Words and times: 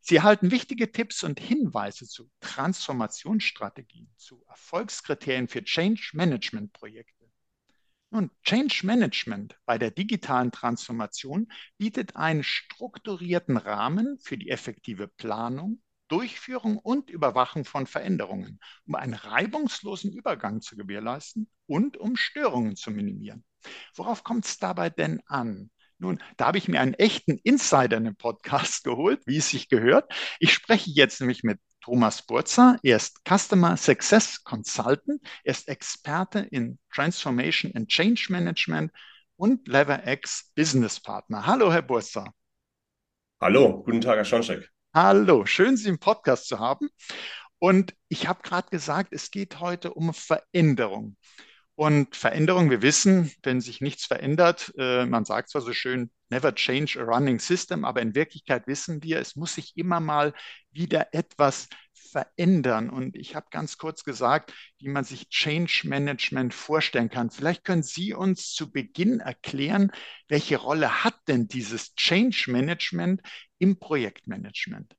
Sie 0.00 0.16
erhalten 0.16 0.50
wichtige 0.50 0.92
Tipps 0.92 1.22
und 1.22 1.38
Hinweise 1.38 2.06
zu 2.06 2.30
Transformationsstrategien, 2.40 4.10
zu 4.16 4.42
Erfolgskriterien 4.48 5.48
für 5.48 5.62
Change 5.62 6.10
Management 6.14 6.72
Projekte. 6.72 7.30
Nun, 8.12 8.30
Change 8.42 8.86
Management 8.86 9.56
bei 9.66 9.78
der 9.78 9.92
digitalen 9.92 10.50
Transformation 10.50 11.52
bietet 11.78 12.16
einen 12.16 12.42
strukturierten 12.42 13.56
Rahmen 13.56 14.18
für 14.18 14.36
die 14.36 14.50
effektive 14.50 15.06
Planung, 15.06 15.80
Durchführung 16.08 16.78
und 16.78 17.08
Überwachung 17.08 17.64
von 17.64 17.86
Veränderungen, 17.86 18.58
um 18.84 18.96
einen 18.96 19.14
reibungslosen 19.14 20.12
Übergang 20.12 20.60
zu 20.60 20.76
gewährleisten 20.76 21.48
und 21.66 21.98
um 21.98 22.16
Störungen 22.16 22.74
zu 22.74 22.90
minimieren. 22.90 23.44
Worauf 23.94 24.24
kommt 24.24 24.44
es 24.44 24.58
dabei 24.58 24.90
denn 24.90 25.22
an? 25.26 25.70
Nun, 26.00 26.22
da 26.38 26.46
habe 26.46 26.56
ich 26.56 26.66
mir 26.66 26.80
einen 26.80 26.94
echten 26.94 27.38
Insider 27.44 27.98
in 27.98 28.04
den 28.04 28.16
Podcast 28.16 28.84
geholt, 28.84 29.20
wie 29.26 29.36
es 29.36 29.50
sich 29.50 29.68
gehört. 29.68 30.10
Ich 30.38 30.54
spreche 30.54 30.90
jetzt 30.90 31.20
nämlich 31.20 31.42
mit 31.42 31.60
Thomas 31.82 32.22
Burzer. 32.22 32.78
Er 32.82 32.96
ist 32.96 33.20
Customer 33.28 33.76
Success 33.76 34.42
Consultant. 34.42 35.20
Er 35.44 35.50
ist 35.50 35.68
Experte 35.68 36.40
in 36.40 36.78
Transformation 36.92 37.72
and 37.74 37.88
Change 37.88 38.28
Management 38.30 38.92
und 39.36 39.68
LeverX 39.68 40.52
Business 40.54 40.98
Partner. 41.00 41.46
Hallo, 41.46 41.70
Herr 41.70 41.82
Burzer. 41.82 42.32
Hallo, 43.38 43.82
guten 43.82 44.00
Tag, 44.00 44.16
Herr 44.16 44.24
Schoncheck. 44.24 44.70
Hallo, 44.94 45.44
schön, 45.44 45.76
Sie 45.76 45.88
im 45.88 45.98
Podcast 45.98 46.48
zu 46.48 46.58
haben. 46.58 46.88
Und 47.58 47.94
ich 48.08 48.26
habe 48.26 48.40
gerade 48.42 48.70
gesagt, 48.70 49.12
es 49.12 49.30
geht 49.30 49.60
heute 49.60 49.92
um 49.92 50.14
Veränderung. 50.14 51.16
Und 51.80 52.14
Veränderung, 52.14 52.68
wir 52.68 52.82
wissen, 52.82 53.32
wenn 53.42 53.62
sich 53.62 53.80
nichts 53.80 54.04
verändert, 54.04 54.70
äh, 54.76 55.06
man 55.06 55.24
sagt 55.24 55.48
zwar 55.48 55.62
so 55.62 55.72
schön, 55.72 56.10
never 56.28 56.54
change 56.54 57.00
a 57.00 57.04
running 57.04 57.38
system, 57.38 57.86
aber 57.86 58.02
in 58.02 58.14
Wirklichkeit 58.14 58.66
wissen 58.66 59.02
wir, 59.02 59.18
es 59.18 59.34
muss 59.34 59.54
sich 59.54 59.78
immer 59.78 59.98
mal 59.98 60.34
wieder 60.72 61.14
etwas 61.14 61.70
verändern. 61.94 62.90
Und 62.90 63.16
ich 63.16 63.34
habe 63.34 63.46
ganz 63.50 63.78
kurz 63.78 64.04
gesagt, 64.04 64.52
wie 64.76 64.90
man 64.90 65.04
sich 65.04 65.30
Change 65.30 65.84
Management 65.84 66.52
vorstellen 66.52 67.08
kann. 67.08 67.30
Vielleicht 67.30 67.64
können 67.64 67.82
Sie 67.82 68.12
uns 68.12 68.52
zu 68.52 68.70
Beginn 68.70 69.20
erklären, 69.20 69.90
welche 70.28 70.58
Rolle 70.58 71.02
hat 71.02 71.16
denn 71.28 71.48
dieses 71.48 71.94
Change 71.94 72.44
Management 72.48 73.22
im 73.56 73.78
Projektmanagement? 73.78 74.94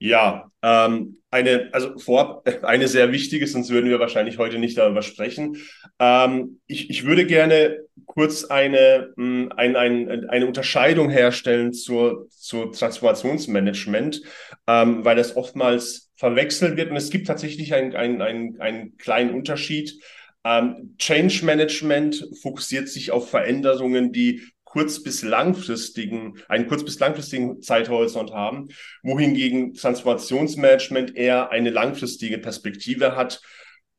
Ja, 0.00 0.50
ähm, 0.62 1.16
eine, 1.30 1.70
also 1.72 1.98
vorab 1.98 2.48
eine 2.62 2.88
sehr 2.88 3.12
wichtige, 3.12 3.46
sonst 3.46 3.70
würden 3.70 3.90
wir 3.90 4.00
wahrscheinlich 4.00 4.38
heute 4.38 4.58
nicht 4.58 4.78
darüber 4.78 5.02
sprechen. 5.02 5.56
Ähm, 5.98 6.60
ich, 6.66 6.90
ich 6.90 7.04
würde 7.04 7.26
gerne 7.26 7.80
kurz 8.06 8.44
eine, 8.44 9.12
hm, 9.16 9.52
ein, 9.56 9.76
ein, 9.76 10.28
eine 10.28 10.46
Unterscheidung 10.46 11.10
herstellen 11.10 11.72
zur, 11.72 12.28
zur 12.30 12.72
Transformationsmanagement, 12.72 14.22
ähm, 14.66 15.04
weil 15.04 15.16
das 15.16 15.36
oftmals 15.36 16.10
verwechselt 16.16 16.76
wird. 16.76 16.90
Und 16.90 16.96
es 16.96 17.10
gibt 17.10 17.26
tatsächlich 17.26 17.74
einen, 17.74 17.94
einen, 17.94 18.22
einen, 18.22 18.60
einen 18.60 18.96
kleinen 18.96 19.34
Unterschied. 19.34 20.00
Ähm, 20.44 20.94
Change 20.98 21.44
Management 21.44 22.28
fokussiert 22.40 22.88
sich 22.88 23.10
auf 23.10 23.28
Veränderungen, 23.28 24.12
die 24.12 24.42
kurz- 24.68 25.02
bis 25.02 25.22
langfristigen, 25.22 26.34
einen 26.48 26.66
kurz- 26.66 26.84
bis 26.84 26.98
langfristigen 26.98 27.62
Zeithorizont 27.62 28.32
haben, 28.32 28.68
wohingegen 29.02 29.72
Transformationsmanagement 29.72 31.16
eher 31.16 31.50
eine 31.50 31.70
langfristige 31.70 32.38
Perspektive 32.38 33.16
hat. 33.16 33.40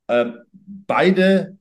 Ähm, 0.08 0.38
beide, 0.52 1.58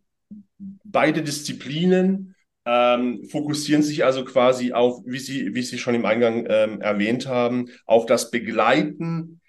beide 0.85 1.23
Disziplinen 1.23 2.35
ähm, 2.67 3.25
fokussieren 3.31 3.83
sich 3.83 4.05
also 4.05 4.25
quasi 4.25 4.73
auf, 4.73 5.03
wie 5.07 5.19
Sie, 5.19 5.55
wie 5.55 5.63
Sie 5.63 5.79
schon 5.79 5.95
im 5.95 6.05
Eingang 6.05 6.47
ähm, 6.49 6.83
erwähnt 6.83 7.27
haben, 7.27 7.71
auf 7.87 8.05
das 8.05 8.31
Begleiten 8.31 9.41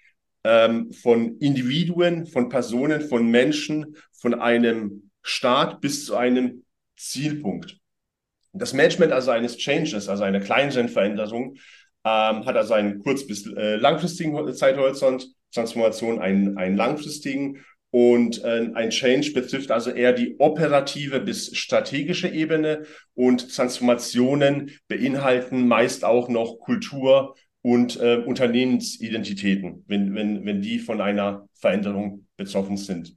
ähm, 0.42 0.90
von 0.90 1.36
Individuen, 1.38 2.26
von 2.26 2.48
Personen, 2.48 3.02
von 3.02 3.30
Menschen, 3.30 3.96
von 4.12 4.32
einem 4.32 5.10
Start 5.22 5.82
bis 5.82 6.06
zu 6.06 6.16
einem 6.16 6.64
Zielpunkt. 6.96 7.79
Das 8.52 8.72
Management 8.72 9.12
also 9.12 9.30
eines 9.30 9.56
Changes, 9.56 10.08
also 10.08 10.22
einer 10.24 10.40
kleineren 10.40 10.88
Veränderung, 10.88 11.56
ähm, 12.04 12.46
hat 12.46 12.56
also 12.56 12.74
einen 12.74 13.00
kurz- 13.00 13.26
bis 13.26 13.46
äh, 13.46 13.76
langfristigen 13.76 14.52
Zeithorizont, 14.54 15.26
Transformation 15.52 16.20
einen, 16.20 16.56
einen 16.56 16.76
langfristigen 16.76 17.64
und 17.90 18.44
äh, 18.44 18.70
ein 18.74 18.90
Change 18.90 19.32
betrifft 19.32 19.70
also 19.70 19.90
eher 19.90 20.12
die 20.12 20.36
operative 20.38 21.20
bis 21.20 21.56
strategische 21.56 22.28
Ebene 22.28 22.84
und 23.14 23.54
Transformationen 23.54 24.70
beinhalten 24.86 25.66
meist 25.66 26.04
auch 26.04 26.28
noch 26.28 26.60
Kultur 26.60 27.34
und 27.62 28.00
äh, 28.00 28.22
Unternehmensidentitäten, 28.24 29.84
wenn, 29.88 30.14
wenn, 30.14 30.46
wenn 30.46 30.62
die 30.62 30.78
von 30.78 31.00
einer 31.00 31.48
Veränderung 31.54 32.26
betroffen 32.36 32.76
sind. 32.76 33.16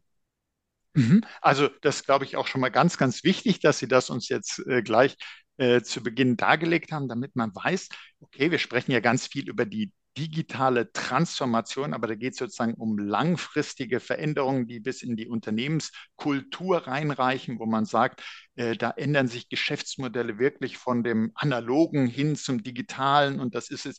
Mhm. 0.94 1.22
Also 1.42 1.70
das 1.82 2.04
glaube 2.04 2.26
ich 2.26 2.36
auch 2.36 2.48
schon 2.48 2.62
mal 2.62 2.70
ganz, 2.70 2.98
ganz 2.98 3.24
wichtig, 3.24 3.60
dass 3.60 3.80
Sie 3.80 3.88
das 3.88 4.10
uns 4.10 4.30
jetzt 4.30 4.60
äh, 4.68 4.82
gleich 4.84 5.16
äh, 5.58 5.82
zu 5.82 6.02
Beginn 6.04 6.38
dargelegt 6.38 6.92
haben, 6.92 7.08
damit 7.08 7.36
man 7.36 7.52
weiß, 7.54 7.90
okay, 8.22 8.52
wir 8.52 8.60
sprechen 8.60 8.92
ja 8.92 9.00
ganz 9.00 9.28
viel 9.28 9.50
über 9.50 9.66
die 9.66 9.92
digitale 10.18 10.92
Transformation, 10.92 11.94
aber 11.94 12.06
da 12.06 12.14
geht 12.14 12.34
es 12.34 12.38
sozusagen 12.40 12.76
um 12.76 13.00
langfristige 13.00 14.00
Veränderungen, 14.00 14.68
die 14.68 14.80
bis 14.80 15.02
in 15.02 15.16
die 15.16 15.28
Unternehmenskultur 15.28 16.86
reinreichen, 16.86 17.58
wo 17.58 17.66
man 17.66 17.86
sagt, 17.86 18.22
äh, 18.56 18.76
da 18.78 18.92
ändern 18.92 19.28
sich 19.28 19.50
Geschäftsmodelle 19.50 20.38
wirklich 20.38 20.78
von 20.78 21.04
dem 21.04 21.32
analogen 21.34 22.06
hin 22.06 22.36
zum 22.36 22.62
digitalen 22.62 23.40
und 23.40 23.56
das 23.56 23.70
ist 23.72 23.88
es 23.88 23.98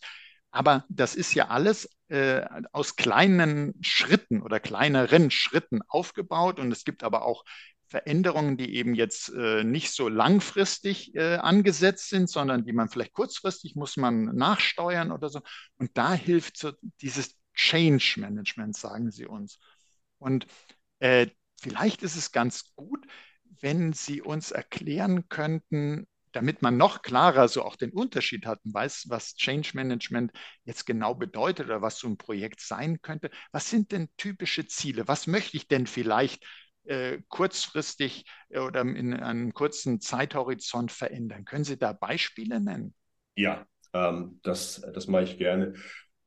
aber 0.55 0.85
das 0.89 1.17
ist 1.17 1.35
ja 1.35 1.49
alles 1.49 1.91
äh, 2.09 2.43
aus 2.71 2.95
kleinen 2.95 3.75
Schritten 3.81 4.41
oder 4.41 4.61
kleineren 4.61 5.33
Schritten 5.33 5.81
aufgebaut. 5.89 6.61
Und 6.61 6.71
es 6.71 6.85
gibt 6.85 7.03
aber 7.03 7.25
auch 7.25 7.45
Veränderungen, 7.89 8.57
die 8.57 8.77
eben 8.77 8.95
jetzt 8.95 9.31
äh, 9.31 9.65
nicht 9.65 9.91
so 9.91 10.09
langfristig 10.09 11.13
äh, 11.17 11.37
angesetzt 11.37 12.09
sind, 12.09 12.31
sondern 12.31 12.65
die 12.65 12.73
man 12.73 12.89
vielleicht 12.89 13.15
kurzfristig 13.15 13.75
muss 13.75 13.97
man 13.97 14.27
nachsteuern 14.37 15.11
oder 15.11 15.29
so. 15.29 15.41
Und 15.77 15.91
da 15.99 16.15
hilft 16.15 16.57
so 16.57 16.71
dieses 17.01 17.35
Change 17.55 18.21
Management, 18.21 18.77
sagen 18.77 19.11
Sie 19.11 19.27
uns. 19.27 19.59
Und 20.19 20.47
äh, 21.01 21.27
vielleicht 21.61 22.05
ist 22.05 22.15
es 22.15 22.31
ganz 22.31 22.77
gut, 22.77 23.05
wenn 23.61 23.93
Sie 23.93 24.23
uns 24.23 24.53
erklären 24.53 25.29
könnten, 25.29 26.07
damit 26.35 26.63
man 26.63 26.77
noch 26.77 27.03
klarer 27.03 27.49
so 27.49 27.63
auch 27.63 27.77
den 27.77 27.91
Unterschied 27.91 28.47
hat 28.47 28.61
und 28.65 28.75
weiß, 28.75 29.07
was 29.09 29.37
Change 29.37 29.71
Management 29.75 30.33
jetzt 30.65 30.85
genau 30.85 31.15
bedeutet 31.15 31.67
oder 31.67 31.83
was 31.83 31.99
so 31.99 32.09
ein 32.09 32.17
Projekt 32.17 32.61
sein 32.61 33.01
könnte. 33.01 33.31
Was 33.53 33.71
sind 33.71 33.93
denn 33.93 34.09
typische 34.17 34.67
Ziele? 34.67 35.07
Was 35.07 35.27
möchte 35.27 35.57
ich 35.57 35.69
denn 35.69 35.87
vielleicht 35.87 36.45
äh, 36.85 37.19
kurzfristig 37.29 38.25
äh, 38.51 38.59
oder 38.59 38.83
in 38.83 39.15
einem 39.15 39.55
kurzen 39.55 40.01
Zeithorizont 40.01 40.93
verändern? 40.93 41.45
Können 41.45 41.65
Sie 41.65 41.79
da 41.79 41.93
Beispiele 41.93 42.61
nennen? 42.61 42.95
Ja, 43.37 43.67
ähm, 43.93 44.41
das, 44.43 44.83
das 44.93 45.07
mache 45.07 45.25
ich 45.25 45.39
gerne. 45.39 45.75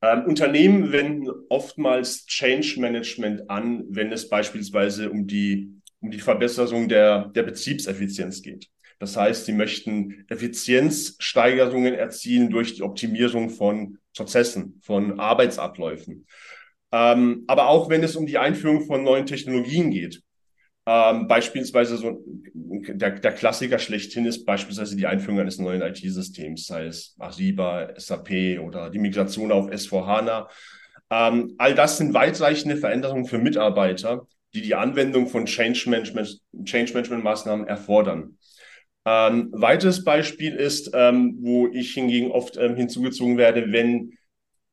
Ähm, 0.00 0.24
Unternehmen 0.26 0.92
wenden 0.92 1.28
oftmals 1.48 2.24
Change 2.26 2.80
Management 2.80 3.50
an, 3.50 3.84
wenn 3.88 4.12
es 4.12 4.28
beispielsweise 4.28 5.10
um 5.10 5.26
die, 5.26 5.80
um 6.00 6.10
die 6.10 6.20
Verbesserung 6.20 6.88
der, 6.88 7.26
der 7.28 7.42
Betriebseffizienz 7.42 8.42
geht. 8.42 8.68
Das 8.98 9.16
heißt, 9.16 9.46
sie 9.46 9.52
möchten 9.52 10.24
Effizienzsteigerungen 10.28 11.94
erzielen 11.94 12.50
durch 12.50 12.74
die 12.74 12.82
Optimierung 12.82 13.50
von 13.50 13.98
Prozessen, 14.16 14.80
von 14.82 15.20
Arbeitsabläufen. 15.20 16.26
Ähm, 16.90 17.44
aber 17.46 17.68
auch 17.68 17.88
wenn 17.88 18.02
es 18.02 18.16
um 18.16 18.26
die 18.26 18.38
Einführung 18.38 18.86
von 18.86 19.04
neuen 19.04 19.26
Technologien 19.26 19.90
geht. 19.90 20.22
Ähm, 20.86 21.28
beispielsweise 21.28 21.98
so 21.98 22.24
der, 22.54 23.10
der 23.10 23.32
Klassiker 23.32 23.78
schlechthin 23.78 24.24
ist 24.24 24.46
beispielsweise 24.46 24.96
die 24.96 25.06
Einführung 25.06 25.38
eines 25.38 25.58
neuen 25.58 25.82
IT-Systems, 25.82 26.66
sei 26.66 26.86
es 26.86 27.14
Ariba, 27.18 27.92
SAP 27.96 28.58
oder 28.60 28.88
die 28.88 28.98
Migration 28.98 29.52
auf 29.52 29.68
S4HANA. 29.68 30.48
Ähm, 31.10 31.54
all 31.58 31.74
das 31.74 31.98
sind 31.98 32.14
weitreichende 32.14 32.78
Veränderungen 32.78 33.26
für 33.26 33.38
Mitarbeiter, 33.38 34.26
die 34.54 34.62
die 34.62 34.74
Anwendung 34.74 35.28
von 35.28 35.44
Change 35.44 35.90
Management, 35.90 36.40
Change 36.64 36.94
Management 36.94 37.22
Maßnahmen 37.22 37.66
erfordern. 37.66 38.38
Ähm, 39.10 39.48
weiteres 39.52 40.04
Beispiel 40.04 40.54
ist, 40.54 40.90
ähm, 40.92 41.38
wo 41.40 41.66
ich 41.68 41.94
hingegen 41.94 42.30
oft 42.30 42.58
ähm, 42.58 42.76
hinzugezogen 42.76 43.38
werde, 43.38 43.72
wenn 43.72 44.12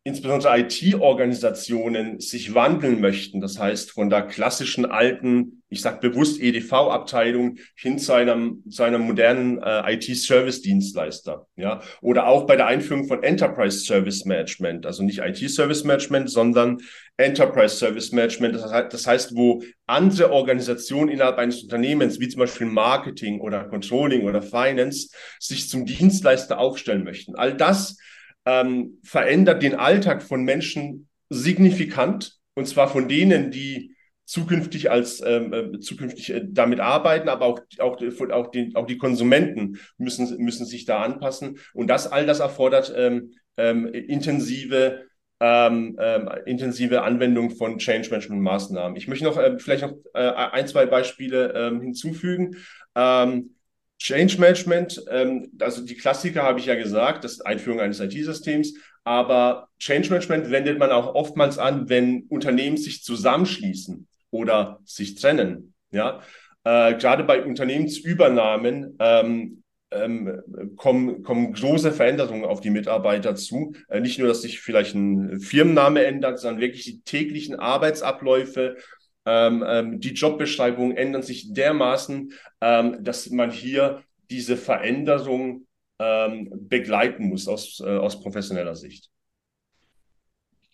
insbesondere 0.04 0.60
IT-Organisationen 0.60 2.20
sich 2.20 2.54
wandeln 2.54 3.00
möchten, 3.00 3.40
das 3.40 3.58
heißt 3.58 3.92
von 3.92 4.10
der 4.10 4.24
klassischen 4.24 4.86
alten, 4.86 5.64
ich 5.76 5.82
sage 5.82 6.10
bewusst 6.10 6.42
EDV-Abteilung 6.42 7.58
hin 7.76 8.00
zu 8.00 8.14
einem, 8.14 8.64
zu 8.70 8.84
einem 8.84 9.02
modernen 9.02 9.62
äh, 9.62 9.94
IT-Service-Dienstleister, 9.94 11.48
ja, 11.58 11.82
oder 12.02 12.28
auch 12.28 12.46
bei 12.46 12.56
der 12.56 12.68
Einführung 12.68 13.08
von 13.08 13.24
Enterprise 13.24 13.80
Service 13.80 14.24
Management, 14.24 14.86
also 14.86 15.04
nicht 15.04 15.20
IT-Service 15.20 15.84
Management, 15.84 16.30
sondern 16.30 16.78
Enterprise 17.18 17.76
Service 17.76 18.14
Management, 18.14 18.56
das 18.56 18.72
heißt, 18.72 18.94
das 18.94 19.06
heißt, 19.06 19.36
wo 19.36 19.62
andere 19.86 20.32
Organisationen 20.32 21.10
innerhalb 21.10 21.38
eines 21.38 21.62
Unternehmens, 21.62 22.22
wie 22.22 22.30
zum 22.30 22.40
Beispiel 22.40 22.68
Marketing 22.68 23.42
oder 23.42 23.66
Controlling 23.66 24.24
oder 24.24 24.42
Finance, 24.42 25.10
sich 25.40 25.70
zum 25.70 25.86
Dienstleister 25.86 26.58
aufstellen 26.58 27.04
möchten. 27.04 27.36
All 27.36 27.54
das 27.54 27.98
ähm, 28.46 28.98
verändert 29.04 29.62
den 29.62 29.76
Alltag 29.76 30.24
von 30.24 30.44
Menschen 30.44 31.10
signifikant, 31.30 32.38
und 32.54 32.66
zwar 32.66 32.88
von 32.88 33.10
denen, 33.10 33.52
die 33.52 33.95
zukünftig 34.26 34.92
als 34.92 35.22
ähm, 35.26 35.54
äh, 35.54 35.80
zukünftig 35.80 36.32
äh, 36.32 36.42
damit 36.46 36.80
arbeiten, 36.80 37.30
aber 37.30 37.46
auch 37.46 37.60
auch 37.80 37.98
auch 38.32 38.48
die, 38.48 38.72
auch 38.76 38.88
die 38.88 38.98
Konsumenten 38.98 39.80
müssen 39.98 40.38
müssen 40.44 40.66
sich 40.66 40.86
da 40.86 41.02
anpassen 41.02 41.60
und 41.74 41.88
das 41.88 42.12
all 42.12 42.26
das 42.26 42.40
erfordert 42.40 42.94
ähm, 42.96 43.32
ähm, 43.58 43.88
intensive 43.88 45.06
ähm, 45.40 45.98
ähm, 46.00 46.30
intensive 46.46 47.04
Anwendung 47.04 47.52
von 47.52 47.78
Change 47.78 48.10
Management 48.10 48.42
Maßnahmen. 48.42 48.98
Ich 48.98 49.08
möchte 49.08 49.26
noch 49.26 49.38
äh, 49.38 49.60
vielleicht 49.60 49.84
noch 49.84 49.94
äh, 50.14 50.30
ein 50.30 50.68
zwei 50.68 50.86
Beispiele 50.86 51.54
ähm, 51.54 51.82
hinzufügen. 51.82 52.56
Ähm, 52.96 53.52
Change 54.00 54.40
Management, 54.40 55.04
ähm, 55.10 55.52
also 55.60 55.86
die 55.86 55.96
Klassiker 55.96 56.44
habe 56.44 56.60
ich 56.60 56.66
ja 56.66 56.76
gesagt, 56.76 57.24
das 57.24 57.34
ist 57.34 57.46
Einführung 57.46 57.80
eines 57.80 58.00
IT-Systems, 58.00 58.74
aber 59.04 59.70
Change 59.80 60.10
Management 60.10 60.52
wendet 60.52 60.80
man 60.80 60.92
auch 60.92 61.16
oftmals 61.16 61.58
an, 61.58 61.90
wenn 61.90 62.24
Unternehmen 62.24 62.78
sich 62.78 63.04
zusammenschließen 63.04 64.08
oder 64.32 64.80
sich 64.84 65.16
trennen. 65.16 65.74
Ja, 65.92 66.22
äh, 66.64 66.96
gerade 66.96 67.24
bei 67.24 67.44
Unternehmensübernahmen 67.44 68.98
ähm, 69.00 69.64
ähm, 69.92 70.42
kommen, 70.76 71.24
kommen 71.24 71.54
große 71.54 71.92
Veränderungen 71.92 72.44
auf 72.44 72.60
die 72.60 72.70
Mitarbeiter 72.70 73.36
zu. 73.36 73.74
Äh, 73.88 74.02
nicht 74.02 74.20
nur, 74.20 74.28
dass 74.28 74.42
sich 74.42 74.60
vielleicht 74.60 74.96
ein 74.96 75.40
Firmenname 75.40 76.04
ändert, 76.04 76.40
sondern 76.40 76.62
wirklich 76.62 76.84
die 76.84 77.02
täglichen 77.02 77.56
Arbeitsabläufe, 77.56 78.78
ähm, 79.26 79.64
ähm, 79.68 80.00
die 80.00 80.14
Jobbeschreibungen 80.14 80.96
ändern 80.96 81.24
sich 81.24 81.54
dermaßen, 81.54 82.34
ähm, 82.62 83.04
dass 83.04 83.30
man 83.30 83.52
hier 83.52 84.04
diese 84.30 84.58
Veränderung 84.58 85.68
ähm, 86.00 86.50
begleiten 86.68 87.26
muss 87.26 87.48
aus, 87.48 87.82
äh, 87.84 87.98
aus 87.98 88.20
professioneller 88.22 88.76
Sicht. 88.76 89.10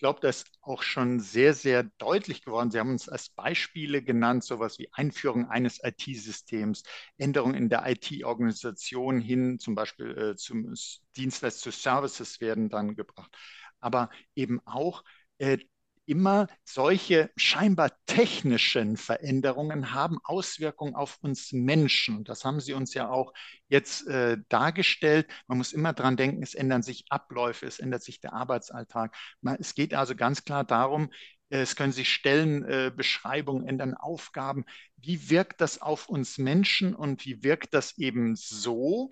Ich 0.01 0.03
glaube, 0.03 0.19
das 0.19 0.37
ist 0.37 0.57
auch 0.61 0.81
schon 0.81 1.19
sehr, 1.19 1.53
sehr 1.53 1.83
deutlich 1.99 2.41
geworden. 2.43 2.71
Sie 2.71 2.79
haben 2.79 2.89
uns 2.89 3.07
als 3.07 3.29
Beispiele 3.29 4.01
genannt, 4.01 4.43
sowas 4.43 4.79
wie 4.79 4.89
Einführung 4.93 5.45
eines 5.47 5.79
IT-Systems, 5.83 6.81
Änderungen 7.19 7.53
in 7.53 7.69
der 7.69 7.87
IT-Organisation 7.87 9.21
hin, 9.21 9.59
zum 9.59 9.75
Beispiel 9.75 10.17
äh, 10.17 10.35
zum 10.35 10.73
Dienstleister 11.15 11.61
zu 11.61 11.69
Services 11.71 12.41
werden 12.41 12.67
dann 12.69 12.95
gebracht. 12.95 13.31
Aber 13.79 14.09
eben 14.33 14.59
auch 14.65 15.03
äh, 15.37 15.59
immer 16.05 16.47
solche 16.63 17.29
scheinbar 17.35 17.91
technischen 18.05 18.97
Veränderungen 18.97 19.93
haben 19.93 20.17
Auswirkungen 20.23 20.95
auf 20.95 21.17
uns 21.21 21.51
Menschen. 21.51 22.23
Das 22.23 22.43
haben 22.43 22.59
Sie 22.59 22.73
uns 22.73 22.93
ja 22.93 23.09
auch 23.09 23.33
jetzt 23.67 24.07
äh, 24.07 24.37
dargestellt. 24.49 25.29
Man 25.47 25.57
muss 25.57 25.73
immer 25.73 25.93
dran 25.93 26.17
denken, 26.17 26.43
es 26.43 26.53
ändern 26.53 26.83
sich 26.83 27.05
Abläufe, 27.09 27.65
es 27.65 27.79
ändert 27.79 28.03
sich 28.03 28.19
der 28.19 28.33
Arbeitsalltag. 28.33 29.15
Man, 29.41 29.57
es 29.59 29.75
geht 29.75 29.93
also 29.93 30.15
ganz 30.15 30.43
klar 30.43 30.63
darum, 30.63 31.11
äh, 31.49 31.61
es 31.61 31.75
können 31.75 31.93
sich 31.93 32.09
Stellenbeschreibungen 32.11 33.65
äh, 33.65 33.69
ändern, 33.69 33.93
Aufgaben. 33.93 34.65
Wie 34.97 35.29
wirkt 35.29 35.61
das 35.61 35.81
auf 35.81 36.09
uns 36.09 36.37
Menschen 36.37 36.95
und 36.95 37.25
wie 37.25 37.43
wirkt 37.43 37.73
das 37.73 37.97
eben 37.97 38.35
so, 38.35 39.11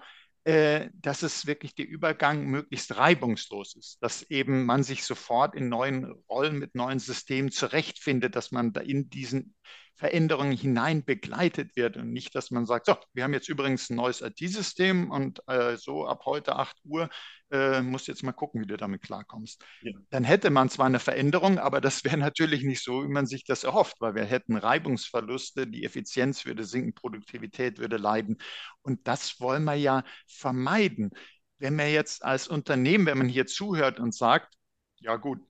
dass 1.02 1.24
es 1.24 1.46
wirklich 1.46 1.76
der 1.76 1.88
Übergang 1.88 2.46
möglichst 2.46 2.96
reibungslos 2.96 3.76
ist, 3.76 3.98
dass 4.02 4.24
eben 4.24 4.66
man 4.66 4.84
sich 4.84 5.04
sofort 5.04 5.56
in 5.56 5.70
neuen 5.70 6.06
Rollen 6.30 6.58
mit 6.60 6.76
neuen 6.76 7.00
Systemen 7.00 7.52
zurechtfindet, 7.52 8.36
dass 8.36 8.52
man 8.52 8.74
da 8.74 8.82
in 8.82 9.10
diesen 9.10 9.56
Veränderungen 10.00 10.56
hinein 10.56 11.04
begleitet 11.04 11.76
wird 11.76 11.98
und 11.98 12.14
nicht, 12.14 12.34
dass 12.34 12.52
man 12.52 12.66
sagt, 12.66 12.86
so, 12.86 12.96
wir 13.14 13.26
haben 13.26 13.34
jetzt 13.34 13.50
übrigens 13.50 13.90
ein 13.90 13.98
neues 13.98 14.22
IT-System 14.22 15.12
und 15.12 15.44
äh, 15.48 15.76
so 15.76 16.08
ab 16.08 16.22
heute 16.26 16.56
8 16.56 16.78
Uhr 16.86 17.10
äh, 17.52 17.82
musst 17.82 18.08
jetzt 18.08 18.24
mal 18.24 18.32
gucken, 18.32 18.62
wie 18.62 18.66
du 18.66 18.78
damit 18.78 19.02
klarkommst. 19.02 19.62
Ja. 19.82 19.92
Dann 20.10 20.24
hätte 20.24 20.52
man 20.52 20.70
zwar 20.70 20.86
eine 20.86 21.00
Veränderung, 21.00 21.60
aber 21.60 21.82
das 21.82 22.06
wäre 22.06 22.18
natürlich 22.18 22.64
nicht 22.64 22.82
so, 22.82 23.04
wie 23.04 23.12
man 23.12 23.26
sich 23.26 23.44
das 23.44 23.66
erhofft, 23.66 23.98
weil 24.00 24.16
wir 24.16 24.24
hätten 24.24 24.56
Reibungsverluste, 24.56 25.68
die 25.68 25.84
Effizienz 25.84 26.46
würde 26.46 26.64
sinken, 26.64 26.94
Produktivität 26.94 27.78
würde 27.78 27.98
leiden. 27.98 28.38
Und 28.82 29.06
das 29.06 29.42
wollen 29.42 29.66
wir 29.66 29.76
ja 29.76 30.06
vermeiden. 30.28 31.12
Wenn 31.58 31.78
wir 31.78 31.92
jetzt 31.92 32.24
als 32.24 32.48
Unternehmen, 32.48 33.06
wenn 33.06 33.18
man 33.18 33.28
hier 33.28 33.48
zuhört 33.48 34.00
und 34.00 34.16
sagt, 34.16 34.56
ja 35.02 35.18
gut, 35.18 35.42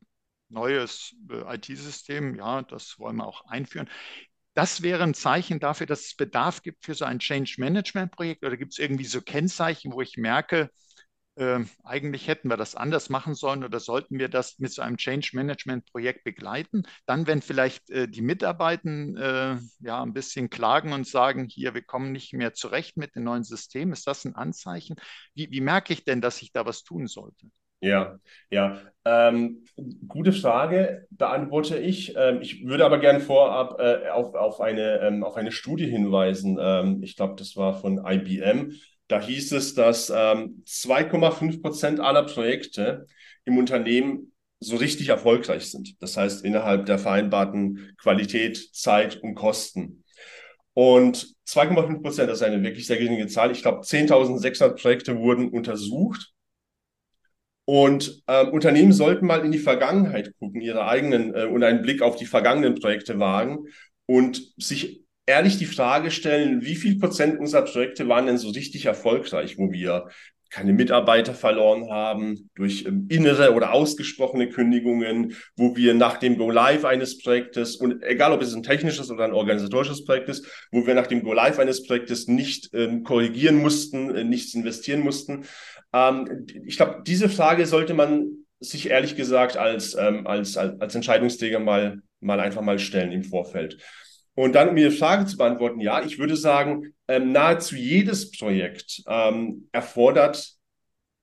neues 0.49 1.15
äh, 1.29 1.55
IT-System, 1.55 2.33
ja, 2.33 2.63
das 2.63 2.97
wollen 2.97 3.17
wir 3.17 3.27
auch 3.27 3.45
einführen. 3.45 3.87
Das 4.53 4.81
wäre 4.81 5.03
ein 5.03 5.13
Zeichen 5.13 5.59
dafür, 5.59 5.87
dass 5.87 6.01
es 6.05 6.15
Bedarf 6.15 6.61
gibt 6.63 6.83
für 6.83 6.93
so 6.93 7.05
ein 7.05 7.19
Change 7.19 7.55
Management 7.59 8.11
Projekt 8.11 8.43
oder 8.43 8.57
gibt 8.57 8.73
es 8.73 8.79
irgendwie 8.79 9.05
so 9.05 9.21
Kennzeichen, 9.21 9.93
wo 9.93 10.01
ich 10.01 10.17
merke, 10.17 10.69
äh, 11.35 11.59
eigentlich 11.83 12.27
hätten 12.27 12.49
wir 12.49 12.57
das 12.57 12.75
anders 12.75 13.09
machen 13.09 13.35
sollen 13.35 13.63
oder 13.63 13.79
sollten 13.79 14.19
wir 14.19 14.29
das 14.29 14.59
mit 14.59 14.73
so 14.73 14.81
einem 14.81 14.97
Change 14.97 15.31
Management 15.33 15.85
Projekt 15.91 16.23
begleiten. 16.25 16.83
Dann, 17.05 17.27
wenn 17.27 17.41
vielleicht 17.41 17.89
äh, 17.89 18.07
die 18.09 18.21
Mitarbeitenden 18.21 19.17
äh, 19.17 19.57
ja 19.79 20.03
ein 20.03 20.13
bisschen 20.13 20.49
klagen 20.49 20.93
und 20.93 21.07
sagen, 21.07 21.47
hier, 21.47 21.73
wir 21.73 21.83
kommen 21.83 22.11
nicht 22.11 22.33
mehr 22.33 22.53
zurecht 22.53 22.97
mit 22.97 23.15
dem 23.15 23.23
neuen 23.23 23.43
System, 23.43 23.93
ist 23.93 24.07
das 24.07 24.25
ein 24.25 24.35
Anzeichen? 24.35 24.97
Wie, 25.33 25.49
wie 25.51 25.61
merke 25.61 25.93
ich 25.93 26.03
denn, 26.03 26.21
dass 26.21 26.41
ich 26.41 26.51
da 26.51 26.65
was 26.65 26.83
tun 26.83 27.07
sollte? 27.07 27.47
Ja, 27.81 28.19
ja. 28.49 28.81
Ähm, 29.05 29.63
gute 30.07 30.33
Frage, 30.33 31.07
beantworte 31.11 31.77
ich. 31.77 32.13
Ähm, 32.17 32.41
ich 32.41 32.65
würde 32.65 32.85
aber 32.85 32.99
gerne 32.99 33.21
vorab 33.21 33.79
äh, 33.79 34.09
auf, 34.09 34.35
auf, 34.35 34.59
eine, 34.59 34.99
ähm, 34.99 35.23
auf 35.23 35.37
eine 35.37 35.51
Studie 35.51 35.87
hinweisen. 35.87 36.57
Ähm, 36.59 37.01
ich 37.01 37.15
glaube, 37.15 37.35
das 37.37 37.55
war 37.55 37.79
von 37.79 38.03
IBM. 38.05 38.73
Da 39.07 39.21
hieß 39.21 39.53
es, 39.53 39.73
dass 39.73 40.11
2,5 40.11 41.55
ähm, 41.55 41.61
Prozent 41.61 41.99
aller 41.99 42.23
Projekte 42.23 43.07
im 43.45 43.57
Unternehmen 43.57 44.33
so 44.59 44.75
richtig 44.75 45.07
erfolgreich 45.09 45.71
sind. 45.71 45.95
Das 46.01 46.18
heißt, 46.18 46.44
innerhalb 46.44 46.85
der 46.85 46.99
vereinbarten 46.99 47.95
Qualität, 47.97 48.57
Zeit 48.75 49.15
und 49.23 49.35
Kosten. 49.35 50.04
Und 50.73 51.33
2,5 51.45 52.01
Prozent, 52.04 52.30
das 52.30 52.39
ist 52.39 52.44
eine 52.44 52.61
wirklich 52.61 52.85
sehr 52.85 52.97
geringe 52.97 53.27
Zahl. 53.27 53.51
Ich 53.51 53.61
glaube, 53.61 53.83
10.600 53.83 54.80
Projekte 54.80 55.18
wurden 55.18 55.49
untersucht 55.49 56.33
und 57.69 58.23
äh, 58.26 58.45
Unternehmen 58.45 58.94
sollten 58.94 59.28
mal 59.28 59.45
in 59.45 59.52
die 59.52 59.59
Vergangenheit 59.59 60.33
gucken, 60.40 60.59
ihre 60.59 60.88
eigenen 60.88 61.35
äh, 61.35 61.45
und 61.45 61.64
einen 61.64 61.83
Blick 61.83 62.02
auf 62.02 62.16
die 62.16 62.26
vergangenen 62.26 62.73
Projekte 62.73 63.19
wagen 63.19 63.68
und 64.07 64.42
sich 64.57 65.04
ehrlich 65.28 65.59
die 65.59 65.68
Frage 65.68 66.09
stellen, 66.09 66.66
wie 66.66 66.73
viel 66.73 66.97
Prozent 66.97 67.40
unserer 67.40 67.61
Projekte 67.61 68.07
waren 68.07 68.26
denn 68.26 68.40
so 68.40 68.49
richtig 68.49 68.88
erfolgreich, 68.88 69.59
wo 69.59 69.71
wir 69.71 70.07
keine 70.49 70.73
Mitarbeiter 70.73 71.33
verloren 71.33 71.89
haben 71.89 72.49
durch 72.56 72.85
ähm, 72.85 73.07
innere 73.09 73.53
oder 73.53 73.73
ausgesprochene 73.73 74.49
Kündigungen, 74.49 75.35
wo 75.56 75.75
wir 75.75 75.94
nach 75.94 76.18
dem 76.18 76.37
Go 76.37 76.49
Live 76.49 76.85
eines 76.85 77.19
Projektes 77.19 77.75
und 77.75 78.03
egal 78.03 78.31
ob 78.31 78.41
es 78.41 78.53
ein 78.53 78.63
technisches 78.63 79.11
oder 79.11 79.25
ein 79.25 79.33
organisatorisches 79.33 80.06
Projekt 80.06 80.29
ist, 80.29 80.45
wo 80.71 80.85
wir 80.85 80.95
nach 80.95 81.07
dem 81.07 81.23
Go 81.23 81.33
Live 81.33 81.59
eines 81.59 81.85
Projektes 81.85 82.27
nicht 82.27 82.69
ähm, 82.73 83.03
korrigieren 83.03 83.57
mussten, 83.57 84.15
äh, 84.15 84.23
nichts 84.23 84.53
investieren 84.53 85.01
mussten, 85.01 85.45
ähm, 85.94 86.45
ich 86.65 86.77
glaube, 86.77 87.03
diese 87.06 87.29
Frage 87.29 87.65
sollte 87.65 87.94
man 87.94 88.45
sich 88.59 88.89
ehrlich 88.89 89.15
gesagt 89.15 89.57
als, 89.57 89.95
ähm, 89.95 90.27
als, 90.27 90.57
als, 90.57 90.79
als 90.81 90.95
Entscheidungsträger 90.95 91.59
mal, 91.59 92.01
mal 92.19 92.39
einfach 92.39 92.61
mal 92.61 92.79
stellen 92.79 93.11
im 93.11 93.23
Vorfeld. 93.23 93.77
Und 94.39 94.55
dann, 94.55 94.69
um 94.69 94.77
Ihre 94.77 94.91
Frage 94.91 95.25
zu 95.25 95.35
beantworten, 95.35 95.81
ja, 95.81 96.01
ich 96.01 96.17
würde 96.17 96.37
sagen, 96.37 96.93
ähm, 97.09 97.33
nahezu 97.33 97.75
jedes 97.75 98.31
Projekt 98.31 99.03
ähm, 99.05 99.67
erfordert 99.73 100.53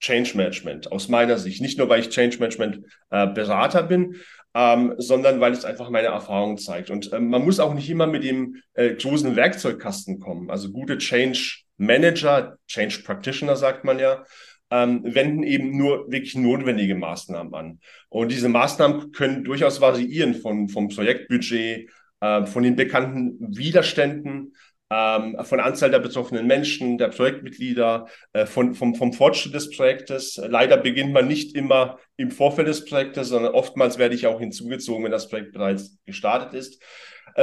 Change 0.01 0.37
Management 0.37 0.93
aus 0.93 1.09
meiner 1.09 1.39
Sicht. 1.39 1.63
Nicht 1.63 1.79
nur, 1.79 1.89
weil 1.89 2.01
ich 2.01 2.11
Change 2.11 2.37
Management 2.39 2.81
äh, 3.09 3.27
Berater 3.27 3.85
bin, 3.85 4.17
ähm, 4.53 4.97
sondern 4.99 5.41
weil 5.41 5.53
es 5.53 5.65
einfach 5.65 5.89
meine 5.89 6.09
Erfahrung 6.09 6.59
zeigt. 6.59 6.91
Und 6.91 7.11
ähm, 7.15 7.31
man 7.31 7.43
muss 7.43 7.59
auch 7.59 7.73
nicht 7.73 7.89
immer 7.89 8.07
mit 8.07 8.23
dem 8.23 8.61
äh, 8.75 8.93
großen 8.93 9.35
Werkzeugkasten 9.35 10.21
kommen. 10.21 10.51
Also 10.51 10.71
gute 10.71 10.99
Change 10.99 11.61
Manager, 11.79 12.59
Change 12.69 13.01
Practitioner 13.03 13.57
sagt 13.57 13.85
man 13.85 13.99
ja, 13.99 14.25
ähm, 14.71 15.01
wenden 15.05 15.43
eben 15.43 15.75
nur 15.75 16.13
wirklich 16.13 16.35
notwendige 16.35 16.95
Maßnahmen 16.95 17.55
an. 17.55 17.81
Und 18.11 18.31
diese 18.31 18.51
Maßnahmen 18.51 19.13
können 19.13 19.43
durchaus 19.43 19.81
variieren 19.81 20.35
von, 20.35 20.69
vom 20.69 20.89
Projektbudget, 20.89 21.89
äh, 22.21 22.47
von 22.47 22.63
den 22.63 22.77
bekannten 22.77 23.57
Widerständen, 23.57 24.55
ähm, 24.91 25.37
von 25.43 25.61
Anzahl 25.61 25.91
der 25.91 25.99
betroffenen 25.99 26.47
Menschen, 26.47 26.97
der 26.99 27.09
Projektmitglieder, 27.09 28.07
äh, 28.33 28.47
von, 28.47 28.75
vom, 28.75 28.95
vom 28.95 29.13
Fortschritt 29.13 29.55
des 29.55 29.71
Projektes. 29.71 30.41
Leider 30.49 30.77
beginnt 30.77 31.13
man 31.13 31.27
nicht 31.27 31.57
immer 31.57 31.99
im 32.17 32.31
Vorfeld 32.31 32.69
des 32.69 32.85
Projektes, 32.85 33.29
sondern 33.29 33.53
oftmals 33.53 33.99
werde 33.99 34.15
ich 34.15 34.27
auch 34.27 34.39
hinzugezogen, 34.39 35.05
wenn 35.05 35.13
das 35.13 35.29
Projekt 35.29 35.53
bereits 35.53 35.99
gestartet 36.05 36.55
ist, 36.55 36.83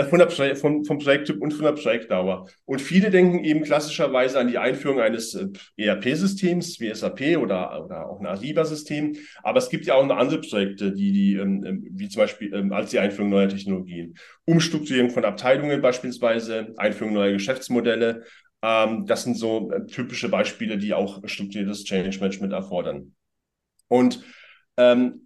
von 0.09 0.19
der 0.19 0.55
von, 0.55 0.83
vom 0.85 0.97
Projekttyp 0.97 1.39
und 1.41 1.53
von 1.53 1.65
der 1.65 1.73
Projektdauer. 1.73 2.49
Und 2.65 2.81
viele 2.81 3.11
denken 3.11 3.43
eben 3.43 3.63
klassischerweise 3.63 4.39
an 4.39 4.47
die 4.47 4.57
Einführung 4.57 4.99
eines 4.99 5.35
äh, 5.35 5.47
ERP-Systems 5.77 6.79
wie 6.79 6.93
SAP 6.93 7.37
oder, 7.37 7.85
oder 7.85 8.09
auch 8.09 8.19
ein 8.19 8.25
Ariba-System. 8.25 9.15
Aber 9.43 9.59
es 9.59 9.69
gibt 9.69 9.85
ja 9.85 9.93
auch 9.95 10.05
noch 10.05 10.17
andere 10.17 10.41
Projekte, 10.41 10.93
die, 10.93 11.11
die 11.11 11.35
ähm, 11.35 11.63
ähm, 11.63 11.87
wie 11.91 12.09
zum 12.09 12.21
Beispiel 12.21 12.53
ähm, 12.53 12.73
als 12.73 12.89
die 12.89 12.99
Einführung 12.99 13.29
neuer 13.29 13.49
Technologien, 13.49 14.15
Umstrukturierung 14.45 15.11
von 15.11 15.25
Abteilungen 15.25 15.81
beispielsweise, 15.81 16.73
Einführung 16.77 17.13
neuer 17.13 17.33
Geschäftsmodelle. 17.33 18.23
Das 18.61 19.23
sind 19.23 19.37
so 19.37 19.69
äh, 19.71 19.85
typische 19.87 20.29
Beispiele, 20.29 20.77
die 20.77 20.93
auch 20.93 21.21
strukturiertes 21.25 21.83
Change 21.83 22.17
Management 22.17 22.53
erfordern. 22.53 23.13
Und 23.89 24.23
ähm, 24.77 25.22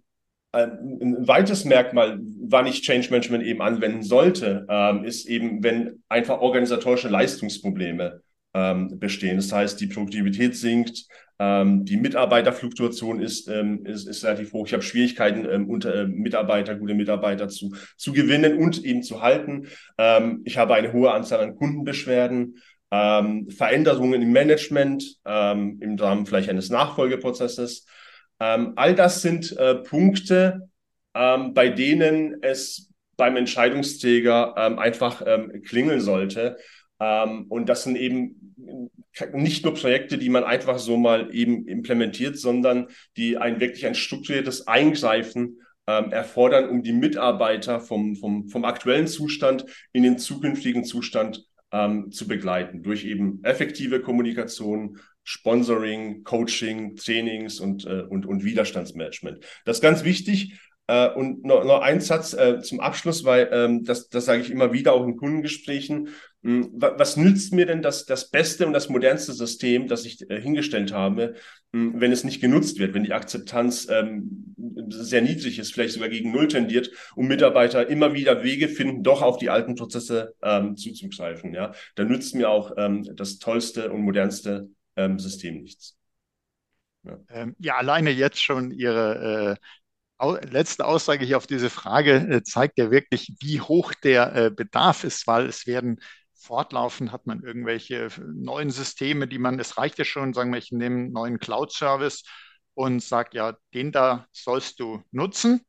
ein 0.64 1.28
weiteres 1.28 1.64
Merkmal, 1.64 2.18
wann 2.40 2.66
ich 2.66 2.82
Change 2.82 3.10
Management 3.10 3.44
eben 3.44 3.62
anwenden 3.62 4.02
sollte, 4.02 4.66
ähm, 4.68 5.04
ist 5.04 5.26
eben, 5.26 5.62
wenn 5.62 6.02
einfach 6.08 6.40
organisatorische 6.40 7.08
Leistungsprobleme 7.08 8.22
ähm, 8.54 8.98
bestehen. 8.98 9.36
Das 9.36 9.52
heißt, 9.52 9.80
die 9.80 9.86
Produktivität 9.86 10.56
sinkt, 10.56 11.06
ähm, 11.38 11.84
die 11.84 11.96
Mitarbeiterfluktuation 11.96 13.20
ist, 13.20 13.48
ist, 13.48 14.08
ist 14.08 14.24
relativ 14.24 14.52
hoch. 14.52 14.66
Ich 14.66 14.72
habe 14.72 14.82
Schwierigkeiten, 14.82 15.46
unter, 15.66 15.94
äh, 15.94 16.06
Mitarbeiter, 16.06 16.74
gute 16.74 16.94
Mitarbeiter 16.94 17.48
zu, 17.48 17.74
zu 17.96 18.12
gewinnen 18.12 18.58
und 18.58 18.84
eben 18.84 19.02
zu 19.02 19.22
halten. 19.22 19.68
Ich 20.44 20.58
habe 20.58 20.74
eine 20.74 20.92
hohe 20.92 21.12
Anzahl 21.12 21.40
an 21.40 21.56
Kundenbeschwerden. 21.56 22.56
Veränderungen 22.90 24.22
im 24.22 24.32
Management, 24.32 25.18
im 25.26 25.96
Rahmen 26.00 26.24
vielleicht 26.24 26.48
eines 26.48 26.70
Nachfolgeprozesses. 26.70 27.84
Ähm, 28.40 28.72
all 28.76 28.94
das 28.94 29.22
sind 29.22 29.56
äh, 29.56 29.76
Punkte, 29.76 30.68
ähm, 31.14 31.54
bei 31.54 31.68
denen 31.68 32.42
es 32.42 32.90
beim 33.16 33.36
Entscheidungsträger 33.36 34.54
ähm, 34.56 34.78
einfach 34.78 35.22
ähm, 35.26 35.62
klingeln 35.62 36.00
sollte. 36.00 36.56
Ähm, 37.00 37.46
und 37.48 37.68
das 37.68 37.84
sind 37.84 37.96
eben 37.96 38.54
nicht 39.32 39.64
nur 39.64 39.74
Projekte, 39.74 40.18
die 40.18 40.28
man 40.28 40.44
einfach 40.44 40.78
so 40.78 40.96
mal 40.96 41.34
eben 41.34 41.66
implementiert, 41.66 42.38
sondern 42.38 42.88
die 43.16 43.36
ein 43.36 43.60
wirklich 43.60 43.86
ein 43.86 43.96
strukturiertes 43.96 44.68
Eingreifen 44.68 45.60
ähm, 45.88 46.12
erfordern, 46.12 46.68
um 46.68 46.82
die 46.82 46.92
Mitarbeiter 46.92 47.80
vom, 47.80 48.14
vom, 48.14 48.48
vom 48.48 48.64
aktuellen 48.64 49.08
Zustand 49.08 49.64
in 49.92 50.04
den 50.04 50.18
zukünftigen 50.18 50.84
Zustand 50.84 51.44
ähm, 51.72 52.10
zu 52.10 52.26
begleiten, 52.26 52.82
durch 52.82 53.04
eben 53.04 53.40
effektive 53.44 54.00
Kommunikation, 54.00 54.98
Sponsoring, 55.24 56.24
Coaching, 56.24 56.96
Trainings 56.96 57.60
und, 57.60 57.84
äh, 57.84 58.02
und, 58.02 58.24
und 58.24 58.44
Widerstandsmanagement. 58.44 59.44
Das 59.64 59.78
ist 59.78 59.82
ganz 59.82 60.04
wichtig. 60.04 60.58
Äh, 60.86 61.10
und 61.10 61.44
noch, 61.44 61.64
noch 61.64 61.82
ein 61.82 62.00
Satz 62.00 62.32
äh, 62.32 62.60
zum 62.60 62.80
Abschluss, 62.80 63.24
weil 63.24 63.50
ähm, 63.52 63.84
das, 63.84 64.08
das 64.08 64.24
sage 64.24 64.40
ich 64.40 64.50
immer 64.50 64.72
wieder 64.72 64.94
auch 64.94 65.04
in 65.04 65.16
Kundengesprächen. 65.16 66.08
Hm, 66.44 66.70
was 66.74 67.16
nützt 67.16 67.52
mir 67.52 67.66
denn 67.66 67.82
das, 67.82 68.06
das 68.06 68.30
beste 68.30 68.64
und 68.66 68.72
das 68.72 68.88
modernste 68.88 69.32
System, 69.32 69.88
das 69.88 70.04
ich 70.04 70.30
äh, 70.30 70.40
hingestellt 70.40 70.92
habe, 70.92 71.34
hm, 71.72 72.00
wenn 72.00 72.12
es 72.12 72.22
nicht 72.22 72.40
genutzt 72.40 72.78
wird, 72.78 72.94
wenn 72.94 73.02
die 73.02 73.12
Akzeptanz 73.12 73.88
ähm, 73.90 74.54
sehr 74.88 75.20
niedrig 75.20 75.58
ist, 75.58 75.72
vielleicht 75.72 75.94
sogar 75.94 76.08
gegen 76.08 76.30
Null 76.30 76.46
tendiert, 76.46 76.90
um 77.16 77.26
Mitarbeiter 77.26 77.88
immer 77.88 78.14
wieder 78.14 78.44
Wege 78.44 78.68
finden, 78.68 79.02
doch 79.02 79.20
auf 79.20 79.38
die 79.38 79.50
alten 79.50 79.74
Prozesse 79.74 80.34
ähm, 80.40 80.76
zuzugreifen. 80.76 81.54
Ja? 81.54 81.72
Da 81.96 82.04
nützt 82.04 82.36
mir 82.36 82.48
auch 82.50 82.70
ähm, 82.76 83.04
das 83.16 83.40
tollste 83.40 83.90
und 83.90 84.02
modernste 84.02 84.70
ähm, 84.94 85.18
System 85.18 85.62
nichts. 85.62 85.96
Ja. 87.02 87.18
Ähm, 87.30 87.56
ja. 87.58 87.76
alleine 87.76 88.10
jetzt 88.10 88.42
schon 88.42 88.70
Ihre 88.70 89.58
äh, 90.20 90.46
letzte 90.46 90.84
Aussage 90.84 91.24
hier 91.24 91.36
auf 91.36 91.46
diese 91.46 91.70
Frage 91.70 92.14
äh, 92.14 92.42
zeigt 92.42 92.78
ja 92.78 92.90
wirklich, 92.90 93.34
wie 93.40 93.60
hoch 93.60 93.92
der 93.94 94.34
äh, 94.34 94.50
Bedarf 94.50 95.04
ist, 95.04 95.26
weil 95.26 95.46
es 95.46 95.66
werden 95.66 96.00
fortlaufend 96.38 97.12
hat 97.12 97.26
man 97.26 97.42
irgendwelche 97.42 98.08
neuen 98.34 98.70
Systeme, 98.70 99.28
die 99.28 99.38
man, 99.38 99.58
es 99.58 99.76
reicht 99.78 99.98
ja 99.98 100.04
schon, 100.04 100.32
sagen 100.34 100.52
wir, 100.52 100.58
ich 100.58 100.72
nehme 100.72 100.96
einen 100.96 101.12
neuen 101.12 101.38
Cloud-Service 101.38 102.22
und 102.74 103.02
sage, 103.02 103.30
ja, 103.32 103.56
den 103.74 103.92
da 103.92 104.26
sollst 104.32 104.80
du 104.80 105.02
nutzen. 105.10 105.60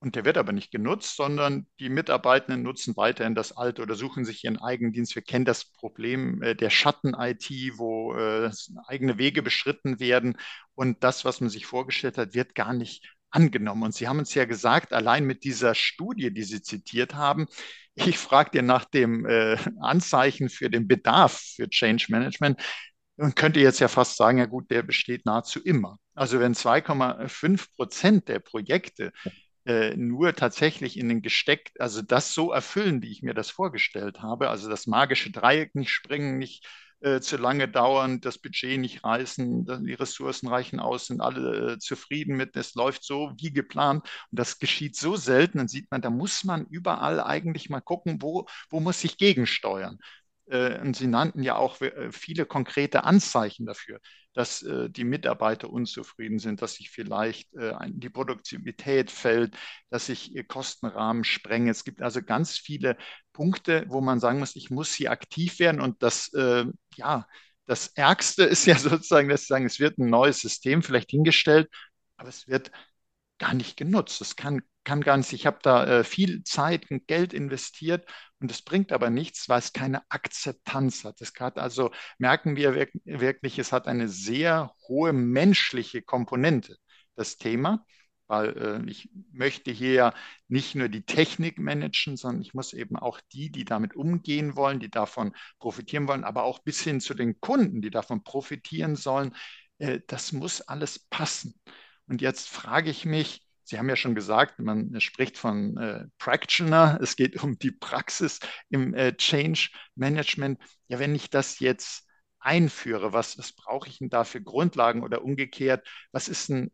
Und 0.00 0.16
der 0.16 0.24
wird 0.24 0.36
aber 0.36 0.52
nicht 0.52 0.72
genutzt, 0.72 1.14
sondern 1.14 1.68
die 1.78 1.88
Mitarbeitenden 1.88 2.62
nutzen 2.62 2.96
weiterhin 2.96 3.36
das 3.36 3.56
alte 3.56 3.82
oder 3.82 3.94
suchen 3.94 4.24
sich 4.24 4.42
ihren 4.42 4.60
eigenen 4.60 4.92
Dienst. 4.92 5.14
Wir 5.14 5.22
kennen 5.22 5.44
das 5.44 5.64
Problem 5.64 6.42
äh, 6.42 6.56
der 6.56 6.70
Schatten-IT, 6.70 7.48
wo 7.78 8.12
äh, 8.14 8.50
eigene 8.88 9.16
Wege 9.18 9.42
beschritten 9.42 10.00
werden 10.00 10.36
und 10.74 11.04
das, 11.04 11.24
was 11.24 11.40
man 11.40 11.50
sich 11.50 11.66
vorgestellt 11.66 12.18
hat, 12.18 12.34
wird 12.34 12.56
gar 12.56 12.72
nicht 12.72 13.14
angenommen. 13.32 13.82
Und 13.82 13.94
Sie 13.94 14.08
haben 14.08 14.18
uns 14.18 14.34
ja 14.34 14.44
gesagt, 14.44 14.92
allein 14.92 15.24
mit 15.24 15.44
dieser 15.44 15.74
Studie, 15.74 16.32
die 16.32 16.44
Sie 16.44 16.62
zitiert 16.62 17.14
haben, 17.14 17.46
ich 17.94 18.18
frage 18.18 18.50
dir 18.50 18.62
nach 18.62 18.84
dem 18.84 19.26
äh, 19.26 19.56
Anzeichen 19.80 20.48
für 20.48 20.70
den 20.70 20.88
Bedarf 20.88 21.40
für 21.56 21.68
Change 21.68 22.06
Management 22.08 22.62
und 23.16 23.36
könnte 23.36 23.60
jetzt 23.60 23.80
ja 23.80 23.88
fast 23.88 24.16
sagen, 24.16 24.38
ja 24.38 24.46
gut, 24.46 24.70
der 24.70 24.82
besteht 24.82 25.26
nahezu 25.26 25.60
immer. 25.62 25.98
Also 26.14 26.40
wenn 26.40 26.54
2,5 26.54 27.66
Prozent 27.76 28.28
der 28.28 28.38
Projekte 28.38 29.12
äh, 29.66 29.94
nur 29.96 30.34
tatsächlich 30.34 30.98
in 30.98 31.08
den 31.08 31.22
gesteckt, 31.22 31.80
also 31.80 32.02
das 32.02 32.32
so 32.32 32.52
erfüllen, 32.52 33.02
wie 33.02 33.12
ich 33.12 33.22
mir 33.22 33.34
das 33.34 33.50
vorgestellt 33.50 34.22
habe, 34.22 34.48
also 34.48 34.68
das 34.68 34.86
magische 34.86 35.30
Dreieck 35.30 35.74
nicht 35.74 35.90
springen, 35.90 36.38
nicht 36.38 36.66
äh, 37.02 37.20
zu 37.20 37.36
lange 37.36 37.68
dauern, 37.68 38.20
das 38.20 38.38
Budget 38.38 38.78
nicht 38.80 39.04
reißen, 39.04 39.64
die 39.86 39.94
Ressourcen 39.94 40.48
reichen 40.48 40.80
aus, 40.80 41.06
sind 41.06 41.20
alle 41.20 41.74
äh, 41.74 41.78
zufrieden 41.78 42.36
mit, 42.36 42.56
es 42.56 42.74
läuft 42.74 43.04
so 43.04 43.32
wie 43.38 43.52
geplant. 43.52 44.04
Und 44.30 44.38
das 44.38 44.58
geschieht 44.58 44.96
so 44.96 45.16
selten, 45.16 45.58
dann 45.58 45.68
sieht 45.68 45.90
man, 45.90 46.02
da 46.02 46.10
muss 46.10 46.44
man 46.44 46.66
überall 46.66 47.20
eigentlich 47.20 47.70
mal 47.70 47.80
gucken, 47.80 48.22
wo, 48.22 48.46
wo 48.70 48.80
muss 48.80 49.02
ich 49.04 49.18
gegensteuern. 49.18 49.98
Äh, 50.52 50.78
und 50.80 50.94
Sie 50.94 51.06
nannten 51.06 51.42
ja 51.42 51.56
auch 51.56 51.80
äh, 51.80 52.12
viele 52.12 52.44
konkrete 52.46 53.04
Anzeichen 53.04 53.66
dafür 53.66 54.00
dass 54.34 54.62
äh, 54.62 54.88
die 54.88 55.04
Mitarbeiter 55.04 55.68
unzufrieden 55.68 56.38
sind, 56.38 56.62
dass 56.62 56.76
sich 56.76 56.88
vielleicht 56.88 57.50
die 57.52 58.08
Produktivität 58.08 59.10
fällt, 59.10 59.54
dass 59.90 60.06
sich 60.06 60.34
ihr 60.34 60.44
Kostenrahmen 60.44 61.22
sprenge. 61.22 61.70
Es 61.70 61.84
gibt 61.84 62.00
also 62.00 62.22
ganz 62.22 62.56
viele 62.56 62.96
Punkte, 63.34 63.84
wo 63.88 64.00
man 64.00 64.20
sagen 64.20 64.38
muss, 64.38 64.56
ich 64.56 64.70
muss 64.70 64.94
hier 64.94 65.10
aktiv 65.10 65.58
werden 65.58 65.82
und 65.82 66.02
das, 66.02 66.30
ja, 66.96 67.26
das 67.66 67.88
Ärgste 67.88 68.44
ist 68.44 68.64
ja 68.64 68.74
sozusagen, 68.78 69.28
dass 69.28 69.42
sie 69.42 69.48
sagen, 69.48 69.66
es 69.66 69.80
wird 69.80 69.98
ein 69.98 70.08
neues 70.08 70.40
System 70.40 70.82
vielleicht 70.82 71.10
hingestellt, 71.10 71.68
aber 72.16 72.30
es 72.30 72.48
wird 72.48 72.70
gar 73.42 73.54
nicht 73.54 73.76
genutzt. 73.76 74.20
Das 74.20 74.36
kann, 74.36 74.62
kann 74.84 75.00
gar 75.00 75.16
nicht. 75.16 75.32
Ich 75.32 75.46
habe 75.46 75.58
da 75.62 75.84
äh, 75.84 76.04
viel 76.04 76.44
Zeit 76.44 76.90
und 76.90 77.08
Geld 77.08 77.32
investiert 77.32 78.06
und 78.40 78.50
es 78.50 78.62
bringt 78.62 78.92
aber 78.92 79.10
nichts, 79.10 79.48
weil 79.48 79.58
es 79.58 79.72
keine 79.72 80.02
Akzeptanz 80.10 81.04
hat. 81.04 81.20
Es 81.20 81.32
hat 81.40 81.58
also, 81.58 81.90
merken 82.18 82.54
wir 82.56 82.74
wirklich, 83.04 83.58
es 83.58 83.72
hat 83.72 83.88
eine 83.88 84.08
sehr 84.08 84.72
hohe 84.88 85.12
menschliche 85.12 86.02
Komponente, 86.02 86.76
das 87.16 87.36
Thema. 87.36 87.84
Weil 88.28 88.56
äh, 88.56 88.90
ich 88.90 89.10
möchte 89.32 89.72
hier 89.72 89.92
ja 89.92 90.14
nicht 90.48 90.76
nur 90.76 90.88
die 90.88 91.04
Technik 91.04 91.58
managen, 91.58 92.16
sondern 92.16 92.42
ich 92.42 92.54
muss 92.54 92.72
eben 92.72 92.96
auch 92.96 93.20
die, 93.32 93.50
die 93.50 93.64
damit 93.64 93.94
umgehen 93.96 94.54
wollen, 94.56 94.78
die 94.78 94.90
davon 94.90 95.34
profitieren 95.58 96.06
wollen, 96.08 96.24
aber 96.24 96.44
auch 96.44 96.60
bis 96.60 96.80
hin 96.80 97.00
zu 97.00 97.14
den 97.14 97.40
Kunden, 97.40 97.82
die 97.82 97.90
davon 97.90 98.22
profitieren 98.22 98.94
sollen. 98.96 99.34
Äh, 99.78 100.00
das 100.06 100.32
muss 100.32 100.60
alles 100.62 101.00
passen. 101.10 101.60
Und 102.06 102.20
jetzt 102.20 102.48
frage 102.48 102.90
ich 102.90 103.04
mich, 103.04 103.42
Sie 103.64 103.78
haben 103.78 103.88
ja 103.88 103.96
schon 103.96 104.14
gesagt, 104.14 104.58
man 104.58 105.00
spricht 105.00 105.38
von 105.38 105.76
äh, 105.76 106.04
Practitioner, 106.18 106.98
es 107.00 107.16
geht 107.16 107.42
um 107.42 107.58
die 107.58 107.70
Praxis 107.70 108.40
im 108.70 108.92
äh, 108.92 109.16
Change 109.16 109.70
Management. 109.94 110.60
Ja, 110.88 110.98
wenn 110.98 111.14
ich 111.14 111.30
das 111.30 111.60
jetzt 111.60 112.06
einführe, 112.40 113.12
was, 113.12 113.38
was 113.38 113.52
brauche 113.52 113.88
ich 113.88 113.98
denn 113.98 114.10
da 114.10 114.24
für 114.24 114.42
Grundlagen 114.42 115.02
oder 115.02 115.22
umgekehrt, 115.22 115.88
was 116.10 116.28
ist 116.28 116.50
ein, 116.50 116.72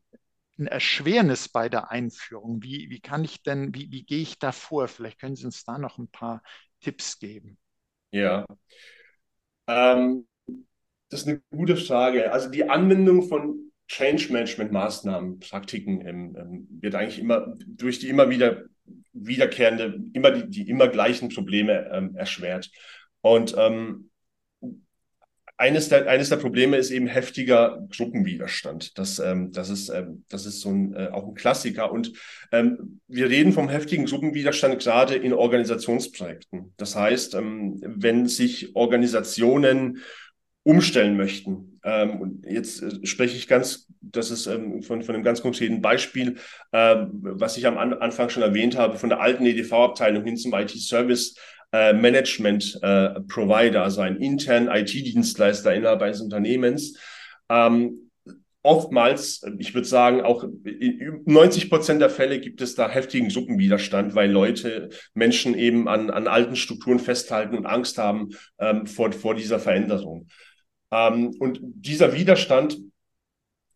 ein 0.58 0.66
Erschwernis 0.66 1.48
bei 1.48 1.68
der 1.68 1.90
Einführung? 1.90 2.62
Wie, 2.62 2.88
wie 2.90 3.00
kann 3.00 3.22
ich 3.22 3.42
denn, 3.42 3.74
wie, 3.74 3.92
wie 3.92 4.04
gehe 4.04 4.22
ich 4.22 4.38
da 4.38 4.50
vor? 4.50 4.88
Vielleicht 4.88 5.20
können 5.20 5.36
Sie 5.36 5.44
uns 5.44 5.64
da 5.64 5.78
noch 5.78 5.98
ein 5.98 6.08
paar 6.08 6.42
Tipps 6.80 7.18
geben. 7.18 7.58
Ja, 8.10 8.46
ähm, 9.68 10.26
das 11.10 11.20
ist 11.20 11.28
eine 11.28 11.42
gute 11.50 11.76
Frage. 11.76 12.32
Also 12.32 12.50
die 12.50 12.68
Anwendung 12.68 13.28
von 13.28 13.67
Change 13.88 14.32
Management 14.32 14.70
Maßnahmen, 14.70 15.40
Praktiken 15.40 16.06
ähm, 16.06 16.36
ähm, 16.38 16.68
wird 16.80 16.94
eigentlich 16.94 17.18
immer 17.18 17.54
durch 17.66 17.98
die 17.98 18.08
immer 18.08 18.30
wieder 18.30 18.64
wiederkehrende, 19.12 19.98
immer 20.12 20.30
die, 20.30 20.48
die 20.48 20.70
immer 20.70 20.88
gleichen 20.88 21.30
Probleme 21.30 21.90
ähm, 21.92 22.14
erschwert. 22.14 22.70
Und 23.22 23.54
ähm, 23.58 24.10
eines 25.56 25.88
der, 25.88 26.06
eines 26.06 26.28
der 26.28 26.36
Probleme 26.36 26.76
ist 26.76 26.90
eben 26.92 27.08
heftiger 27.08 27.84
Gruppenwiderstand. 27.90 28.96
Das, 28.96 29.18
ähm, 29.18 29.50
das, 29.50 29.70
ist, 29.70 29.88
ähm, 29.88 30.24
das 30.28 30.46
ist 30.46 30.60
so 30.60 30.70
ein, 30.70 30.94
äh, 30.94 31.08
auch 31.08 31.26
ein 31.26 31.34
Klassiker. 31.34 31.90
Und 31.90 32.12
ähm, 32.52 33.00
wir 33.08 33.28
reden 33.28 33.52
vom 33.52 33.68
heftigen 33.68 34.06
Gruppenwiderstand 34.06 34.80
gerade 34.80 35.16
in 35.16 35.32
Organisationsprojekten. 35.32 36.74
Das 36.76 36.94
heißt, 36.94 37.34
ähm, 37.34 37.80
wenn 37.82 38.26
sich 38.26 38.76
Organisationen 38.76 39.98
umstellen 40.62 41.16
möchten, 41.16 41.77
Ähm, 41.88 42.20
und 42.20 42.46
jetzt 42.46 42.82
äh, 42.82 43.06
spreche 43.06 43.36
ich 43.36 43.48
ganz, 43.48 43.86
das 44.02 44.30
ist 44.30 44.46
ähm, 44.46 44.82
von, 44.82 45.02
von 45.02 45.14
einem 45.14 45.24
ganz 45.24 45.40
konkreten 45.40 45.80
Beispiel, 45.80 46.36
äh, 46.72 46.96
was 47.10 47.56
ich 47.56 47.66
am 47.66 47.78
An 47.78 47.94
Anfang 47.94 48.28
schon 48.28 48.42
erwähnt 48.42 48.76
habe, 48.76 48.98
von 48.98 49.08
der 49.08 49.20
alten 49.20 49.46
EDV-Abteilung 49.46 50.22
hin 50.24 50.36
zum 50.36 50.52
IT-Service. 50.52 51.36
Äh, 51.70 51.92
Management 51.92 52.78
äh, 52.80 53.20
Provider, 53.28 53.82
also 53.82 54.00
ein 54.00 54.16
internen 54.16 54.68
IT-Dienstleister 54.68 55.74
innerhalb 55.74 56.00
eines 56.00 56.22
Unternehmens. 56.22 56.98
Ähm, 57.50 58.10
oftmals, 58.62 59.44
ich 59.58 59.74
würde 59.74 59.86
sagen, 59.86 60.22
auch 60.22 60.44
90 60.44 61.68
Prozent 61.68 62.00
der 62.00 62.08
Fälle 62.08 62.40
gibt 62.40 62.62
es 62.62 62.74
da 62.74 62.88
heftigen 62.88 63.28
Suppenwiderstand, 63.28 64.14
weil 64.14 64.30
Leute, 64.30 64.88
Menschen 65.12 65.54
eben 65.58 65.88
an, 65.88 66.08
an 66.08 66.26
alten 66.26 66.56
Strukturen 66.56 67.00
festhalten 67.00 67.54
und 67.54 67.66
Angst 67.66 67.98
haben 67.98 68.30
ähm, 68.58 68.86
vor, 68.86 69.12
vor 69.12 69.34
dieser 69.34 69.58
Veränderung. 69.58 70.26
Ähm, 70.90 71.34
und 71.38 71.60
dieser 71.62 72.14
Widerstand, 72.14 72.78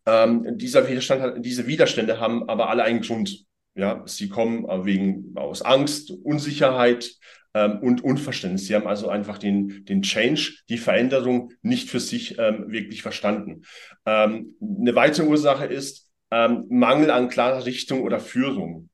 ähm, 0.05 0.57
dieser 0.57 0.87
Widerstand, 0.89 1.45
diese 1.45 1.67
Widerstände 1.67 2.19
haben 2.19 2.49
aber 2.49 2.69
alle 2.69 2.83
einen 2.83 3.01
Grund. 3.01 3.45
Ja, 3.75 4.03
sie 4.05 4.29
kommen 4.29 4.65
wegen 4.85 5.35
aus 5.35 5.63
Angst, 5.63 6.11
Unsicherheit 6.11 7.17
ähm, 7.55 7.79
und 7.79 8.03
Unverständnis. 8.03 8.67
Sie 8.67 8.75
haben 8.75 8.87
also 8.87 9.09
einfach 9.09 9.37
den, 9.37 9.85
den 9.85 10.01
Change, 10.01 10.53
die 10.69 10.77
Veränderung 10.77 11.53
nicht 11.61 11.89
für 11.89 11.99
sich 11.99 12.37
ähm, 12.37 12.71
wirklich 12.71 13.01
verstanden. 13.01 13.63
Ähm, 14.05 14.55
eine 14.61 14.95
weitere 14.95 15.27
Ursache 15.27 15.65
ist 15.65 16.09
ähm, 16.31 16.65
Mangel 16.69 17.11
an 17.11 17.29
klarer 17.29 17.65
Richtung 17.65 18.01
oder 18.01 18.19
Führung. 18.19 18.89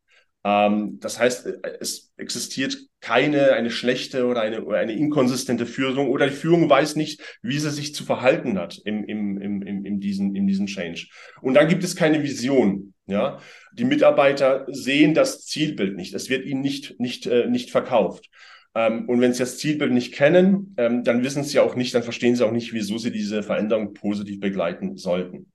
Ähm, 0.49 0.99
das 0.99 1.19
heißt, 1.19 1.45
äh, 1.45 1.77
es 1.79 2.11
existiert 2.17 2.77
keine, 3.01 3.53
eine 3.53 3.69
schlechte 3.69 4.25
oder 4.25 4.41
eine, 4.41 4.63
oder 4.65 4.79
eine 4.79 4.93
inkonsistente 4.93 5.65
Führung 5.65 6.09
oder 6.09 6.27
die 6.27 6.35
Führung 6.35 6.69
weiß 6.69 6.95
nicht, 6.95 7.21
wie 7.41 7.59
sie 7.59 7.69
sich 7.69 7.93
zu 7.93 8.03
verhalten 8.03 8.57
hat 8.57 8.79
im, 8.83 9.03
im, 9.03 9.39
im, 9.39 9.61
im, 9.61 9.85
in, 9.85 9.99
diesen, 9.99 10.35
in 10.35 10.47
diesen 10.47 10.67
Change. 10.67 11.07
Und 11.41 11.53
dann 11.53 11.67
gibt 11.67 11.83
es 11.83 11.95
keine 11.95 12.23
Vision. 12.23 12.93
Ja, 13.05 13.39
die 13.73 13.85
Mitarbeiter 13.85 14.67
sehen 14.69 15.15
das 15.15 15.45
Zielbild 15.45 15.95
nicht. 15.95 16.13
Es 16.13 16.29
wird 16.29 16.45
ihnen 16.45 16.61
nicht, 16.61 16.99
nicht, 16.99 17.25
äh, 17.25 17.47
nicht 17.47 17.71
verkauft. 17.71 18.29
Ähm, 18.75 19.09
und 19.09 19.19
wenn 19.19 19.33
sie 19.33 19.39
das 19.39 19.57
Zielbild 19.57 19.91
nicht 19.91 20.13
kennen, 20.13 20.75
ähm, 20.77 21.03
dann 21.03 21.23
wissen 21.23 21.43
sie 21.43 21.59
auch 21.59 21.75
nicht, 21.75 21.95
dann 21.95 22.03
verstehen 22.03 22.35
sie 22.35 22.45
auch 22.45 22.51
nicht, 22.51 22.71
wieso 22.71 22.99
sie 22.99 23.11
diese 23.11 23.41
Veränderung 23.41 23.95
positiv 23.95 24.39
begleiten 24.39 24.95
sollten. 24.95 25.51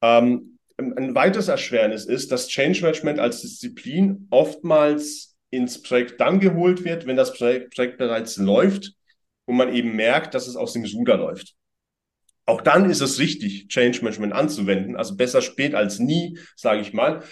Ähm, 0.00 0.49
ein 0.80 1.14
weiteres 1.14 1.48
Erschwernis 1.48 2.04
ist, 2.04 2.32
dass 2.32 2.48
Change 2.48 2.82
Management 2.82 3.18
als 3.18 3.42
Disziplin 3.42 4.26
oftmals 4.30 5.36
ins 5.50 5.82
Projekt 5.82 6.20
dann 6.20 6.40
geholt 6.40 6.84
wird, 6.84 7.06
wenn 7.06 7.16
das 7.16 7.34
Projekt, 7.34 7.74
Projekt 7.74 7.98
bereits 7.98 8.36
läuft 8.36 8.92
und 9.46 9.56
man 9.56 9.74
eben 9.74 9.96
merkt, 9.96 10.34
dass 10.34 10.46
es 10.46 10.56
aus 10.56 10.72
dem 10.72 10.84
Ruder 10.84 11.16
läuft. 11.16 11.54
Auch 12.46 12.62
dann 12.62 12.90
ist 12.90 13.00
es 13.00 13.18
richtig, 13.18 13.68
Change 13.68 13.98
Management 14.02 14.32
anzuwenden. 14.32 14.96
Also 14.96 15.16
besser 15.16 15.42
spät 15.42 15.74
als 15.74 15.98
nie, 15.98 16.38
sage 16.56 16.80
ich 16.80 16.92
mal. 16.92 17.22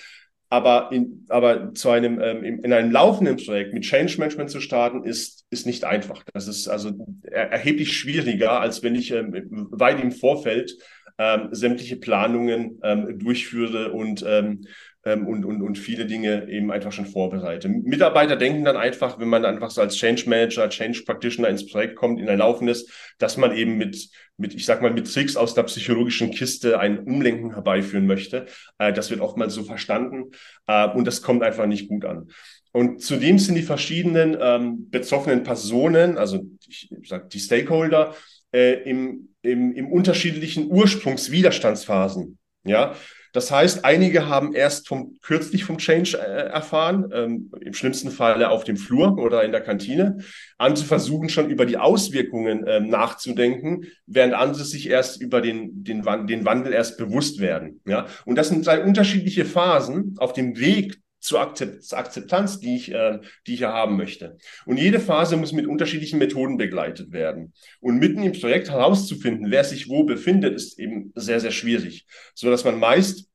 Aber, 0.50 0.90
in, 0.92 1.26
aber 1.28 1.74
zu 1.74 1.90
einem, 1.90 2.20
ähm, 2.20 2.42
in 2.42 2.72
einem 2.72 2.90
laufenden 2.90 3.36
Projekt 3.36 3.74
mit 3.74 3.82
Change 3.82 4.16
Management 4.18 4.50
zu 4.50 4.60
starten, 4.60 5.04
ist, 5.04 5.44
ist 5.50 5.66
nicht 5.66 5.84
einfach. 5.84 6.24
Das 6.32 6.48
ist 6.48 6.68
also 6.68 6.92
er, 7.22 7.50
erheblich 7.50 7.96
schwieriger, 7.96 8.60
als 8.60 8.82
wenn 8.82 8.94
ich 8.94 9.10
ähm, 9.10 9.32
weit 9.70 10.00
im 10.00 10.10
Vorfeld 10.10 10.72
ähm, 11.18 11.48
sämtliche 11.50 11.96
Planungen 11.96 12.80
ähm, 12.82 13.18
durchführe 13.18 13.92
und, 13.92 14.24
ähm, 14.26 14.66
ähm, 15.04 15.26
und, 15.26 15.44
und, 15.44 15.62
und 15.62 15.76
viele 15.76 16.06
Dinge 16.06 16.48
eben 16.48 16.70
einfach 16.70 16.92
schon 16.92 17.06
vorbereite. 17.06 17.68
Mitarbeiter 17.68 18.36
denken 18.36 18.64
dann 18.64 18.76
einfach, 18.76 19.18
wenn 19.18 19.28
man 19.28 19.44
einfach 19.44 19.70
so 19.70 19.80
als 19.80 19.96
Change 19.96 20.28
Manager, 20.28 20.68
Change 20.68 21.02
Practitioner 21.04 21.48
ins 21.48 21.66
Projekt 21.66 21.96
kommt, 21.96 22.20
in 22.20 22.28
ein 22.28 22.38
laufendes, 22.38 22.88
dass 23.18 23.36
man 23.36 23.54
eben 23.56 23.76
mit, 23.76 24.10
mit, 24.36 24.54
ich 24.54 24.64
sag 24.64 24.80
mal, 24.80 24.92
mit 24.92 25.12
Tricks 25.12 25.36
aus 25.36 25.54
der 25.54 25.64
psychologischen 25.64 26.30
Kiste 26.30 26.78
ein 26.78 27.00
Umlenken 27.00 27.54
herbeiführen 27.54 28.06
möchte. 28.06 28.46
Äh, 28.78 28.92
das 28.92 29.10
wird 29.10 29.20
oftmals 29.20 29.54
so 29.54 29.64
verstanden 29.64 30.30
äh, 30.68 30.88
und 30.88 31.06
das 31.06 31.22
kommt 31.22 31.42
einfach 31.42 31.66
nicht 31.66 31.88
gut 31.88 32.04
an. 32.04 32.28
Und 32.70 33.02
zudem 33.02 33.38
sind 33.38 33.56
die 33.56 33.62
verschiedenen 33.62 34.36
ähm, 34.40 34.90
betroffenen 34.90 35.42
Personen, 35.42 36.16
also 36.16 36.44
ich 36.68 36.90
sag 37.04 37.30
die 37.30 37.40
Stakeholder, 37.40 38.14
äh, 38.52 38.82
im, 38.88 39.28
im, 39.42 39.72
im 39.72 39.92
unterschiedlichen 39.92 40.70
Ursprungswiderstandsphasen. 40.70 42.38
Ja, 42.64 42.94
das 43.32 43.50
heißt, 43.50 43.84
einige 43.84 44.28
haben 44.28 44.54
erst 44.54 44.88
vom, 44.88 45.18
kürzlich 45.20 45.64
vom 45.64 45.78
Change 45.78 46.18
äh, 46.18 46.48
erfahren, 46.48 47.10
ähm, 47.12 47.50
im 47.60 47.74
schlimmsten 47.74 48.10
Falle 48.10 48.50
auf 48.50 48.64
dem 48.64 48.76
Flur 48.76 49.18
oder 49.18 49.44
in 49.44 49.52
der 49.52 49.60
Kantine. 49.60 50.18
Andere 50.56 50.84
versuchen 50.84 51.28
schon 51.28 51.50
über 51.50 51.66
die 51.66 51.76
Auswirkungen 51.76 52.64
ähm, 52.66 52.88
nachzudenken, 52.88 53.84
während 54.06 54.34
andere 54.34 54.64
sich 54.64 54.88
erst 54.88 55.20
über 55.20 55.40
den, 55.40 55.84
den, 55.84 56.02
den 56.26 56.44
Wandel 56.44 56.72
erst 56.72 56.96
bewusst 56.96 57.38
werden. 57.40 57.80
Ja? 57.86 58.06
Und 58.24 58.36
das 58.36 58.48
sind 58.48 58.66
drei 58.66 58.82
unterschiedliche 58.82 59.44
Phasen 59.44 60.14
auf 60.18 60.32
dem 60.32 60.58
Weg 60.58 60.98
zur, 61.20 61.40
Akzeptanz, 61.40 62.60
die 62.60 62.76
ich, 62.76 62.92
äh, 62.92 63.18
die 63.46 63.54
ich 63.54 63.60
ja 63.60 63.72
haben 63.72 63.96
möchte. 63.96 64.38
Und 64.66 64.78
jede 64.78 65.00
Phase 65.00 65.36
muss 65.36 65.52
mit 65.52 65.66
unterschiedlichen 65.66 66.18
Methoden 66.18 66.56
begleitet 66.56 67.12
werden. 67.12 67.52
Und 67.80 67.98
mitten 67.98 68.22
im 68.22 68.32
Projekt 68.32 68.70
herauszufinden, 68.70 69.50
wer 69.50 69.64
sich 69.64 69.88
wo 69.88 70.04
befindet, 70.04 70.54
ist 70.54 70.78
eben 70.78 71.12
sehr, 71.14 71.40
sehr 71.40 71.50
schwierig. 71.50 72.06
So 72.34 72.50
dass 72.50 72.64
man 72.64 72.78
meist 72.78 73.28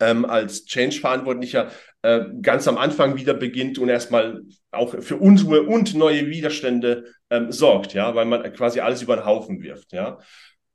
ähm, 0.00 0.24
als 0.24 0.64
Change-Verantwortlicher 0.64 1.70
äh, 2.02 2.24
ganz 2.40 2.66
am 2.66 2.78
Anfang 2.78 3.16
wieder 3.16 3.34
beginnt 3.34 3.78
und 3.78 3.88
erstmal 3.88 4.42
auch 4.70 4.94
für 5.00 5.16
Unruhe 5.16 5.62
und 5.62 5.94
neue 5.94 6.26
Widerstände 6.28 7.04
ähm, 7.30 7.52
sorgt, 7.52 7.94
ja, 7.94 8.14
weil 8.14 8.24
man 8.24 8.52
quasi 8.52 8.80
alles 8.80 9.02
über 9.02 9.16
den 9.16 9.24
Haufen 9.24 9.62
wirft, 9.62 9.92
ja. 9.92 10.18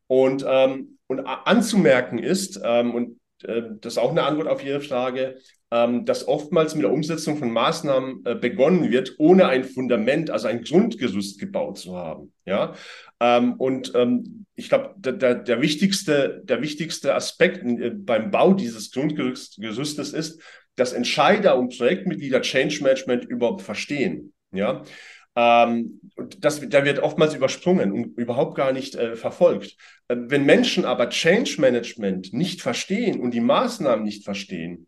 Und, 0.08 0.46
ähm, 0.48 0.98
und 1.08 1.26
anzumerken 1.26 2.18
ist, 2.18 2.62
ähm, 2.63 2.96
und 2.96 3.20
äh, 3.44 3.63
das 3.82 3.94
ist 3.94 3.98
auch 3.98 4.12
eine 4.12 4.24
Antwort 4.24 4.48
auf 4.48 4.63
Ihre 4.63 4.80
Frage, 4.80 5.38
ähm, 5.71 6.06
dass 6.06 6.27
oftmals 6.27 6.75
mit 6.75 6.84
der 6.84 6.93
Umsetzung 6.93 7.38
von 7.38 7.51
Maßnahmen 7.51 8.25
äh, 8.25 8.36
begonnen 8.36 8.89
wird, 8.89 9.15
ohne 9.17 9.47
ein 9.47 9.63
Fundament, 9.63 10.30
also 10.30 10.47
ein 10.47 10.63
Grundgerüst 10.63 11.39
gebaut 11.39 11.77
zu 11.77 11.95
haben. 11.95 12.32
Ja, 12.45 12.73
ähm, 13.19 13.53
und 13.53 13.91
ähm, 13.95 14.45
ich 14.56 14.69
glaube, 14.69 14.95
der, 14.97 15.13
der, 15.13 15.36
der, 15.36 15.62
wichtigste, 15.62 16.41
der 16.45 16.62
wichtigste 16.62 17.15
Aspekt 17.15 17.63
äh, 17.63 17.89
beim 17.89 18.32
Bau 18.32 18.53
dieses 18.53 18.91
Grundgerüstes 18.91 20.13
ist, 20.13 20.41
dass 20.75 20.93
Entscheider 20.93 21.58
und 21.58 21.77
Projektmitglieder 21.77 22.41
Change 22.41 22.84
Management 22.84 23.25
überhaupt 23.25 23.62
verstehen. 23.62 24.34
Ja, 24.51 24.84
ähm, 25.36 25.99
das, 26.39 26.62
da 26.67 26.84
wird 26.84 26.99
oftmals 26.99 27.36
übersprungen 27.36 27.91
und 27.91 28.17
überhaupt 28.17 28.56
gar 28.56 28.71
nicht 28.71 28.95
äh, 28.95 29.15
verfolgt. 29.15 29.75
Äh, 30.08 30.15
wenn 30.17 30.45
Menschen 30.45 30.84
aber 30.86 31.10
Change 31.10 31.60
Management 31.60 32.34
nicht 32.34 32.62
verstehen 32.62 33.19
und 33.19 33.36
die 33.36 33.41
Maßnahmen 33.41 34.03
nicht 34.03 34.23
verstehen, 34.23 34.88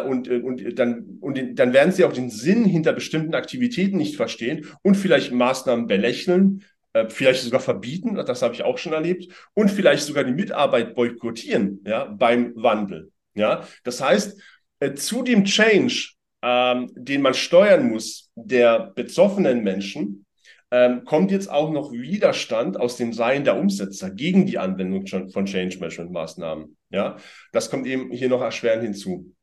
und, 0.00 0.28
äh, 0.28 0.40
und, 0.40 0.78
dann, 0.78 1.18
und 1.20 1.58
dann 1.58 1.72
werden 1.72 1.92
sie 1.92 2.04
auch 2.04 2.12
den 2.12 2.30
Sinn 2.30 2.64
hinter 2.64 2.92
bestimmten 2.92 3.34
Aktivitäten 3.34 3.96
nicht 3.96 4.16
verstehen 4.16 4.66
und 4.82 4.96
vielleicht 4.96 5.32
Maßnahmen 5.32 5.86
belächeln, 5.86 6.64
äh, 6.92 7.08
vielleicht 7.08 7.42
sogar 7.42 7.60
verbieten, 7.60 8.14
das 8.14 8.42
habe 8.42 8.54
ich 8.54 8.62
auch 8.62 8.78
schon 8.78 8.92
erlebt, 8.92 9.32
und 9.54 9.70
vielleicht 9.70 10.04
sogar 10.04 10.24
die 10.24 10.32
Mitarbeit 10.32 10.94
boykottieren 10.94 11.82
ja, 11.86 12.04
beim 12.04 12.52
Wandel. 12.54 13.10
Ja? 13.34 13.66
Das 13.82 14.00
heißt, 14.00 14.40
äh, 14.80 14.94
zu 14.94 15.22
dem 15.22 15.44
Change, 15.44 16.10
ähm, 16.42 16.90
den 16.94 17.22
man 17.22 17.34
steuern 17.34 17.88
muss, 17.88 18.30
der 18.34 18.92
betroffenen 18.94 19.62
Menschen, 19.64 20.26
ähm, 20.70 21.04
kommt 21.04 21.30
jetzt 21.30 21.50
auch 21.50 21.70
noch 21.70 21.92
Widerstand 21.92 22.80
aus 22.80 22.96
dem 22.96 23.12
Sein 23.12 23.44
der 23.44 23.58
Umsetzer 23.58 24.10
gegen 24.10 24.46
die 24.46 24.58
Anwendung 24.58 25.06
von 25.06 25.44
Change 25.44 25.78
Management 25.78 26.12
Maßnahmen. 26.12 26.76
Ja, 26.90 27.16
das 27.52 27.70
kommt 27.70 27.86
eben 27.86 28.10
hier 28.10 28.28
noch 28.28 28.40
erschwerend 28.40 28.82
hinzu. 28.82 29.34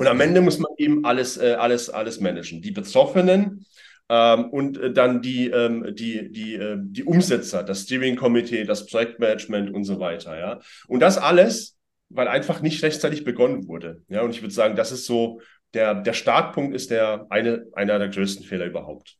Und 0.00 0.06
am 0.06 0.18
Ende 0.22 0.40
muss 0.40 0.58
man 0.58 0.72
eben 0.78 1.04
alles, 1.04 1.36
äh, 1.36 1.56
alles, 1.58 1.90
alles 1.90 2.20
managen. 2.20 2.62
Die 2.62 2.70
Betroffenen 2.70 3.66
ähm, 4.08 4.46
und 4.46 4.78
äh, 4.78 4.94
dann 4.94 5.20
die, 5.20 5.50
ähm, 5.50 5.94
die, 5.94 6.32
die, 6.32 6.54
äh, 6.54 6.78
die 6.80 7.04
Umsetzer, 7.04 7.62
das 7.62 7.82
Steering-Komitee, 7.82 8.64
das 8.64 8.86
Projektmanagement 8.86 9.74
und 9.74 9.84
so 9.84 10.00
weiter. 10.00 10.38
Ja? 10.38 10.60
Und 10.88 11.00
das 11.00 11.18
alles, 11.18 11.76
weil 12.08 12.28
einfach 12.28 12.62
nicht 12.62 12.82
rechtzeitig 12.82 13.24
begonnen 13.24 13.68
wurde. 13.68 14.02
Ja? 14.08 14.22
Und 14.22 14.30
ich 14.30 14.40
würde 14.40 14.54
sagen, 14.54 14.74
das 14.74 14.90
ist 14.90 15.04
so, 15.04 15.42
der, 15.74 15.96
der 15.96 16.14
Startpunkt 16.14 16.74
ist 16.74 16.90
der 16.90 17.26
eine, 17.28 17.66
einer 17.74 17.98
der 17.98 18.08
größten 18.08 18.46
Fehler 18.46 18.64
überhaupt. 18.64 19.18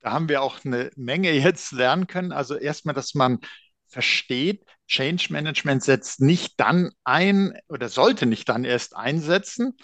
Da 0.00 0.12
haben 0.12 0.28
wir 0.28 0.42
auch 0.42 0.62
eine 0.66 0.90
Menge 0.96 1.32
jetzt 1.32 1.72
lernen 1.72 2.08
können. 2.08 2.30
Also 2.30 2.56
erstmal, 2.56 2.94
dass 2.94 3.14
man 3.14 3.38
versteht, 3.86 4.66
Change 4.88 5.28
Management 5.30 5.84
setzt 5.84 6.20
nicht 6.20 6.58
dann 6.58 6.90
ein 7.04 7.52
oder 7.68 7.88
sollte 7.88 8.26
nicht 8.26 8.48
dann 8.48 8.64
erst 8.64 8.96
einsetzen, 8.96 9.76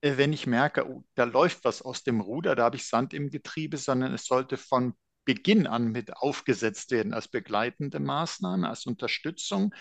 äh, 0.00 0.16
wenn 0.16 0.32
ich 0.32 0.46
merke, 0.46 0.88
oh, 0.88 1.04
da 1.14 1.24
läuft 1.24 1.64
was 1.64 1.82
aus 1.82 2.02
dem 2.02 2.20
Ruder, 2.20 2.54
da 2.54 2.64
habe 2.64 2.76
ich 2.76 2.86
Sand 2.86 3.14
im 3.14 3.30
Getriebe, 3.30 3.76
sondern 3.76 4.12
es 4.12 4.26
sollte 4.26 4.56
von 4.56 4.94
Beginn 5.24 5.66
an 5.66 5.92
mit 5.92 6.16
aufgesetzt 6.16 6.90
werden 6.90 7.12
als 7.12 7.28
begleitende 7.28 8.00
Maßnahme, 8.00 8.68
als 8.68 8.86
Unterstützung, 8.86 9.74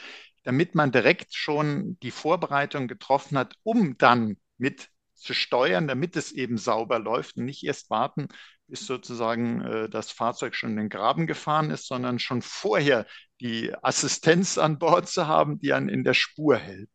damit 0.44 0.76
man 0.76 0.92
direkt 0.92 1.34
schon 1.36 1.98
die 2.02 2.12
Vorbereitung 2.12 2.88
getroffen 2.88 3.38
hat, 3.38 3.56
um 3.64 3.98
dann 3.98 4.38
mit 4.58 4.90
zu 5.14 5.34
steuern, 5.34 5.88
damit 5.88 6.16
es 6.16 6.32
eben 6.32 6.58
sauber 6.58 7.00
läuft 7.00 7.38
und 7.38 7.46
nicht 7.46 7.64
erst 7.64 7.90
warten, 7.90 8.28
bis 8.68 8.86
sozusagen 8.86 9.62
äh, 9.62 9.90
das 9.90 10.12
Fahrzeug 10.12 10.56
schon 10.56 10.72
in 10.72 10.78
den 10.78 10.90
Graben 10.90 11.28
gefahren 11.28 11.72
ist, 11.72 11.88
sondern 11.88 12.20
schon 12.20 12.42
vorher 12.42 13.06
die 13.42 13.74
Assistenz 13.82 14.58
an 14.58 14.80
Bord 14.80 15.08
zu 15.08 15.28
haben, 15.28 15.60
die 15.60 15.74
einen 15.74 15.90
in 15.90 16.04
der 16.04 16.14
Spur 16.14 16.58
hält. 16.58 16.90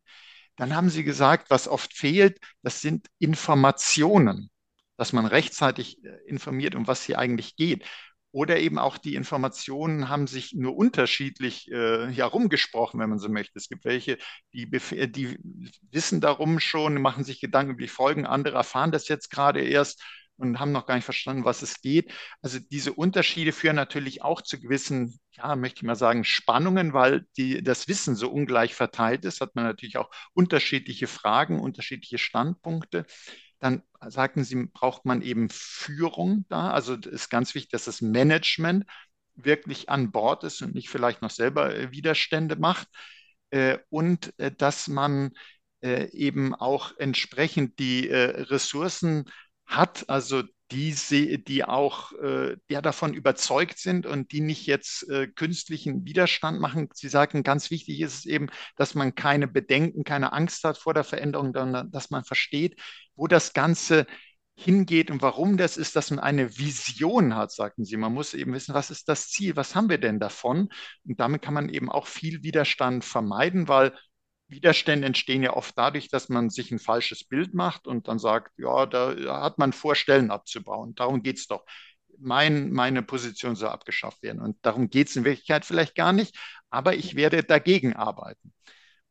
Dann 0.55 0.75
haben 0.75 0.89
Sie 0.89 1.03
gesagt, 1.03 1.49
was 1.49 1.67
oft 1.67 1.93
fehlt, 1.93 2.39
das 2.61 2.81
sind 2.81 3.07
Informationen, 3.19 4.51
dass 4.97 5.13
man 5.13 5.25
rechtzeitig 5.25 6.03
äh, 6.03 6.09
informiert, 6.27 6.75
um 6.75 6.87
was 6.87 7.03
hier 7.03 7.19
eigentlich 7.19 7.55
geht. 7.55 7.85
Oder 8.31 8.57
eben 8.59 8.79
auch 8.79 8.97
die 8.97 9.13
Informationen 9.13 10.09
haben 10.09 10.25
sich 10.25 10.53
nur 10.53 10.75
unterschiedlich 10.75 11.71
äh, 11.71 12.11
herumgesprochen, 12.11 12.99
wenn 12.99 13.09
man 13.09 13.19
so 13.19 13.29
möchte. 13.29 13.59
Es 13.59 13.69
gibt 13.69 13.85
welche, 13.85 14.17
die, 14.53 14.67
die 15.11 15.37
wissen 15.91 16.19
darum 16.19 16.59
schon, 16.59 16.99
machen 16.99 17.23
sich 17.23 17.39
Gedanken 17.41 17.73
über 17.73 17.83
die 17.83 17.87
Folgen, 17.87 18.25
andere 18.25 18.57
erfahren 18.57 18.91
das 18.91 19.07
jetzt 19.07 19.29
gerade 19.29 19.61
erst 19.61 20.03
und 20.37 20.59
haben 20.59 20.71
noch 20.71 20.85
gar 20.85 20.95
nicht 20.95 21.05
verstanden, 21.05 21.45
was 21.45 21.61
es 21.61 21.81
geht. 21.81 22.11
Also 22.41 22.59
diese 22.59 22.93
Unterschiede 22.93 23.51
führen 23.51 23.75
natürlich 23.75 24.21
auch 24.21 24.41
zu 24.41 24.59
gewissen, 24.59 25.19
ja, 25.31 25.55
möchte 25.55 25.77
ich 25.79 25.83
mal 25.83 25.95
sagen, 25.95 26.23
Spannungen, 26.23 26.93
weil 26.93 27.25
die, 27.37 27.63
das 27.63 27.87
Wissen 27.87 28.15
so 28.15 28.29
ungleich 28.31 28.75
verteilt 28.75 29.25
ist, 29.25 29.41
hat 29.41 29.55
man 29.55 29.65
natürlich 29.65 29.97
auch 29.97 30.09
unterschiedliche 30.33 31.07
Fragen, 31.07 31.59
unterschiedliche 31.59 32.17
Standpunkte. 32.17 33.05
Dann 33.59 33.83
sagten 34.01 34.43
Sie, 34.43 34.65
braucht 34.65 35.05
man 35.05 35.21
eben 35.21 35.49
Führung 35.49 36.45
da. 36.49 36.71
Also 36.71 36.95
ist 36.95 37.29
ganz 37.29 37.55
wichtig, 37.55 37.71
dass 37.71 37.85
das 37.85 38.01
Management 38.01 38.85
wirklich 39.35 39.89
an 39.89 40.11
Bord 40.11 40.43
ist 40.43 40.61
und 40.61 40.75
nicht 40.75 40.89
vielleicht 40.89 41.21
noch 41.21 41.29
selber 41.31 41.75
äh, 41.75 41.91
Widerstände 41.91 42.55
macht. 42.55 42.87
Äh, 43.51 43.79
und 43.89 44.33
äh, 44.37 44.51
dass 44.51 44.87
man 44.87 45.31
eben 45.85 46.55
auch 46.55 46.93
entsprechend 46.97 47.77
die 47.77 48.07
Ressourcen 48.07 49.25
hat, 49.65 50.09
also 50.09 50.43
die, 50.71 51.43
die 51.43 51.63
auch 51.63 52.13
äh, 52.13 52.57
ja, 52.67 52.81
davon 52.81 53.13
überzeugt 53.13 53.77
sind 53.77 54.05
und 54.05 54.31
die 54.31 54.41
nicht 54.41 54.65
jetzt 54.65 55.07
äh, 55.09 55.27
künstlichen 55.27 56.05
Widerstand 56.05 56.59
machen. 56.59 56.89
Sie 56.93 57.09
sagen, 57.09 57.43
ganz 57.43 57.69
wichtig 57.69 57.99
ist 58.01 58.19
es 58.19 58.25
eben, 58.25 58.47
dass 58.75 58.95
man 58.95 59.13
keine 59.13 59.47
Bedenken, 59.47 60.03
keine 60.03 60.33
Angst 60.33 60.63
hat 60.63 60.77
vor 60.77 60.93
der 60.93 61.03
Veränderung, 61.03 61.53
sondern 61.53 61.91
dass 61.91 62.09
man 62.09 62.23
versteht, 62.23 62.79
wo 63.15 63.27
das 63.27 63.53
Ganze 63.53 64.07
hingeht 64.55 65.09
und 65.09 65.21
warum 65.21 65.57
das 65.57 65.77
ist, 65.77 65.95
dass 65.95 66.11
man 66.11 66.19
eine 66.19 66.57
Vision 66.57 67.35
hat, 67.35 67.51
sagten 67.51 67.85
Sie. 67.85 67.97
Man 67.97 68.13
muss 68.13 68.33
eben 68.33 68.53
wissen, 68.53 68.73
was 68.75 68.91
ist 68.91 69.09
das 69.09 69.29
Ziel, 69.29 69.55
was 69.55 69.75
haben 69.75 69.89
wir 69.89 69.97
denn 69.97 70.19
davon? 70.19 70.69
Und 71.05 71.19
damit 71.19 71.41
kann 71.41 71.53
man 71.55 71.69
eben 71.69 71.91
auch 71.91 72.07
viel 72.07 72.43
Widerstand 72.43 73.03
vermeiden, 73.03 73.67
weil 73.67 73.93
Widerstände 74.53 75.05
entstehen 75.07 75.43
ja 75.43 75.53
oft 75.53 75.77
dadurch, 75.77 76.07
dass 76.09 76.29
man 76.29 76.49
sich 76.49 76.71
ein 76.71 76.79
falsches 76.79 77.23
Bild 77.23 77.53
macht 77.53 77.87
und 77.87 78.07
dann 78.07 78.19
sagt, 78.19 78.57
ja, 78.57 78.85
da 78.85 79.41
hat 79.41 79.57
man 79.57 79.73
vor, 79.73 79.95
Stellen 79.95 80.31
abzubauen. 80.31 80.95
Darum 80.95 81.23
geht 81.23 81.37
es 81.37 81.47
doch. 81.47 81.65
Mein, 82.19 82.71
meine 82.71 83.01
Position 83.03 83.55
soll 83.55 83.69
abgeschafft 83.69 84.21
werden. 84.23 84.41
Und 84.41 84.57
darum 84.61 84.89
geht 84.89 85.09
es 85.09 85.15
in 85.15 85.25
Wirklichkeit 85.25 85.65
vielleicht 85.65 85.95
gar 85.95 86.13
nicht, 86.13 86.37
aber 86.69 86.95
ich 86.95 87.15
werde 87.15 87.43
dagegen 87.43 87.93
arbeiten. 87.93 88.53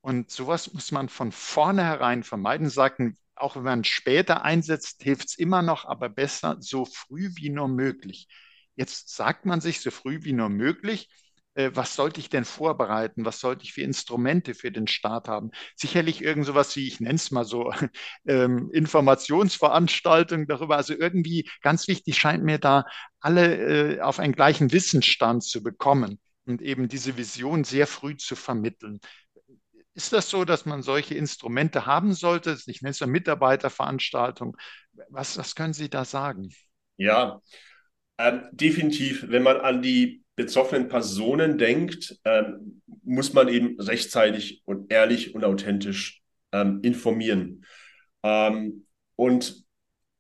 Und 0.01 0.31
sowas 0.31 0.73
muss 0.73 0.93
man 0.93 1.09
von 1.09 1.33
vornherein 1.33 2.23
vermeiden. 2.23 2.69
Sagen, 2.71 3.17
auch 3.35 3.57
wenn 3.57 3.63
man 3.63 3.85
später 3.85 4.45
einsetzt, 4.45 5.03
hilft 5.03 5.29
es 5.29 5.39
immer 5.39 5.63
noch, 5.63 5.85
aber 5.85 6.09
besser 6.09 6.57
so 6.61 6.85
früh 6.85 7.31
wie 7.37 7.51
nur 7.51 7.69
möglich. 7.69 8.29
Jetzt 8.75 9.15
sagt 9.15 9.47
man 9.47 9.61
sich 9.61 9.81
so 9.81 9.91
früh 9.91 10.25
wie 10.25 10.33
nur 10.33 10.49
möglich, 10.49 11.09
was 11.55 11.95
sollte 11.95 12.21
ich 12.21 12.29
denn 12.31 12.45
vorbereiten? 12.45 13.25
Was 13.25 13.41
sollte 13.41 13.65
ich 13.65 13.73
für 13.73 13.83
Instrumente 13.83 14.55
für 14.55 14.71
den 14.73 14.87
Start 14.87 15.29
haben? 15.29 15.51
Sicherlich 15.77 16.23
irgend 16.23 16.47
sowas 16.47 16.75
wie, 16.77 16.87
ich 16.89 17.01
nenne 17.01 17.17
es 17.17 17.31
mal 17.31 17.45
so, 17.45 17.73
ähm, 18.27 18.71
Informationsveranstaltungen 18.73 20.47
darüber. 20.47 20.77
Also 20.77 20.95
irgendwie 20.95 21.49
ganz 21.61 21.89
wichtig 21.89 22.17
scheint 22.19 22.45
mir 22.45 22.59
da, 22.59 22.85
alle 23.21 23.97
äh, 23.97 24.01
auf 24.01 24.19
einen 24.19 24.33
gleichen 24.33 24.73
Wissensstand 24.73 25.45
zu 25.45 25.63
bekommen 25.63 26.19
und 26.47 26.63
eben 26.63 26.89
diese 26.89 27.17
Vision 27.17 27.65
sehr 27.65 27.87
früh 27.87 28.17
zu 28.17 28.37
vermitteln. 28.37 29.01
Ist 29.95 30.13
das 30.13 30.31
so, 30.31 30.45
dass 30.45 30.65
man 30.65 30.83
solche 30.83 31.15
Instrumente 31.15 31.85
haben 31.85 32.15
sollte? 32.15 32.57
Ich 32.67 32.81
nenne 32.81 32.93
es 32.93 33.03
eine 33.03 33.13
Mitarbeiterveranstaltung. 33.13 34.57
Was, 35.11 35.37
was 35.37 35.55
können 35.55 35.75
Sie 35.75 35.91
da 35.91 36.05
sagen? 36.05 36.49
Ja, 36.97 37.43
ähm, 38.19 38.49
definitiv. 38.53 39.27
Wenn 39.29 39.43
man 39.43 39.59
an 39.61 39.83
die 39.83 40.22
betroffenen 40.37 40.89
Personen 40.89 41.59
denkt, 41.59 42.19
ähm, 42.25 42.83
muss 43.05 43.33
man 43.33 43.49
eben 43.49 43.79
rechtzeitig 43.81 44.63
und 44.65 44.91
ehrlich 44.93 45.35
und 45.35 45.45
authentisch 45.45 46.23
ähm, 46.53 46.81
informieren. 46.83 47.65
Ähm, 48.23 48.87
und 49.17 49.65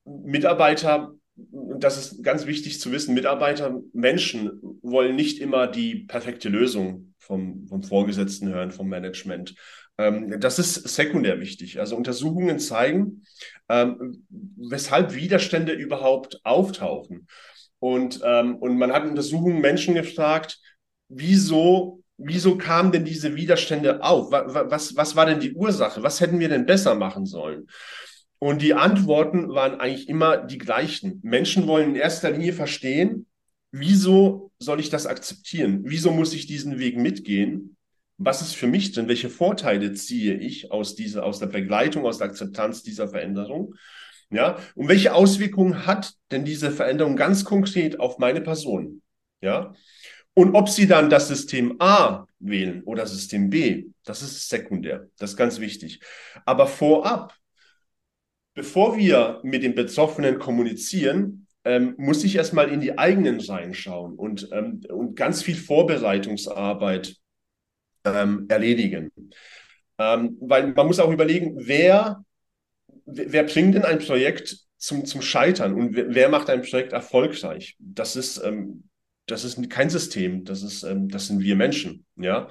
Mitarbeiter, 0.05 1.14
das 1.35 1.96
ist 1.96 2.22
ganz 2.22 2.46
wichtig 2.46 2.81
zu 2.81 2.92
wissen, 2.92 3.14
Mitarbeiter, 3.14 3.81
Menschen 3.92 4.61
wollen 4.83 5.16
nicht 5.16 5.38
immer 5.38 5.66
die 5.66 6.05
perfekte 6.05 6.48
Lösung 6.48 7.14
vom, 7.18 7.66
vom 7.66 7.83
Vorgesetzten 7.83 8.48
hören, 8.48 8.72
vom 8.72 8.88
Management. 8.88 9.55
Ähm, 9.98 10.40
das 10.40 10.59
ist 10.59 10.75
sekundär 10.88 11.40
wichtig. 11.40 11.81
Also 11.81 11.96
Untersuchungen 11.96 12.59
zeigen, 12.59 13.22
ähm, 13.68 14.27
weshalb 14.29 15.14
Widerstände 15.14 15.72
überhaupt 15.72 16.44
auftauchen. 16.44 17.27
Und, 17.82 18.20
ähm, 18.24 18.54
und 18.58 18.78
man 18.78 18.92
hat 18.92 19.02
in 19.02 19.08
Untersuchungen 19.10 19.60
Menschen 19.60 19.96
gefragt, 19.96 20.60
wieso, 21.08 22.04
wieso 22.16 22.56
kamen 22.56 22.92
denn 22.92 23.04
diese 23.04 23.34
Widerstände 23.34 24.04
auf? 24.04 24.30
Was, 24.30 24.70
was, 24.70 24.96
was 24.96 25.16
war 25.16 25.26
denn 25.26 25.40
die 25.40 25.54
Ursache? 25.54 26.00
Was 26.00 26.20
hätten 26.20 26.38
wir 26.38 26.48
denn 26.48 26.64
besser 26.64 26.94
machen 26.94 27.26
sollen? 27.26 27.66
Und 28.38 28.62
die 28.62 28.74
Antworten 28.74 29.48
waren 29.48 29.80
eigentlich 29.80 30.08
immer 30.08 30.36
die 30.36 30.58
gleichen. 30.58 31.18
Menschen 31.24 31.66
wollen 31.66 31.88
in 31.88 31.96
erster 31.96 32.30
Linie 32.30 32.52
verstehen, 32.52 33.26
wieso 33.72 34.52
soll 34.60 34.78
ich 34.78 34.88
das 34.88 35.08
akzeptieren? 35.08 35.80
Wieso 35.82 36.12
muss 36.12 36.34
ich 36.34 36.46
diesen 36.46 36.78
Weg 36.78 36.96
mitgehen? 36.96 37.76
Was 38.16 38.42
ist 38.42 38.54
für 38.54 38.68
mich 38.68 38.92
denn? 38.92 39.08
Welche 39.08 39.28
Vorteile 39.28 39.92
ziehe 39.92 40.34
ich 40.34 40.70
aus 40.70 40.94
dieser, 40.94 41.24
aus 41.24 41.40
der 41.40 41.46
Begleitung, 41.46 42.06
aus 42.06 42.18
der 42.18 42.28
Akzeptanz 42.28 42.84
dieser 42.84 43.08
Veränderung? 43.08 43.74
Ja, 44.32 44.56
und 44.74 44.88
welche 44.88 45.14
Auswirkungen 45.14 45.86
hat 45.86 46.14
denn 46.30 46.44
diese 46.44 46.70
Veränderung 46.70 47.16
ganz 47.16 47.44
konkret 47.44 48.00
auf 48.00 48.18
meine 48.18 48.40
Person? 48.40 49.02
Ja, 49.42 49.74
und 50.34 50.54
ob 50.54 50.70
Sie 50.70 50.86
dann 50.86 51.10
das 51.10 51.28
System 51.28 51.76
A 51.78 52.26
wählen 52.38 52.82
oder 52.84 53.06
System 53.06 53.50
B, 53.50 53.86
das 54.04 54.22
ist 54.22 54.48
sekundär. 54.48 55.08
Das 55.18 55.32
ist 55.32 55.36
ganz 55.36 55.60
wichtig. 55.60 56.00
Aber 56.46 56.66
vorab, 56.66 57.34
bevor 58.54 58.96
wir 58.96 59.40
mit 59.42 59.62
den 59.62 59.74
Betroffenen 59.74 60.38
kommunizieren, 60.38 61.46
ähm, 61.64 61.94
muss 61.98 62.24
ich 62.24 62.34
erstmal 62.34 62.70
in 62.70 62.80
die 62.80 62.98
eigenen 62.98 63.38
reinschauen 63.40 64.14
und, 64.14 64.48
ähm, 64.52 64.80
und 64.88 65.14
ganz 65.14 65.42
viel 65.42 65.54
Vorbereitungsarbeit 65.54 67.16
ähm, 68.04 68.46
erledigen. 68.48 69.12
Ähm, 69.98 70.38
weil 70.40 70.72
man 70.72 70.86
muss 70.86 70.98
auch 70.98 71.12
überlegen, 71.12 71.54
wer 71.58 72.24
wer 73.06 73.44
bringt 73.44 73.74
denn 73.74 73.84
ein 73.84 73.98
Projekt 73.98 74.58
zum, 74.76 75.04
zum 75.04 75.22
Scheitern 75.22 75.74
und 75.74 75.94
wer, 75.94 76.14
wer 76.14 76.28
macht 76.28 76.50
ein 76.50 76.62
Projekt 76.62 76.92
erfolgreich? 76.92 77.76
Das 77.78 78.16
ist, 78.16 78.38
ähm, 78.38 78.84
das 79.26 79.44
ist 79.44 79.70
kein 79.70 79.90
System, 79.90 80.44
das, 80.44 80.62
ist, 80.62 80.82
ähm, 80.82 81.08
das 81.08 81.28
sind 81.28 81.40
wir 81.40 81.56
Menschen, 81.56 82.04
ja. 82.16 82.48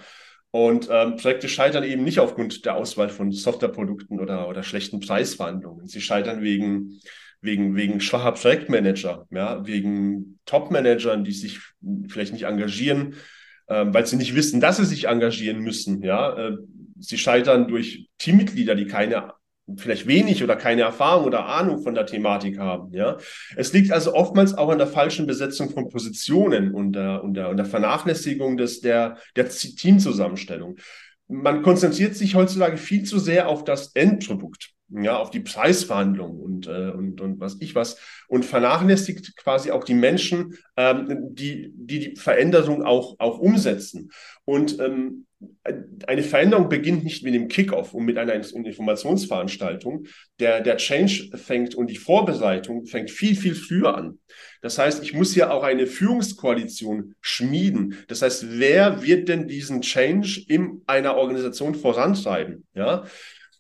Und 0.52 0.90
ähm, 0.92 1.16
Projekte 1.16 1.48
scheitern 1.48 1.86
eben 1.86 2.04
nicht 2.04 2.20
aufgrund 2.20 2.66
der 2.66 2.76
Auswahl 2.76 3.08
von 3.08 3.32
Softwareprodukten 3.32 4.20
oder, 4.20 4.50
oder 4.50 4.64
schlechten 4.64 5.00
Preisverhandlungen. 5.00 5.88
Sie 5.88 6.02
scheitern 6.02 6.42
wegen, 6.42 7.00
wegen, 7.40 7.76
wegen 7.76 8.02
schwacher 8.02 8.34
Projektmanager, 8.34 9.28
ja, 9.32 9.66
wegen 9.66 10.40
Top-Managern, 10.46 11.24
die 11.24 11.32
sich 11.32 11.60
vielleicht 12.10 12.34
nicht 12.34 12.44
engagieren, 12.44 13.16
äh, 13.68 13.86
weil 13.88 14.06
sie 14.06 14.18
nicht 14.18 14.36
wissen, 14.36 14.60
dass 14.60 14.78
sie 14.78 14.86
sich 14.86 15.08
engagieren 15.08 15.60
müssen. 15.60 16.04
Ja, 16.04 16.38
äh, 16.38 16.58
sie 17.00 17.18
scheitern 17.18 17.70
durch 17.70 18.10
Teammitglieder, 18.18 18.76
die 18.76 18.88
keine 18.88 19.34
vielleicht 19.78 20.08
wenig 20.08 20.44
oder 20.44 20.56
keine 20.56 20.82
Erfahrung 20.82 21.26
oder 21.26 21.46
Ahnung 21.46 21.82
von 21.82 21.94
der 21.94 22.06
Thematik 22.06 22.60
haben. 22.60 22.94
Ja, 22.94 23.18
es 23.56 23.74
liegt 23.74 23.92
also 23.92 24.14
oftmals 24.14 24.54
auch 24.54 24.70
an 24.70 24.78
der 24.78 24.88
falschen 24.88 25.28
Besetzung 25.28 25.70
von 25.70 25.90
Positionen 25.90 26.74
und 26.74 26.94
der, 26.94 27.24
und 27.24 27.34
der, 27.34 27.50
und 27.50 27.58
der 27.58 27.66
Vernachlässigung 27.66 28.58
des, 28.58 28.82
der, 28.82 29.18
der 29.36 29.50
Teamzusammenstellung. 29.50 30.78
Man 31.28 31.62
konzentriert 31.62 32.16
sich 32.16 32.36
heutzutage 32.36 32.78
viel 32.78 33.04
zu 33.04 33.18
sehr 33.18 33.48
auf 33.48 33.64
das 33.64 33.96
Endprodukt, 33.96 34.72
ja, 34.90 35.18
auf 35.18 35.30
die 35.30 35.40
Preisverhandlungen 35.40 36.42
und, 36.42 36.68
äh, 36.68 36.92
und, 36.92 37.22
und 37.22 37.40
was 37.40 37.58
ich 37.62 37.74
was 37.76 37.98
und 38.28 38.44
vernachlässigt 38.44 39.38
quasi 39.38 39.72
auch 39.72 39.86
die 39.86 39.94
Menschen, 39.94 40.58
ähm, 40.76 41.30
die, 41.32 41.72
die 41.74 42.00
die 42.00 42.16
Veränderung 42.18 42.84
auch, 42.84 43.16
auch 43.20 43.40
umsetzen. 43.40 44.12
Und 44.44 44.80
ähm, 44.80 45.26
eine 46.08 46.24
Veränderung 46.24 46.70
beginnt 46.70 47.04
nicht 47.04 47.24
mit 47.24 47.34
dem 47.34 47.48
Kickoff 47.48 47.94
und 47.94 48.06
mit 48.06 48.18
einer 48.18 48.34
Informationsveranstaltung. 48.34 50.06
Der, 50.40 50.62
der 50.62 50.78
Change 50.78 51.30
fängt 51.38 51.76
und 51.76 51.88
die 51.88 51.98
Vorbereitung 51.98 52.86
fängt 52.86 53.12
viel, 53.12 53.36
viel 53.36 53.56
früher 53.56 53.96
an. 53.96 54.20
Das 54.62 54.78
heißt, 54.78 55.04
ich 55.04 55.14
muss 55.14 55.36
ja 55.36 55.52
auch 55.52 55.64
eine 55.64 55.88
Führungskoalition 55.88 57.16
schmieden. 57.22 57.98
Das 58.08 58.22
heißt, 58.22 58.60
wer 58.60 59.04
wird 59.04 59.30
denn 59.30 59.48
diesen 59.48 59.82
Change 59.82 60.44
in 60.48 60.82
einer 60.88 61.16
Organisation 61.16 61.76
vorantreiben? 61.76 62.66
Ja, 62.74 63.06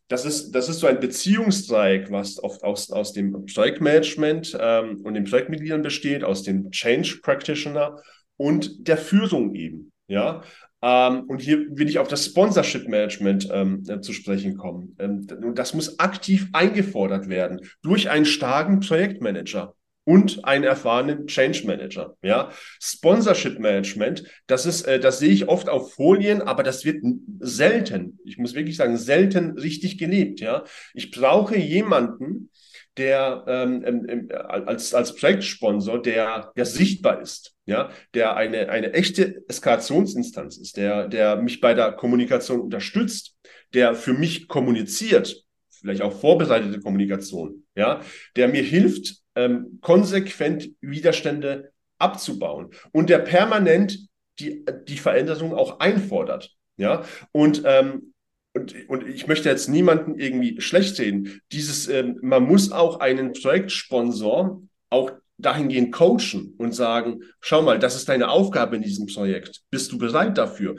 das 0.07 0.25
ist, 0.25 0.51
das 0.51 0.67
ist 0.67 0.79
so 0.79 0.87
ein 0.87 0.99
Beziehungsdreieck, 0.99 2.11
was 2.11 2.43
oft 2.43 2.63
aus, 2.63 2.91
aus 2.91 3.13
dem 3.13 3.45
Projektmanagement 3.45 4.57
ähm, 4.59 5.01
und 5.03 5.13
den 5.13 5.23
Projektmitgliedern 5.23 5.81
besteht, 5.81 6.23
aus 6.23 6.43
dem 6.43 6.69
Change 6.71 7.19
Practitioner 7.23 8.01
und 8.35 8.87
der 8.87 8.97
Führung 8.97 9.55
eben. 9.55 9.91
Ja, 10.07 10.43
ähm, 10.81 11.23
und 11.27 11.41
hier 11.41 11.65
will 11.77 11.89
ich 11.89 11.99
auf 11.99 12.07
das 12.07 12.25
Sponsorship 12.25 12.87
Management 12.87 13.47
ähm, 13.51 13.83
äh, 13.87 14.01
zu 14.01 14.13
sprechen 14.13 14.57
kommen. 14.57 14.95
Ähm, 14.99 15.27
das 15.55 15.73
muss 15.73 15.99
aktiv 15.99 16.47
eingefordert 16.53 17.29
werden 17.29 17.61
durch 17.81 18.09
einen 18.09 18.25
starken 18.25 18.79
Projektmanager 18.79 19.75
und 20.03 20.43
einen 20.45 20.63
erfahrenen 20.63 21.27
Change 21.27 21.65
Manager. 21.65 22.17
Ja, 22.23 22.51
Sponsorship 22.81 23.59
Management, 23.59 24.23
das 24.47 24.65
ist, 24.65 24.81
äh, 24.83 24.99
das 24.99 25.19
sehe 25.19 25.31
ich 25.31 25.47
oft 25.47 25.69
auf 25.69 25.93
Folien, 25.93 26.41
aber 26.41 26.63
das 26.63 26.85
wird 26.85 27.03
selten, 27.39 28.19
ich 28.25 28.37
muss 28.37 28.55
wirklich 28.55 28.77
sagen, 28.77 28.97
selten 28.97 29.51
richtig 29.57 29.97
gelebt. 29.97 30.39
Ja, 30.39 30.63
ich 30.93 31.11
brauche 31.11 31.57
jemanden, 31.57 32.49
der 32.97 33.45
ähm, 33.47 33.83
ähm 33.85 34.29
als, 34.31 34.93
als 34.93 35.15
Projektsponsor, 35.15 36.01
der, 36.01 36.51
der 36.55 36.65
sichtbar 36.65 37.21
ist, 37.21 37.55
ja, 37.65 37.89
der 38.13 38.35
eine, 38.35 38.69
eine 38.69 38.93
echte 38.93 39.43
Eskalationsinstanz 39.47 40.57
ist, 40.57 40.77
der, 40.77 41.07
der 41.07 41.37
mich 41.37 41.61
bei 41.61 41.73
der 41.73 41.93
Kommunikation 41.93 42.59
unterstützt, 42.59 43.35
der 43.73 43.95
für 43.95 44.13
mich 44.13 44.47
kommuniziert, 44.47 45.43
vielleicht 45.69 46.01
auch 46.01 46.19
vorbereitete 46.19 46.79
Kommunikation, 46.79 47.63
ja, 47.75 48.01
der 48.35 48.47
mir 48.47 48.63
hilft, 48.63 49.17
ähm, 49.35 49.79
konsequent 49.81 50.71
Widerstände 50.81 51.71
abzubauen 51.97 52.71
und 52.91 53.09
der 53.09 53.19
permanent 53.19 53.97
die, 54.39 54.65
die 54.87 54.97
Veränderung 54.97 55.53
auch 55.53 55.79
einfordert. 55.79 56.51
Ja, 56.77 57.03
und, 57.31 57.61
ähm, 57.65 58.10
und, 58.53 58.75
und 58.89 59.07
ich 59.07 59.27
möchte 59.27 59.49
jetzt 59.49 59.69
niemanden 59.69 60.19
irgendwie 60.19 60.59
schlecht 60.59 60.95
sehen. 60.95 61.41
Dieses, 61.51 61.87
ähm, 61.87 62.17
man 62.21 62.43
muss 62.43 62.71
auch 62.71 62.99
einen 62.99 63.33
Projektsponsor 63.33 64.61
auch 64.89 65.11
dahingehend 65.37 65.91
coachen 65.93 66.53
und 66.57 66.73
sagen, 66.73 67.21
schau 67.39 67.61
mal, 67.61 67.79
das 67.79 67.95
ist 67.95 68.09
deine 68.09 68.29
Aufgabe 68.29 68.75
in 68.75 68.81
diesem 68.81 69.07
Projekt. 69.07 69.61
Bist 69.69 69.91
du 69.91 69.97
bereit 69.97 70.37
dafür? 70.37 70.75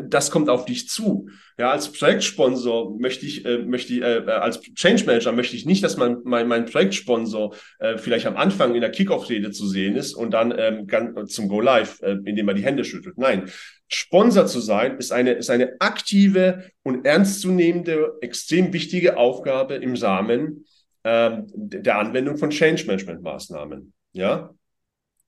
Das 0.00 0.30
kommt 0.30 0.48
auf 0.48 0.64
dich 0.64 0.88
zu. 0.88 1.28
Ja, 1.58 1.70
als 1.70 1.92
Projektsponsor 1.92 2.98
möchte 2.98 3.26
ich, 3.26 3.44
äh, 3.44 3.58
möchte 3.58 3.92
ich, 3.92 4.02
äh, 4.02 4.18
äh, 4.18 4.30
als 4.30 4.60
Change 4.60 5.04
Manager 5.04 5.32
möchte 5.32 5.56
ich 5.56 5.66
nicht, 5.66 5.84
dass 5.84 5.96
mein, 5.96 6.18
mein, 6.24 6.48
mein 6.48 6.66
Projektsponsor 6.66 7.54
äh, 7.78 7.98
vielleicht 7.98 8.26
am 8.26 8.36
Anfang 8.36 8.74
in 8.74 8.80
der 8.80 8.90
Kickoff-Rede 8.90 9.50
zu 9.50 9.66
sehen 9.66 9.96
ist 9.96 10.14
und 10.14 10.32
dann 10.32 10.54
ähm, 10.56 10.86
ganz, 10.86 11.32
zum 11.34 11.48
Go 11.48 11.60
Live, 11.60 12.00
äh, 12.02 12.18
indem 12.24 12.48
er 12.48 12.54
die 12.54 12.64
Hände 12.64 12.84
schüttelt. 12.84 13.18
Nein, 13.18 13.50
Sponsor 13.88 14.46
zu 14.46 14.60
sein 14.60 14.98
ist 14.98 15.12
eine, 15.12 15.32
ist 15.32 15.50
eine 15.50 15.76
aktive 15.80 16.70
und 16.82 17.04
ernstzunehmende, 17.04 18.18
extrem 18.20 18.72
wichtige 18.72 19.16
Aufgabe 19.16 19.74
im 19.74 19.94
Rahmen 19.94 20.64
ähm, 21.04 21.46
der 21.54 21.98
Anwendung 21.98 22.38
von 22.38 22.50
Change 22.50 22.86
Management 22.86 23.22
Maßnahmen. 23.22 23.92
Ja, 24.12 24.54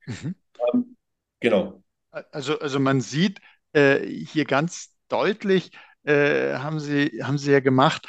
mhm. 0.07 0.35
ähm, 0.72 0.96
genau. 1.40 1.83
Also, 2.11 2.59
also 2.61 2.79
man 2.79 3.00
sieht, 3.00 3.40
äh, 3.75 4.07
hier 4.07 4.45
ganz 4.45 4.95
deutlich 5.09 5.73
äh, 6.05 6.55
haben 6.55 6.81
Sie, 6.81 7.21
haben 7.23 7.39
Sie 7.39 7.53
ja 7.53 7.61
gemacht, 7.61 8.07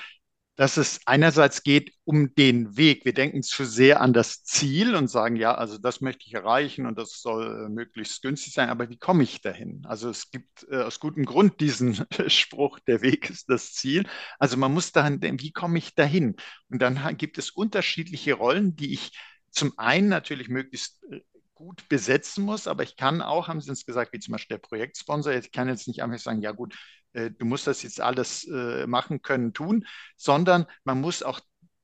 dass 0.56 0.78
es 0.78 1.01
einerseits 1.06 1.63
geht 1.63 1.91
um 2.06 2.34
den 2.36 2.78
Weg. 2.78 3.04
Wir 3.04 3.13
denken 3.13 3.43
zu 3.43 3.65
sehr 3.65 3.99
an 3.99 4.13
das 4.13 4.43
Ziel 4.43 4.95
und 4.95 5.10
sagen, 5.10 5.36
ja, 5.36 5.54
also 5.54 5.78
das 5.78 5.99
möchte 5.99 6.23
ich 6.25 6.34
erreichen 6.34 6.86
und 6.86 6.97
das 6.97 7.21
soll 7.21 7.67
möglichst 7.69 8.21
günstig 8.21 8.54
sein, 8.54 8.69
aber 8.69 8.89
wie 8.89 8.97
komme 8.97 9.23
ich 9.23 9.41
dahin? 9.41 9.86
Also 9.86 10.10
es 10.10 10.32
gibt 10.32 10.65
äh, 10.69 10.78
aus 10.78 11.01
gutem 11.01 11.25
Grund 11.25 11.60
diesen 11.60 12.06
Spruch, 12.28 12.80
der 12.80 13.01
Weg 13.01 13.30
ist 13.30 13.49
das 13.49 13.73
Ziel. 13.73 14.08
Also 14.39 14.56
man 14.56 14.73
muss 14.73 14.93
dahin 14.93 15.19
denken, 15.19 15.41
wie 15.41 15.51
komme 15.51 15.78
ich 15.78 15.93
dahin? 15.93 16.38
Und 16.69 16.82
dann 16.82 17.17
gibt 17.17 17.38
es 17.38 17.49
unterschiedliche 17.51 18.36
Rollen, 18.36 18.75
die 18.78 18.93
ich 18.93 19.12
zum 19.51 19.73
einen 19.78 20.08
natürlich 20.08 20.47
möglichst 20.47 21.04
äh, 21.12 21.19
gut 21.55 21.87
besetzen 21.89 22.43
muss, 22.43 22.67
aber 22.67 22.83
ich 22.83 22.97
kann 22.97 23.21
auch, 23.21 23.47
haben 23.47 23.61
Sie 23.61 23.69
uns 23.69 23.85
gesagt, 23.85 24.13
wie 24.13 24.19
zum 24.19 24.33
Beispiel 24.33 24.57
der 24.57 24.67
Projektsponsor, 24.67 25.33
ich 25.33 25.51
kann 25.51 25.69
jetzt 25.69 25.87
nicht 25.87 26.03
einfach 26.03 26.19
sagen, 26.19 26.41
ja 26.41 26.51
gut, 26.51 26.75
äh, 27.13 27.31
du 27.31 27.45
musst 27.45 27.67
das 27.67 27.81
jetzt 27.83 28.01
alles 28.01 28.45
äh, 28.45 28.85
machen 28.87 29.21
können, 29.21 29.53
tun, 29.53 29.85
sondern 30.17 30.65
man 30.83 31.01
muss 31.01 31.23
auch 31.23 31.39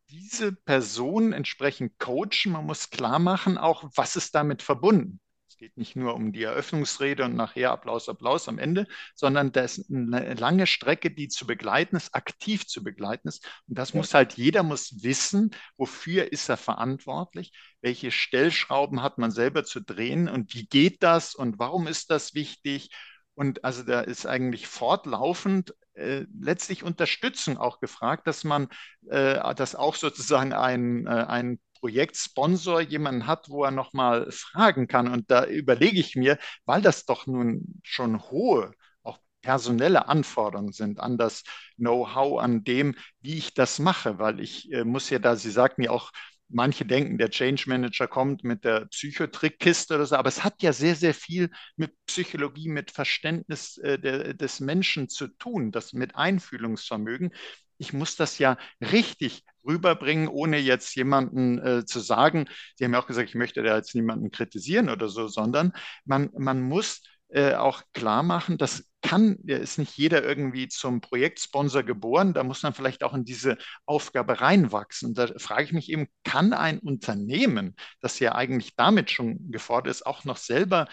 diese 0.10 0.52
Person 0.52 1.32
entsprechend 1.34 1.98
coachen, 1.98 2.52
man 2.52 2.66
muss 2.66 2.90
klar 2.90 3.18
machen, 3.20 3.58
auch 3.58 3.90
was 3.96 4.16
ist 4.18 4.36
damit 4.36 4.62
verbunden 4.62 5.20
geht 5.62 5.78
nicht 5.78 5.96
nur 5.96 6.16
um 6.16 6.34
die 6.34 6.42
Eröffnungsrede 6.42 7.24
und 7.24 7.36
nachher 7.36 7.72
Applaus, 7.72 8.10
Applaus 8.10 8.50
am 8.50 8.58
Ende, 8.58 8.88
sondern 9.14 9.52
das 9.52 9.78
ist 9.78 9.92
eine 9.92 10.34
lange 10.34 10.66
Strecke, 10.66 11.12
die 11.12 11.28
zu 11.28 11.46
begleiten 11.46 11.96
ist, 11.96 12.16
aktiv 12.16 12.66
zu 12.66 12.84
begleiten 12.84 13.28
ist. 13.28 13.46
Und 13.68 13.78
das 13.78 13.92
ja. 13.92 13.98
muss 13.98 14.16
halt, 14.16 14.34
jeder 14.34 14.64
muss 14.64 15.04
wissen, 15.04 15.52
wofür 15.78 16.32
ist 16.32 16.50
er 16.50 16.58
verantwortlich, 16.58 17.54
welche 17.80 18.10
Stellschrauben 18.10 19.04
hat 19.04 19.20
man 19.20 19.30
selber 19.30 19.64
zu 19.64 19.82
drehen 19.82 20.28
und 20.28 20.56
wie 20.56 20.66
geht 20.66 21.04
das 21.04 21.36
und 21.36 21.60
warum 21.60 21.86
ist 21.86 22.10
das 22.10 22.34
wichtig. 22.34 22.90
Und 23.36 23.64
also 23.64 23.84
da 23.84 24.02
ist 24.02 24.26
eigentlich 24.26 24.66
fortlaufend 24.66 25.76
äh, 25.94 26.26
letztlich 26.40 26.82
Unterstützung 26.82 27.60
auch 27.60 27.80
gefragt, 27.80 28.26
dass 28.26 28.44
man 28.44 28.68
äh, 29.12 29.54
das 29.54 29.76
auch 29.76 29.94
sozusagen 29.94 30.54
ein, 30.54 31.06
äh, 31.06 31.10
ein 31.10 31.60
Projektsponsor 31.82 32.82
jemanden 32.82 33.28
hat, 33.28 33.50
wo 33.50 33.64
er 33.66 33.72
nochmal 33.72 34.32
fragen 34.32 34.88
kann. 34.88 35.12
Und 35.12 35.30
da 35.32 35.46
überlege 35.46 36.00
ich 36.00 36.16
mir, 36.16 36.38
weil 36.66 36.82
das 36.82 37.06
doch 37.06 37.28
nun 37.28 37.82
schon 37.84 38.22
hohe 38.32 38.72
auch 39.04 39.20
personelle 39.42 40.08
Anforderungen 40.08 40.72
sind 40.74 41.00
an 41.00 41.18
das 41.18 41.44
Know-how, 41.78 42.40
an 42.42 42.64
dem, 42.64 42.96
wie 43.22 43.38
ich 43.38 43.54
das 43.54 43.80
mache, 43.80 44.20
weil 44.20 44.40
ich 44.40 44.72
äh, 44.72 44.84
muss 44.86 45.10
ja 45.10 45.20
da, 45.20 45.36
Sie 45.36 45.52
sagten 45.52 45.84
ja 45.84 45.92
auch, 45.92 46.12
manche 46.54 46.86
denken, 46.86 47.18
der 47.18 47.30
Change 47.30 47.64
Manager 47.68 48.08
kommt 48.08 48.44
mit 48.44 48.64
der 48.66 48.86
Psychotrickkiste 48.88 49.96
oder 49.96 50.06
so, 50.06 50.16
aber 50.16 50.28
es 50.30 50.44
hat 50.44 50.62
ja 50.62 50.74
sehr, 50.74 50.96
sehr 50.96 51.14
viel 51.14 51.50
mit 51.78 51.94
Psychologie, 52.06 52.70
mit 52.70 52.92
Verständnis 52.92 53.78
äh, 53.78 53.98
der, 54.00 54.34
des 54.34 54.60
Menschen 54.60 55.10
zu 55.10 55.28
tun, 55.28 55.72
das 55.72 55.94
mit 55.94 56.16
Einfühlungsvermögen. 56.16 57.32
Ich 57.78 57.94
muss 57.94 58.16
das 58.16 58.38
ja 58.38 58.58
richtig 58.82 59.44
rüberbringen, 59.66 60.28
ohne 60.28 60.58
jetzt 60.58 60.96
jemanden 60.96 61.60
äh, 61.60 61.86
zu 61.86 62.00
sagen, 62.00 62.48
Sie 62.76 62.86
haben 62.86 62.94
ja 62.94 63.00
auch 63.00 63.08
gesagt, 63.08 63.30
ich 63.30 63.36
möchte 63.36 63.64
da 63.64 63.76
jetzt 63.76 63.96
niemanden 63.96 64.32
kritisieren 64.32 64.90
oder 64.90 65.08
so, 65.10 65.28
sondern 65.28 65.74
man, 66.06 66.30
man 66.38 66.62
muss 66.62 67.02
äh, 67.30 67.56
auch 67.56 67.84
klar 67.94 68.24
machen, 68.24 68.58
das 68.58 68.86
kann, 69.02 69.38
ist 69.46 69.80
nicht 69.80 69.98
jeder 69.98 70.24
irgendwie 70.24 70.68
zum 70.68 71.02
Projektsponsor 71.02 71.84
geboren, 71.84 72.34
da 72.34 72.44
muss 72.44 72.62
man 72.62 72.74
vielleicht 72.74 73.04
auch 73.04 73.14
in 73.14 73.26
diese 73.26 73.58
Aufgabe 73.86 74.42
reinwachsen. 74.42 75.14
Da 75.16 75.28
frage 75.38 75.64
ich 75.64 75.72
mich 75.74 75.90
eben, 75.90 76.08
kann 76.24 76.54
ein 76.54 76.80
Unternehmen, 76.80 77.76
das 78.00 78.20
ja 78.20 78.36
eigentlich 78.36 78.76
damit 78.76 79.10
schon 79.10 79.52
gefordert 79.52 79.92
ist, 79.92 80.06
auch 80.06 80.24
noch 80.24 80.38
selber 80.38 80.88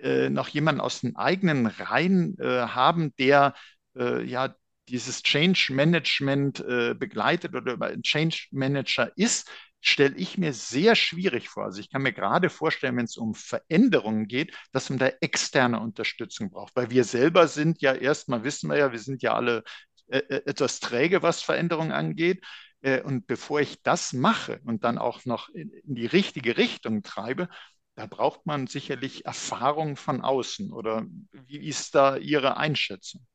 äh, 0.00 0.30
noch 0.30 0.48
jemanden 0.48 0.80
aus 0.80 1.00
den 1.00 1.16
eigenen 1.16 1.66
Reihen 1.66 2.38
äh, 2.38 2.66
haben, 2.68 3.14
der 3.16 3.54
äh, 3.96 4.24
ja 4.24 4.54
dieses 4.88 5.22
Change 5.22 5.72
Management 5.72 6.60
äh, 6.60 6.94
begleitet 6.94 7.54
oder 7.54 7.80
ein 7.80 8.02
Change 8.02 8.46
Manager 8.50 9.10
ist, 9.16 9.50
stelle 9.80 10.16
ich 10.16 10.38
mir 10.38 10.52
sehr 10.54 10.94
schwierig 10.94 11.48
vor. 11.48 11.64
Also 11.64 11.80
ich 11.80 11.90
kann 11.90 12.02
mir 12.02 12.12
gerade 12.12 12.48
vorstellen, 12.48 12.96
wenn 12.96 13.04
es 13.04 13.18
um 13.18 13.34
Veränderungen 13.34 14.26
geht, 14.28 14.56
dass 14.72 14.88
man 14.88 14.98
da 14.98 15.08
externe 15.20 15.80
Unterstützung 15.80 16.50
braucht. 16.50 16.74
Weil 16.74 16.90
wir 16.90 17.04
selber 17.04 17.48
sind 17.48 17.82
ja 17.82 17.92
erstmal, 17.92 18.44
wissen 18.44 18.70
wir 18.70 18.78
ja, 18.78 18.92
wir 18.92 18.98
sind 18.98 19.22
ja 19.22 19.34
alle 19.34 19.62
äh, 20.08 20.18
äh 20.18 20.42
etwas 20.46 20.80
träge, 20.80 21.22
was 21.22 21.42
Veränderungen 21.42 21.92
angeht. 21.92 22.42
Äh, 22.80 23.02
und 23.02 23.26
bevor 23.26 23.60
ich 23.60 23.82
das 23.82 24.12
mache 24.14 24.60
und 24.64 24.84
dann 24.84 24.98
auch 24.98 25.24
noch 25.26 25.50
in, 25.50 25.70
in 25.70 25.94
die 25.94 26.06
richtige 26.06 26.56
Richtung 26.56 27.02
treibe, 27.02 27.48
da 27.94 28.06
braucht 28.06 28.46
man 28.46 28.66
sicherlich 28.66 29.24
Erfahrung 29.26 29.96
von 29.96 30.22
außen. 30.22 30.72
Oder 30.72 31.06
wie 31.32 31.66
ist 31.68 31.94
da 31.94 32.16
Ihre 32.16 32.56
Einschätzung? 32.56 33.26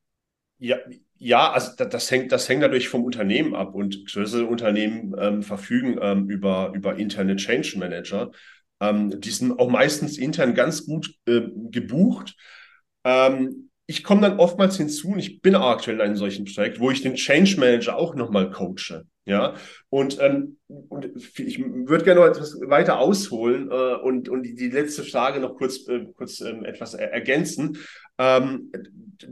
Ja, 0.60 0.76
ja, 1.16 1.52
also 1.52 1.72
das, 1.76 2.10
hängt, 2.10 2.32
das 2.32 2.48
hängt 2.48 2.60
natürlich 2.60 2.88
vom 2.88 3.04
Unternehmen 3.04 3.54
ab 3.54 3.74
und 3.74 4.06
größere 4.06 4.44
Unternehmen 4.44 5.14
ähm, 5.18 5.42
verfügen 5.42 5.98
ähm, 6.00 6.28
über, 6.30 6.72
über 6.74 6.96
interne 6.96 7.36
Change 7.36 7.78
Manager. 7.78 8.30
Ähm, 8.80 9.20
die 9.20 9.30
sind 9.30 9.58
auch 9.58 9.70
meistens 9.70 10.18
intern 10.18 10.54
ganz 10.54 10.86
gut 10.86 11.14
äh, 11.26 11.42
gebucht. 11.70 12.36
Ähm, 13.04 13.70
ich 13.86 14.04
komme 14.04 14.20
dann 14.20 14.38
oftmals 14.38 14.76
hinzu, 14.76 15.08
und 15.08 15.18
ich 15.18 15.42
bin 15.42 15.54
aktuell 15.56 15.96
in 15.96 16.02
einem 16.02 16.16
solchen 16.16 16.44
Projekt, 16.44 16.78
wo 16.78 16.90
ich 16.90 17.02
den 17.02 17.16
Change 17.16 17.56
Manager 17.58 17.96
auch 17.96 18.14
nochmal 18.14 18.50
coache. 18.50 19.04
Ja, 19.26 19.54
und, 19.90 20.18
ähm, 20.20 20.58
und 20.66 21.10
ich 21.38 21.58
würde 21.58 22.04
gerne 22.04 22.20
noch 22.20 22.26
etwas 22.26 22.58
weiter 22.62 22.98
ausholen 22.98 23.70
äh, 23.70 23.94
und, 23.94 24.28
und 24.28 24.42
die, 24.42 24.70
letzte 24.70 25.04
Frage 25.04 25.40
noch 25.40 25.56
kurz, 25.56 25.86
äh, 25.88 26.06
kurz 26.16 26.40
ähm, 26.40 26.64
etwas 26.64 26.94
er 26.94 27.12
ergänzen. 27.12 27.78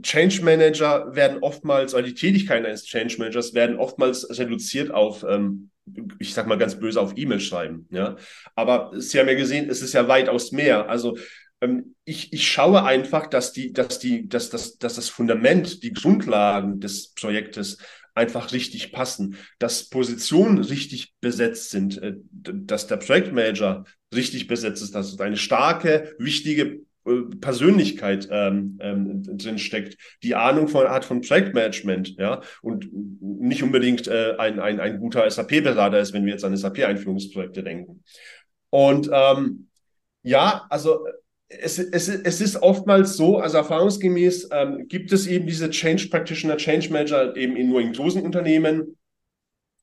Change 0.01 0.41
Manager 0.43 1.15
werden 1.15 1.39
oftmals, 1.41 1.93
oder 1.93 2.03
die 2.03 2.13
Tätigkeiten 2.13 2.65
eines 2.65 2.85
Change 2.85 3.15
Managers 3.17 3.53
werden 3.53 3.77
oftmals 3.77 4.37
reduziert 4.37 4.91
auf, 4.91 5.25
ähm, 5.27 5.71
ich 6.19 6.33
sag 6.33 6.47
mal 6.47 6.57
ganz 6.57 6.79
böse, 6.79 7.01
auf 7.01 7.13
E-Mail 7.15 7.39
schreiben. 7.39 7.87
Ja, 7.91 8.15
aber 8.55 8.91
Sie 8.95 9.19
haben 9.19 9.27
ja 9.27 9.35
gesehen, 9.35 9.69
es 9.69 9.81
ist 9.81 9.93
ja 9.93 10.07
weitaus 10.07 10.51
mehr. 10.51 10.89
Also 10.89 11.17
ähm, 11.61 11.95
ich, 12.05 12.31
ich 12.33 12.49
schaue 12.49 12.83
einfach, 12.83 13.27
dass 13.27 13.51
die, 13.51 13.73
dass 13.73 13.99
die, 13.99 14.27
dass, 14.27 14.49
dass, 14.49 14.77
dass 14.77 14.95
das 14.95 15.09
Fundament, 15.09 15.83
die 15.83 15.93
Grundlagen 15.93 16.79
des 16.79 17.13
Projektes 17.13 17.77
einfach 18.15 18.51
richtig 18.51 18.91
passen, 18.91 19.37
dass 19.59 19.89
Positionen 19.89 20.59
richtig 20.59 21.15
besetzt 21.21 21.71
sind, 21.71 22.01
äh, 22.01 22.13
dass 22.31 22.87
der 22.87 22.97
Projektmanager 22.97 23.85
richtig 24.13 24.47
besetzt 24.47 24.81
ist, 24.81 24.95
dass 24.95 25.19
eine 25.19 25.37
starke, 25.37 26.15
wichtige 26.17 26.81
Persönlichkeit 27.39 28.27
ähm, 28.31 28.77
ähm, 28.81 29.23
drin 29.37 29.57
steckt, 29.57 29.97
die 30.23 30.35
Ahnung 30.35 30.67
von 30.67 30.89
hat 30.89 31.05
von 31.05 31.21
Projektmanagement, 31.21 32.15
ja, 32.17 32.41
und 32.61 32.89
nicht 33.21 33.63
unbedingt 33.63 34.07
äh, 34.07 34.35
ein, 34.37 34.59
ein, 34.59 34.79
ein 34.79 34.99
guter 34.99 35.29
SAP-Berater 35.29 35.99
ist, 35.99 36.13
wenn 36.13 36.25
wir 36.25 36.33
jetzt 36.33 36.45
an 36.45 36.55
SAP-Einführungsprojekte 36.55 37.63
denken. 37.63 38.03
Und 38.69 39.09
ähm, 39.11 39.67
ja, 40.23 40.65
also 40.69 41.05
es, 41.49 41.79
es, 41.79 42.07
es 42.07 42.41
ist 42.41 42.61
oftmals 42.61 43.17
so, 43.17 43.39
also 43.39 43.57
erfahrungsgemäß 43.57 44.49
ähm, 44.51 44.87
gibt 44.87 45.11
es 45.11 45.25
eben 45.25 45.47
diese 45.47 45.69
Change 45.71 46.09
Practitioner, 46.09 46.57
Change 46.57 46.91
Manager 46.91 47.35
eben 47.35 47.55
in, 47.55 47.69
nur 47.69 47.81
in 47.81 47.93
großen 47.93 48.21
Unternehmen. 48.21 48.97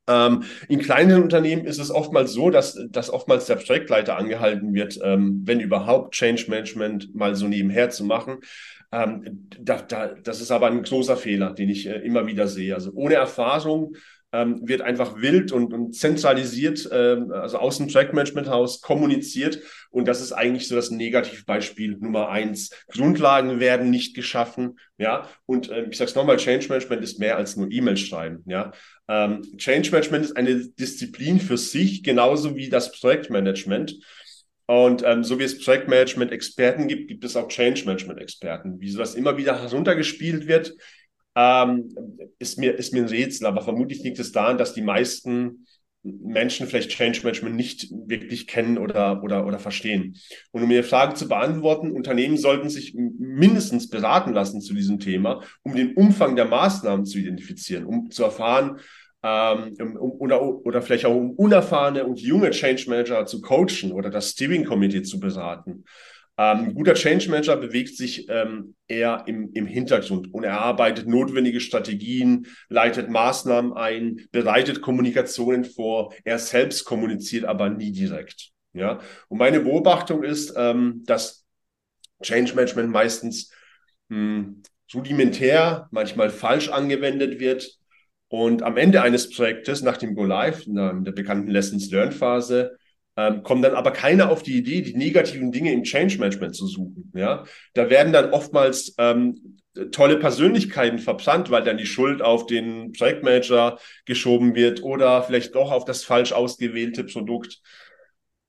Ähm, 0.09 0.45
in 0.69 0.81
kleinen 0.81 1.23
Unternehmen 1.23 1.65
ist 1.65 1.81
es 1.81 1.91
oftmals 1.91 2.33
so, 2.33 2.51
dass, 2.51 2.79
dass 2.91 3.11
oftmals 3.11 3.47
der 3.47 3.57
Projektleiter 3.57 4.17
angehalten 4.17 4.73
wird, 4.75 4.99
ähm, 5.03 5.43
wenn 5.45 5.61
überhaupt 5.61 6.15
Change 6.15 6.45
Management 6.49 7.15
mal 7.15 7.35
so 7.35 7.49
nebenher 7.49 7.91
zu 7.91 8.05
machen. 8.05 8.39
Ähm, 8.93 9.49
da, 9.61 9.83
da, 9.83 10.09
das 10.09 10.41
ist 10.41 10.51
aber 10.53 10.69
ein 10.69 10.83
großer 10.83 11.17
Fehler, 11.17 11.53
den 11.53 11.69
ich 11.69 11.87
äh, 11.87 11.99
immer 11.99 12.27
wieder 12.27 12.47
sehe. 12.47 12.75
Also 12.75 12.93
ohne 12.93 13.15
Erfahrung 13.15 13.97
ähm, 14.33 14.61
wird 14.67 14.83
einfach 14.83 15.21
wild 15.21 15.53
und, 15.53 15.73
und 15.73 15.95
zentralisiert, 15.95 16.89
ähm, 16.93 17.31
also 17.33 17.59
aus 17.59 17.79
dem 17.79 17.89
Trackmanagement-Haus 17.89 18.81
kommuniziert. 18.81 19.61
Und 19.91 20.09
das 20.09 20.21
ist 20.21 20.33
eigentlich 20.33 20.69
so 20.69 20.75
das 20.75 20.91
Negativbeispiel 20.91 21.97
Nummer 21.99 22.29
eins. 22.29 22.71
Grundlagen 22.89 23.61
werden 23.61 23.91
nicht 23.91 24.15
geschaffen, 24.15 24.79
ja. 24.99 25.29
Und 25.47 25.71
äh, 25.71 25.87
ich 25.91 25.97
sage 25.97 26.11
es 26.11 26.17
nochmal, 26.17 26.37
Change 26.37 26.69
Management 26.69 27.03
ist 27.03 27.19
mehr 27.19 27.37
als 27.37 27.57
nur 27.57 27.71
E-Mail 27.71 27.97
schreiben, 27.97 28.43
ja. 28.47 28.73
Ähm, 29.09 29.43
Change 29.57 29.91
Management 29.91 30.25
ist 30.25 30.37
eine 30.37 30.69
Disziplin 30.69 31.41
für 31.41 31.57
sich, 31.57 32.03
genauso 32.03 32.57
wie 32.57 32.69
das 32.69 32.93
Projektmanagement. 32.93 33.97
Und 34.67 35.05
ähm, 35.07 35.23
so 35.23 35.39
wie 35.39 35.45
es 35.45 35.63
Projektmanagement-Experten 35.65 36.89
gibt, 36.89 37.07
gibt 37.07 37.25
es 37.25 37.37
auch 37.37 37.47
Change-Management-Experten. 37.47 38.81
Wie 38.81 38.91
sowas 38.91 39.15
immer 39.15 39.37
wieder 39.37 39.63
heruntergespielt 39.63 40.49
wird, 40.49 40.75
ähm, 41.37 41.95
ist, 42.39 42.59
mir, 42.59 42.75
ist 42.75 42.93
mir 42.93 43.03
ein 43.03 43.09
Rätsel, 43.09 43.47
aber 43.47 43.63
vermutlich 43.63 44.03
liegt 44.03 44.19
es 44.19 44.33
daran, 44.33 44.59
dass 44.59 44.75
die 44.75 44.83
meisten 44.83 45.67
Menschen 46.03 46.67
vielleicht 46.67 46.91
Change 46.91 47.21
Management 47.25 47.57
nicht 47.57 47.89
wirklich 47.91 48.47
kennen 48.47 48.79
oder, 48.79 49.23
oder, 49.23 49.47
oder 49.47 49.59
verstehen. 49.59 50.17
Und 50.53 50.63
um 50.63 50.71
Ihre 50.71 50.83
Frage 50.83 51.15
zu 51.15 51.29
beantworten, 51.29 51.91
Unternehmen 51.91 52.37
sollten 52.37 52.71
sich 52.71 52.95
mindestens 52.95 53.91
beraten 53.91 54.33
lassen 54.33 54.61
zu 54.61 54.73
diesem 54.73 54.99
Thema, 54.99 55.43
um 55.63 55.75
den 55.75 55.95
Umfang 55.95 56.37
der 56.37 56.47
Maßnahmen 56.47 57.05
zu 57.05 57.19
identifizieren, 57.19 57.85
um 57.85 58.11
zu 58.11 58.23
erfahren, 58.23 58.79
ähm, 59.23 59.75
um, 59.81 60.13
oder, 60.13 60.43
oder 60.43 60.81
vielleicht 60.81 61.07
auch 61.07 61.17
um 61.17 61.33
unerfahrene 61.33 62.07
und 62.07 62.21
junge 62.21 62.51
Change 62.51 62.85
Manager 62.89 63.27
zu 63.27 63.41
coachen 63.41 63.93
oder 63.93 64.09
das 64.09 64.31
Steering 64.31 64.65
Committee 64.65 65.03
zu 65.03 65.19
beraten. 65.19 65.85
Ähm, 66.39 66.59
ein 66.59 66.75
guter 66.75 66.95
Change 66.95 67.31
Manager 67.31 67.57
bewegt 67.57 67.97
sich 67.97 68.29
ähm, 68.29 68.75
eher 68.89 69.25
im, 69.27 69.53
im 69.55 69.67
Hintergrund 69.67 70.33
und 70.35 70.45
er 70.45 70.61
arbeitet 70.61 71.09
notwendige 71.09 71.61
Strategien, 71.61 72.47
leitet 72.69 73.09
Maßnahmen 73.09 73.73
ein, 73.73 74.21
bereitet 74.33 74.83
Kommunikationen 74.83 75.65
vor. 75.65 76.13
Er 76.25 76.39
selbst 76.39 76.85
kommuniziert 76.85 77.45
aber 77.45 77.71
nie 77.71 77.93
direkt. 77.93 78.51
Ja, 78.75 79.01
und 79.29 79.39
meine 79.39 79.61
Beobachtung 79.61 80.23
ist, 80.23 80.53
ähm, 80.57 81.03
dass 81.07 81.47
Change 82.23 82.55
Management 82.55 82.91
meistens 82.91 83.51
mh, 84.09 84.17
hm, 84.17 84.63
rudimentär, 84.95 85.89
manchmal 85.91 86.31
falsch 86.31 86.69
angewendet 86.69 87.41
wird. 87.41 87.79
Und 88.29 88.63
am 88.63 88.77
Ende 88.77 89.03
eines 89.03 89.31
Projektes, 89.31 89.83
nach 89.83 89.97
dem 89.97 90.15
Go 90.15 90.25
Live, 90.25 90.67
in 90.67 90.75
der, 90.75 90.91
in 90.91 91.05
der 91.05 91.13
bekannten 91.13 91.49
Lessons 91.49 91.91
Learned 91.91 92.15
Phase, 92.15 92.77
ähm, 93.17 93.43
kommen 93.43 93.63
dann 93.63 93.75
aber 93.75 93.91
keiner 93.93 94.31
auf 94.31 94.43
die 94.43 94.59
Idee, 94.59 94.83
die 94.83 94.95
negativen 94.95 95.53
Dinge 95.53 95.73
im 95.73 95.85
Change 95.85 96.19
Management 96.19 96.55
zu 96.55 96.67
suchen. 96.67 97.13
Ja, 97.15 97.45
da 97.75 97.89
werden 97.91 98.13
dann 98.13 98.33
oftmals 98.33 98.95
ähm, 98.99 99.59
tolle 99.93 100.19
Persönlichkeiten 100.19 100.99
verbrannt, 100.99 101.51
weil 101.51 101.63
dann 101.63 101.79
die 101.79 101.87
Schuld 101.87 102.23
auf 102.23 102.47
den 102.47 102.93
Projektmanager 102.93 103.79
geschoben 104.05 104.55
wird 104.55 104.83
oder 104.83 105.23
vielleicht 105.23 105.55
doch 105.55 105.71
auf 105.71 105.85
das 105.85 106.05
falsch 106.05 106.33
ausgewählte 106.33 107.05
Produkt 107.05 107.61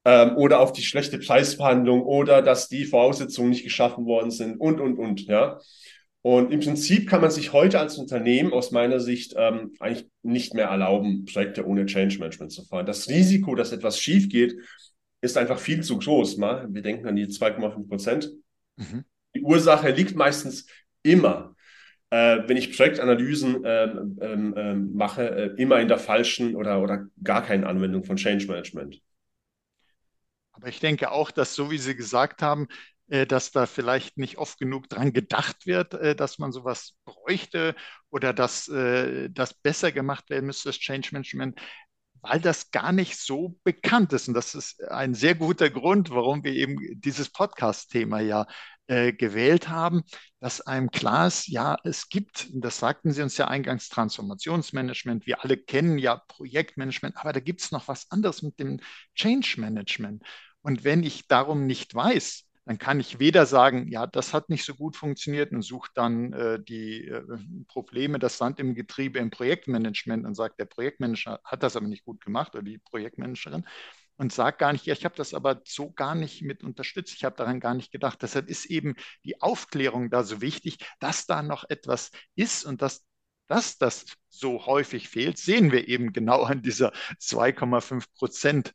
ähm, 0.06 0.38
oder 0.38 0.60
auf 0.60 0.72
die 0.72 0.84
schlechte 0.84 1.20
Preisverhandlung 1.20 2.02
oder 2.02 2.42
dass 2.42 2.70
die 2.70 2.86
Voraussetzungen 2.86 3.50
nicht 3.50 3.64
geschaffen 3.64 4.06
worden 4.06 4.32
sind 4.32 4.60
und 4.60 4.80
und 4.80 4.98
und. 4.98 5.28
Ja. 5.28 5.60
Und 6.28 6.52
im 6.52 6.60
Prinzip 6.60 7.10
kann 7.10 7.22
man 7.22 7.32
sich 7.32 7.54
heute 7.54 7.80
als 7.80 7.98
Unternehmen 7.98 8.52
aus 8.52 8.72
meiner 8.72 9.00
Sicht 9.00 9.34
ähm, 9.38 9.72
eigentlich 9.80 10.10
nicht 10.24 10.54
mehr 10.54 10.66
erlauben, 10.66 11.24
Projekte 11.24 11.66
ohne 11.66 11.86
Change 11.86 12.20
Management 12.20 12.52
zu 12.52 12.66
fahren. 12.66 12.86
Das 12.86 13.08
Risiko, 13.08 13.56
dass 13.56 13.72
etwas 13.72 13.98
schief 13.98 14.28
geht, 14.28 14.58
ist 15.22 15.38
einfach 15.38 15.58
viel 15.58 15.84
zu 15.84 15.98
groß. 15.98 16.36
Mal. 16.36 16.68
Wir 16.70 16.82
denken 16.82 17.08
an 17.08 17.16
die 17.16 17.28
2,5 17.28 17.88
Prozent. 17.88 18.30
Mhm. 18.76 19.06
Die 19.36 19.42
Ursache 19.42 19.92
liegt 19.92 20.18
meistens 20.18 20.68
immer, 21.02 21.56
äh, 22.10 22.40
wenn 22.46 22.58
ich 22.58 22.76
Projektanalysen 22.76 23.64
äh, 23.64 23.86
äh, 23.86 24.76
mache, 24.76 25.30
äh, 25.30 25.62
immer 25.62 25.80
in 25.80 25.88
der 25.88 25.98
falschen 25.98 26.58
oder, 26.58 26.82
oder 26.82 27.08
gar 27.24 27.42
keinen 27.42 27.64
Anwendung 27.64 28.04
von 28.04 28.18
Change 28.18 28.48
Management. 28.48 29.00
Aber 30.52 30.68
ich 30.68 30.82
denke 30.82 31.10
auch, 31.10 31.32
dass, 31.32 31.56
so 31.56 31.72
wie 31.72 31.78
Sie 31.78 31.96
gesagt 31.96 32.42
haben, 32.42 32.68
dass 33.08 33.52
da 33.52 33.66
vielleicht 33.66 34.18
nicht 34.18 34.38
oft 34.38 34.60
genug 34.60 34.90
dran 34.90 35.14
gedacht 35.14 35.66
wird, 35.66 35.94
äh, 35.94 36.16
dass 36.16 36.40
man 36.40 36.52
sowas 36.52 36.96
bräuchte 37.06 37.76
oder 38.10 38.34
dass 38.34 38.68
äh, 38.68 39.30
das 39.30 39.54
besser 39.54 39.92
gemacht 39.92 40.30
werden 40.30 40.46
müsste, 40.46 40.70
das 40.70 40.80
Change 40.80 41.10
Management, 41.14 41.60
weil 42.22 42.42
das 42.42 42.72
gar 42.72 42.92
nicht 42.92 43.18
so 43.18 43.58
bekannt 43.64 44.12
ist. 44.12 44.28
Und 44.28 44.34
das 44.34 44.56
ist 44.56 44.84
ein 44.84 45.14
sehr 45.14 45.36
guter 45.36 45.70
Grund, 45.70 46.10
warum 46.10 46.44
wir 46.44 46.54
eben 46.54 46.78
dieses 47.00 47.30
Podcast-Thema 47.30 48.20
ja 48.20 48.46
gewählt 48.90 49.68
haben, 49.68 50.04
dass 50.40 50.62
einem 50.62 50.92
klar 50.92 51.28
ist, 51.28 51.48
ja, 51.50 51.78
es 51.84 52.08
gibt, 52.08 52.48
das 52.54 52.78
sagten 52.80 53.12
Sie 53.12 53.22
uns 53.22 53.36
ja 53.36 53.50
eingangs, 53.50 53.90
Transformationsmanagement. 53.90 55.26
Wir 55.26 55.44
alle 55.44 55.58
kennen 55.58 55.98
ja 55.98 56.22
Projektmanagement, 56.30 57.18
aber 57.18 57.34
da 57.34 57.42
gibt 57.42 57.60
es 57.60 57.72
noch 57.74 57.90
was 57.90 58.10
anderes 58.12 58.44
mit 58.44 58.58
dem 58.62 58.80
Change 59.14 59.56
Management. 59.60 60.24
Und 60.62 60.86
wenn 60.86 61.04
ich 61.04 61.28
darum 61.28 61.66
nicht 61.66 61.96
weiß, 61.96 62.47
dann 62.68 62.78
kann 62.78 63.00
ich 63.00 63.20
weder 63.20 63.46
sagen, 63.46 63.88
ja, 63.90 64.06
das 64.08 64.34
hat 64.34 64.50
nicht 64.50 64.66
so 64.66 64.76
gut 64.76 64.98
funktioniert 64.98 65.54
und 65.54 65.62
suche 65.62 65.90
dann 65.94 66.34
äh, 66.34 66.60
die 66.62 67.08
äh, 67.08 67.24
Probleme, 67.70 68.20
das 68.20 68.38
Sand 68.38 68.60
im 68.60 68.76
Getriebe 68.76 69.20
im 69.20 69.30
Projektmanagement 69.30 70.26
und 70.26 70.36
sagt, 70.36 70.60
der 70.60 70.66
Projektmanager 70.66 71.40
hat 71.46 71.64
das 71.64 71.78
aber 71.78 71.88
nicht 71.88 72.04
gut 72.04 72.20
gemacht 72.24 72.56
oder 72.56 72.64
die 72.64 72.78
Projektmanagerin 72.80 73.64
und 74.18 74.34
sagt 74.34 74.60
gar 74.60 74.74
nicht, 74.74 74.86
ja, 74.86 74.94
ich 74.94 75.06
habe 75.06 75.16
das 75.16 75.34
aber 75.34 75.62
so 75.66 75.92
gar 75.92 76.14
nicht 76.14 76.42
mit 76.42 76.62
unterstützt, 76.62 77.14
ich 77.16 77.24
habe 77.24 77.38
daran 77.38 77.62
gar 77.62 77.74
nicht 77.74 77.92
gedacht. 77.92 78.22
Deshalb 78.22 78.50
ist 78.50 78.66
eben 78.66 78.96
die 79.24 79.42
Aufklärung 79.42 80.10
da 80.10 80.24
so 80.24 80.42
wichtig, 80.42 80.80
dass 81.00 81.26
da 81.26 81.44
noch 81.44 81.64
etwas 81.70 82.12
ist 82.36 82.66
und 82.66 82.82
dass 82.82 83.06
dass 83.48 83.78
das 83.78 84.06
so 84.28 84.66
häufig 84.66 85.08
fehlt, 85.10 85.38
sehen 85.38 85.72
wir 85.72 85.88
eben 85.88 86.12
genau 86.12 86.44
an 86.44 86.62
dieser 86.62 86.92
2,5 87.20 88.06
Prozent 88.14 88.74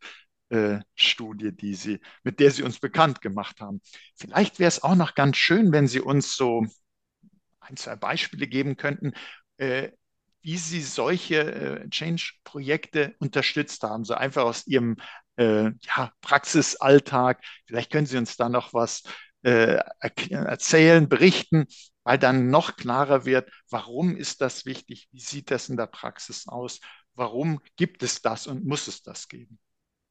äh, 0.53 0.81
Studie, 0.95 1.53
die 1.53 1.75
Sie, 1.75 2.01
mit 2.25 2.38
der 2.38 2.51
Sie 2.51 2.62
uns 2.62 2.79
bekannt 2.79 3.23
gemacht 3.23 3.61
haben. 3.61 3.81
Vielleicht 4.17 4.59
wäre 4.59 4.69
es 4.69 4.83
auch 4.83 4.95
noch 4.95 5.15
ganz 5.15 5.38
schön, 5.38 5.73
wenn 5.73 5.88
Sie 5.88 6.01
uns 6.01 6.37
so 6.37 6.67
ein, 7.61 7.77
zwei 7.77 7.97
Beispiele 7.97 8.47
geben 8.47 8.77
könnten, 8.77 9.12
äh, 9.57 9.91
wie 10.43 10.59
Sie 10.59 10.83
solche 10.83 11.55
äh, 11.85 11.88
Change-Projekte 11.88 13.15
unterstützt 13.19 13.83
haben, 13.83 14.05
so 14.05 14.15
einfach 14.15 14.43
aus 14.43 14.67
Ihrem 14.67 14.97
äh, 15.37 15.71
ja, 15.81 16.12
Praxisalltag. 16.21 17.43
Vielleicht 17.67 17.91
können 17.91 18.07
Sie 18.07 18.19
uns 18.19 18.37
da 18.37 18.49
noch 18.49 18.75
was 18.75 19.05
äh, 19.43 19.81
erzählen, 20.31 21.09
berichten, 21.09 21.67
weil 22.05 22.19
dann 22.19 22.51
noch 22.51 22.77
klarer 22.77 23.25
wird, 23.25 23.51
warum 23.71 24.17
ist 24.17 24.41
das 24.41 24.67
wichtig, 24.67 25.09
wie 25.12 25.21
sieht 25.21 25.51
das 25.51 25.69
in 25.69 25.77
der 25.77 25.87
Praxis 25.87 26.47
aus, 26.49 26.81
warum 27.15 27.61
gibt 27.77 28.03
es 28.03 28.21
das 28.21 28.47
und 28.47 28.65
muss 28.65 28.88
es 28.88 29.03
das 29.03 29.29
geben. 29.29 29.59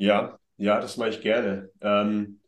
Ja, 0.01 0.39
ja, 0.57 0.81
das 0.81 0.97
mache 0.97 1.09
ich 1.09 1.21
gerne. 1.21 1.69
Ähm, 1.79 2.39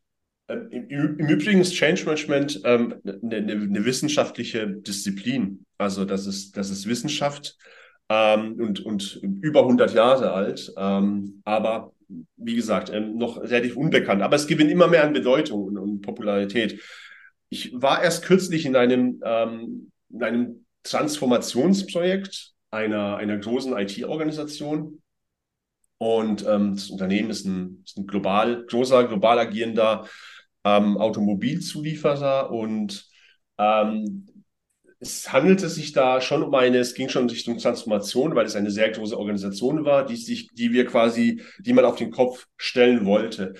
äh, 0.47 0.55
im, 0.55 1.19
im, 1.19 1.27
Übrigen 1.27 1.61
ist 1.61 1.75
Change 1.75 2.03
Management 2.05 2.61
ähm, 2.65 2.95
eine, 3.05 3.37
eine, 3.37 3.85
wissenschaftliche 3.85 4.67
Disziplin. 4.67 5.63
Also 5.77 6.03
das 6.03 6.25
ist, 6.25 6.57
das 6.57 6.71
ist 6.71 6.87
Wissenschaft 6.87 7.55
ähm, 8.09 8.59
und, 8.59 8.79
und 8.83 9.21
über 9.21 9.59
100 9.59 9.93
Jahre 9.93 10.31
alt. 10.31 10.73
Ähm, 10.75 11.43
aber 11.45 11.93
wie 12.37 12.55
gesagt, 12.55 12.89
ähm, 12.91 13.17
noch 13.17 13.37
relativ 13.37 13.77
unbekannt. 13.77 14.23
Aber 14.23 14.35
es 14.35 14.47
gewinnt 14.47 14.71
immer 14.71 14.87
mehr 14.87 15.03
an 15.03 15.13
Bedeutung 15.13 15.63
und, 15.63 15.77
und 15.77 16.01
Popularität. 16.01 16.81
Ich 17.49 17.71
war 17.79 18.01
erst 18.01 18.25
kürzlich 18.25 18.65
in 18.65 18.75
einem, 18.75 19.21
ähm, 19.23 19.91
in 20.09 20.23
einem 20.23 20.65
Transformationsprojekt 20.81 22.53
einer, 22.71 23.17
einer 23.17 23.37
großen 23.37 23.77
IT-Organisation 23.77 25.02
und 26.03 26.45
ähm, 26.45 26.75
das 26.75 26.89
Unternehmen 26.89 27.29
ist 27.29 27.45
ein, 27.45 27.81
ist 27.85 27.97
ein 27.97 28.07
global, 28.07 28.65
großer, 28.65 29.05
global 29.05 29.39
agierender 29.39 30.05
ähm, 30.65 30.97
Automobilzulieferer 30.97 32.51
und 32.51 33.07
ähm, 33.57 34.25
es 34.99 35.31
handelte 35.31 35.69
sich 35.69 35.93
da 35.93 36.19
schon 36.19 36.43
um 36.43 36.53
eine, 36.55 36.79
es 36.79 36.93
ging 36.93 37.07
schon 37.07 37.29
Richtung 37.29 37.57
Transformation, 37.57 38.35
weil 38.35 38.45
es 38.45 38.57
eine 38.57 38.69
sehr 38.69 38.89
große 38.91 39.17
Organisation 39.17 39.85
war, 39.85 40.05
die 40.05 40.17
sich, 40.17 40.49
die 40.53 40.73
wir 40.73 40.85
quasi, 40.85 41.41
die 41.59 41.71
man 41.71 41.85
auf 41.85 41.95
den 41.95 42.11
Kopf 42.11 42.47
stellen 42.57 43.05
wollte. 43.05 43.53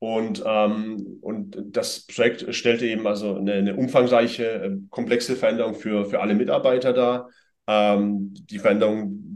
Und, 0.00 0.42
ähm, 0.44 1.18
und 1.20 1.56
das 1.70 2.08
Projekt 2.08 2.52
stellte 2.56 2.86
eben 2.86 3.06
also 3.06 3.36
eine, 3.36 3.52
eine 3.52 3.76
umfangreiche, 3.76 4.44
äh, 4.44 4.76
komplexe 4.90 5.36
Veränderung 5.36 5.76
für, 5.76 6.06
für 6.06 6.20
alle 6.20 6.34
Mitarbeiter 6.34 6.92
dar. 6.92 7.30
Ähm, 7.68 8.34
die 8.50 8.58
Veränderung 8.58 9.27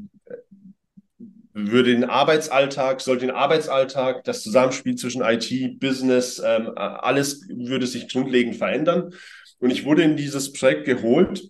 würde 1.54 1.90
den 1.90 2.04
Arbeitsalltag, 2.04 3.00
sollte 3.00 3.26
den 3.26 3.34
Arbeitsalltag, 3.34 4.24
das 4.24 4.42
Zusammenspiel 4.42 4.94
zwischen 4.96 5.22
IT, 5.22 5.78
Business, 5.78 6.40
ähm, 6.44 6.70
alles 6.76 7.46
würde 7.48 7.86
sich 7.86 8.10
grundlegend 8.10 8.56
verändern. 8.56 9.14
Und 9.58 9.70
ich 9.70 9.84
wurde 9.84 10.02
in 10.02 10.16
dieses 10.16 10.52
Projekt 10.52 10.86
geholt, 10.86 11.48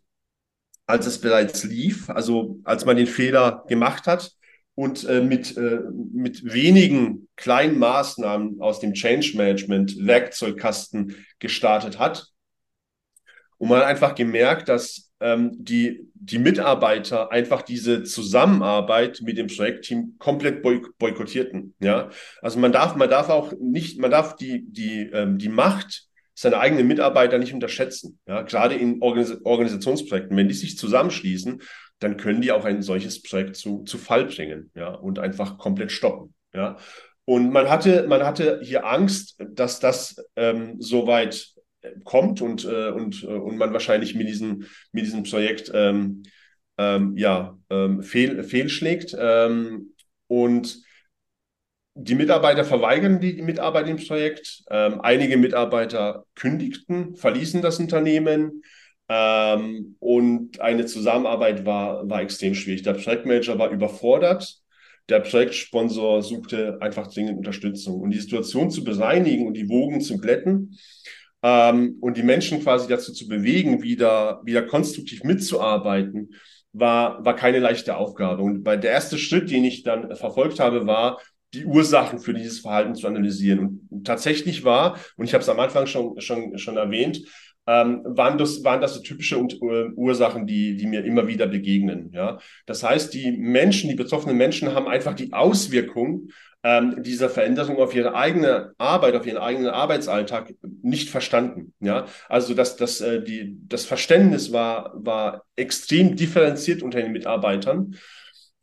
als 0.86 1.07
es 1.07 1.20
bereits 1.20 1.64
lief, 1.64 2.11
also 2.11 2.59
als 2.64 2.84
man 2.84 2.96
den 2.96 3.07
Fehler 3.07 3.64
gemacht 3.68 4.07
hat 4.07 4.32
und 4.74 5.05
äh, 5.05 5.20
mit, 5.20 5.57
äh, 5.57 5.80
mit 6.12 6.53
wenigen 6.53 7.28
kleinen 7.36 7.78
Maßnahmen 7.78 8.61
aus 8.61 8.80
dem 8.80 8.94
Change 8.94 9.36
Management 9.36 10.05
Werkzeugkasten 10.05 11.24
gestartet 11.38 11.98
hat. 11.98 12.26
Und 13.59 13.68
man 13.68 13.78
hat 13.78 13.86
einfach 13.86 14.14
gemerkt, 14.14 14.68
dass 14.68 15.11
ähm, 15.22 15.52
die, 15.54 16.10
die 16.14 16.38
Mitarbeiter 16.38 17.32
einfach 17.32 17.62
diese 17.62 18.02
Zusammenarbeit 18.02 19.20
mit 19.22 19.38
dem 19.38 19.46
Projektteam 19.46 20.16
komplett 20.18 20.62
boykottierten. 20.62 21.74
Ja? 21.80 22.10
Also 22.40 22.58
man 22.58 22.72
darf, 22.72 22.96
man 22.96 23.08
darf 23.08 23.28
auch 23.28 23.52
nicht, 23.60 23.98
man 23.98 24.10
darf 24.10 24.36
die, 24.36 24.64
die, 24.66 25.10
ähm, 25.12 25.38
die 25.38 25.48
Macht 25.48 26.08
seine 26.34 26.58
eigenen 26.58 26.86
Mitarbeiter 26.86 27.38
nicht 27.38 27.54
unterschätzen. 27.54 28.18
Ja, 28.26 28.42
gerade 28.42 28.74
in 28.74 29.00
Organis 29.00 29.36
Organisationsprojekten, 29.44 30.36
wenn 30.36 30.48
die 30.48 30.54
sich 30.54 30.76
zusammenschließen, 30.78 31.62
dann 31.98 32.16
können 32.16 32.40
die 32.40 32.52
auch 32.52 32.64
ein 32.64 32.82
solches 32.82 33.22
Projekt 33.22 33.56
zu, 33.56 33.84
zu 33.84 33.98
Fall 33.98 34.26
bringen, 34.26 34.70
ja, 34.74 34.88
und 34.88 35.18
einfach 35.18 35.58
komplett 35.58 35.92
stoppen. 35.92 36.34
Ja. 36.52 36.76
Und 37.24 37.52
man 37.52 37.70
hatte, 37.70 38.06
man 38.08 38.24
hatte 38.24 38.60
hier 38.62 38.84
Angst, 38.84 39.36
dass 39.38 39.78
das 39.78 40.16
ähm, 40.34 40.76
so 40.80 41.06
weit 41.06 41.51
kommt 42.04 42.40
und, 42.40 42.64
äh, 42.64 42.90
und, 42.90 43.22
äh, 43.22 43.26
und 43.26 43.56
man 43.56 43.72
wahrscheinlich 43.72 44.14
mit 44.14 44.28
diesem, 44.28 44.66
mit 44.92 45.04
diesem 45.04 45.22
Projekt 45.24 45.70
ähm, 45.74 46.22
ähm, 46.78 47.16
ja, 47.16 47.58
ähm, 47.70 48.02
fehl, 48.02 48.42
fehlschlägt. 48.42 49.16
Ähm, 49.18 49.94
und 50.26 50.82
die 51.94 52.14
Mitarbeiter 52.14 52.64
verweigern 52.64 53.20
die 53.20 53.42
Mitarbeit 53.42 53.88
im 53.88 53.96
Projekt. 53.96 54.62
Ähm, 54.70 55.00
einige 55.02 55.36
Mitarbeiter 55.36 56.24
kündigten, 56.34 57.16
verließen 57.16 57.60
das 57.60 57.78
Unternehmen. 57.78 58.62
Ähm, 59.08 59.96
und 59.98 60.60
eine 60.60 60.86
Zusammenarbeit 60.86 61.66
war, 61.66 62.08
war 62.08 62.22
extrem 62.22 62.54
schwierig. 62.54 62.82
Der 62.82 62.94
Projektmanager 62.94 63.58
war 63.58 63.70
überfordert. 63.70 64.58
Der 65.08 65.20
Projektsponsor 65.20 66.22
suchte 66.22 66.78
einfach 66.80 67.12
dringend 67.12 67.36
Unterstützung. 67.36 68.00
Und 68.00 68.12
die 68.12 68.20
Situation 68.20 68.70
zu 68.70 68.84
bereinigen 68.84 69.46
und 69.46 69.54
die 69.54 69.68
Wogen 69.68 70.00
zu 70.00 70.16
glätten 70.16 70.78
ähm, 71.43 71.97
und 72.01 72.16
die 72.16 72.22
Menschen 72.22 72.62
quasi 72.62 72.88
dazu 72.88 73.12
zu 73.12 73.28
bewegen, 73.28 73.82
wieder, 73.82 74.40
wieder 74.45 74.62
konstruktiv 74.62 75.24
mitzuarbeiten, 75.24 76.30
war, 76.72 77.24
war 77.24 77.36
keine 77.36 77.59
leichte 77.59 77.97
Aufgabe. 77.97 78.43
Und 78.43 78.62
bei 78.62 78.76
der 78.76 78.93
erste 78.93 79.18
Schritt, 79.18 79.51
den 79.51 79.64
ich 79.64 79.82
dann 79.82 80.14
verfolgt 80.16 80.61
habe, 80.61 80.86
war, 80.86 81.20
die 81.55 81.66
Ursachen 81.66 82.18
für 82.18 82.32
dieses 82.32 82.61
Verhalten 82.61 82.95
zu 82.95 83.07
analysieren. 83.07 83.86
Und 83.90 84.07
tatsächlich 84.07 84.64
war, 84.64 84.99
und 85.16 85.26
ich 85.26 85.34
habe 85.34 85.43
es 85.43 85.49
am 85.49 85.61
Anfang 85.61 85.86
schon, 85.86 86.18
schon, 86.20 86.57
schon 86.57 86.78
erwähnt, 86.78 87.20
ähm, 87.66 88.03
waren, 88.05 88.38
das, 88.38 88.64
waren 88.64 88.80
das 88.80 88.95
so 88.95 89.03
typische 89.03 89.38
Ursachen, 89.38 90.47
die, 90.47 90.76
die 90.76 90.86
mir 90.86 91.05
immer 91.05 91.28
wieder 91.28 91.47
begegnen. 91.47 92.11
Ja? 92.12 92.38
Das 92.66 92.82
heißt, 92.82 93.12
die 93.14 93.32
Menschen, 93.32 93.90
die 93.90 93.95
betroffenen 93.97 94.36
Menschen 94.36 94.74
haben 94.74 94.88
einfach 94.88 95.14
die 95.14 95.32
Auswirkungen 95.32 96.30
ähm, 96.64 97.02
dieser 97.02 97.28
Veränderung 97.28 97.78
auf 97.78 97.92
ihre 97.94 98.14
eigene 98.14 98.72
Arbeit, 98.78 99.16
auf 99.16 99.26
ihren 99.26 99.38
eigenen 99.38 99.70
Arbeitsalltag 99.70 100.54
nicht 100.82 101.10
verstanden. 101.10 101.74
Ja? 101.80 102.06
Also 102.28 102.54
das, 102.54 102.76
das, 102.76 103.00
äh, 103.00 103.20
die, 103.22 103.58
das 103.66 103.84
Verständnis 103.84 104.52
war, 104.52 104.92
war 104.94 105.42
extrem 105.56 106.14
differenziert 106.14 106.82
unter 106.82 107.00
den 107.00 107.10
Mitarbeitern. 107.12 107.96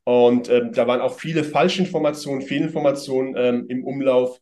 Und 0.05 0.49
ähm, 0.49 0.71
da 0.71 0.87
waren 0.87 1.01
auch 1.01 1.19
viele 1.19 1.43
Falschinformationen, 1.43 2.41
Fehlinformationen 2.41 3.35
ähm, 3.37 3.65
im 3.67 3.83
Umlauf. 3.83 4.39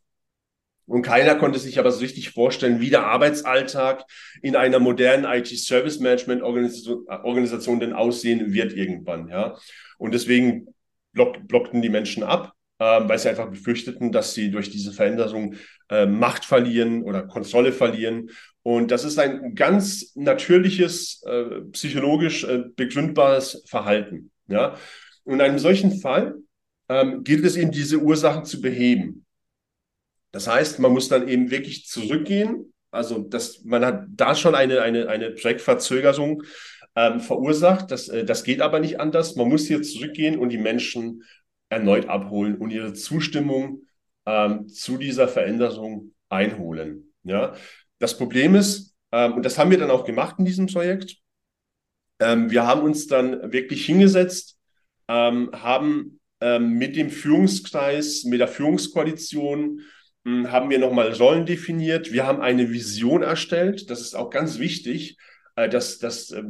Und 0.86 1.02
keiner 1.02 1.34
konnte 1.36 1.58
sich 1.60 1.80
aber 1.80 1.92
so 1.92 2.00
richtig 2.00 2.30
vorstellen, 2.30 2.80
wie 2.80 2.90
der 2.90 3.08
Arbeitsalltag 3.08 4.06
in 4.42 4.56
einer 4.56 4.80
modernen 4.80 5.26
IT-Service-Management-Organisation 5.26 7.82
denn 7.82 7.92
aussehen 7.92 8.54
wird 8.54 8.72
irgendwann. 8.72 9.28
Ja? 9.28 9.58
Und 9.98 10.14
deswegen 10.14 10.74
block, 11.12 11.46
blockten 11.48 11.82
die 11.82 11.90
Menschen 11.90 12.24
ab, 12.24 12.54
äh, 12.80 13.02
weil 13.08 13.18
sie 13.20 13.30
einfach 13.30 13.50
befürchteten, 13.50 14.12
dass 14.12 14.34
sie 14.34 14.52
durch 14.52 14.70
diese 14.70 14.92
Veränderung 14.92 15.56
äh, 15.90 16.06
Macht 16.06 16.46
verlieren 16.46 17.04
oder 17.04 17.24
Kontrolle 17.24 17.72
verlieren. 17.72 18.30
Und 18.64 18.92
das 18.92 19.04
ist 19.04 19.18
ein 19.18 19.56
ganz 19.56 20.16
natürliches, 20.16 21.24
äh, 21.26 21.62
psychologisch 21.72 22.44
äh, 22.44 22.66
begründbares 22.76 23.64
Verhalten. 23.68 24.32
Ja? 24.48 24.76
Und 25.24 25.36
in 25.36 25.42
einem 25.42 25.60
solchen 25.60 26.00
Fall 26.00 26.36
ähm, 26.90 27.24
gilt 27.24 27.46
es 27.46 27.56
eben, 27.56 27.72
diese 27.72 28.00
Ursachen 28.00 28.46
zu 28.46 28.62
beheben. 28.62 29.26
Das 30.32 30.48
heißt, 30.48 30.80
man 30.80 30.92
muss 30.92 31.08
dann 31.08 31.28
eben 31.28 31.50
wirklich 31.52 31.88
zurückgehen. 31.88 32.74
Also 32.92 33.20
das, 33.20 33.64
man 33.64 33.86
hat 33.86 34.06
da 34.10 34.36
schon 34.36 34.56
eine, 34.56 34.82
eine, 34.82 35.10
eine 35.10 35.32
Projektverzögerung 35.32 36.44
ähm, 36.96 37.20
verursacht. 37.20 37.92
Das, 37.92 38.10
äh, 38.10 38.26
das 38.26 38.44
geht 38.44 38.62
aber 38.62 38.80
nicht 38.80 39.00
anders. 39.00 39.36
Man 39.36 39.50
muss 39.50 39.66
hier 39.66 39.82
zurückgehen 39.82 40.38
und 40.38 40.50
die 40.50 40.58
Menschen 40.58 41.24
erneut 41.70 42.08
abholen 42.08 42.56
und 42.58 42.72
ihre 42.72 42.94
Zustimmung 42.94 43.84
ähm, 44.26 44.68
zu 44.70 44.98
dieser 44.98 45.28
Veränderung 45.28 46.14
einholen. 46.30 47.14
Ja? 47.24 47.54
Das 48.00 48.18
Problem 48.18 48.56
ist, 48.56 48.96
ähm, 49.12 49.34
und 49.34 49.46
das 49.46 49.58
haben 49.58 49.72
wir 49.72 49.78
dann 49.78 49.92
auch 49.92 50.06
gemacht 50.06 50.36
in 50.40 50.46
diesem 50.46 50.68
Projekt, 50.68 51.18
ähm, 52.20 52.50
wir 52.50 52.66
haben 52.66 52.82
uns 52.82 53.08
dann 53.08 53.52
wirklich 53.52 53.86
hingesetzt 53.86 54.58
ähm, 55.08 55.52
haben 55.54 56.20
ähm, 56.42 56.74
mit 56.74 56.96
dem 56.96 57.10
Führungskreis, 57.10 58.24
mit 58.26 58.40
der 58.40 58.48
Führungskoalition, 58.48 59.82
mh, 60.24 60.32
hm, 60.32 60.52
haben 60.52 60.70
wir 60.70 60.80
nochmal 60.80 61.12
Rollen 61.14 61.46
definiert. 61.46 62.12
Wir 62.12 62.26
haben 62.26 62.42
eine 62.42 62.70
Vision 62.72 63.24
erstellt. 63.24 63.90
Das 63.90 64.02
ist 64.02 64.16
auch 64.16 64.30
ganz 64.30 64.60
wichtig, 64.60 65.18
äh, 65.56 65.70
dass 65.70 66.00
das 66.00 66.32
äh, 66.32 66.44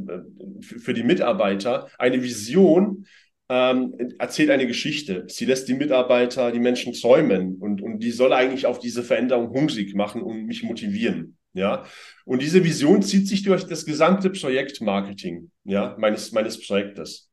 für 0.61 0.93
die 0.93 1.03
Mitarbeiter 1.03 1.89
eine 1.97 2.24
Vision 2.24 3.05
ähm, 3.50 3.95
erzählt 4.20 4.50
eine 4.50 4.68
Geschichte. 4.68 5.26
Sie 5.28 5.45
lässt 5.45 5.68
die 5.68 5.74
Mitarbeiter, 5.74 6.52
die 6.52 6.60
Menschen 6.60 6.93
träumen 6.93 7.56
und, 7.56 7.82
und 7.82 8.00
die 8.00 8.12
soll 8.12 8.34
eigentlich 8.34 8.66
auf 8.66 8.80
diese 8.80 9.04
Veränderung 9.04 9.50
hungrig 9.50 9.95
machen 9.95 10.22
und 10.22 10.45
mich 10.45 10.64
motivieren. 10.64 11.38
Ja, 11.54 11.86
und 12.26 12.43
diese 12.43 12.64
Vision 12.64 13.02
zieht 13.02 13.28
sich 13.28 13.41
durch 13.41 13.64
das 13.64 13.86
gesamte 13.86 14.30
Projektmarketing 14.30 15.50
ja, 15.64 15.95
meines, 15.98 16.32
meines 16.32 16.64
Projektes. 16.64 17.32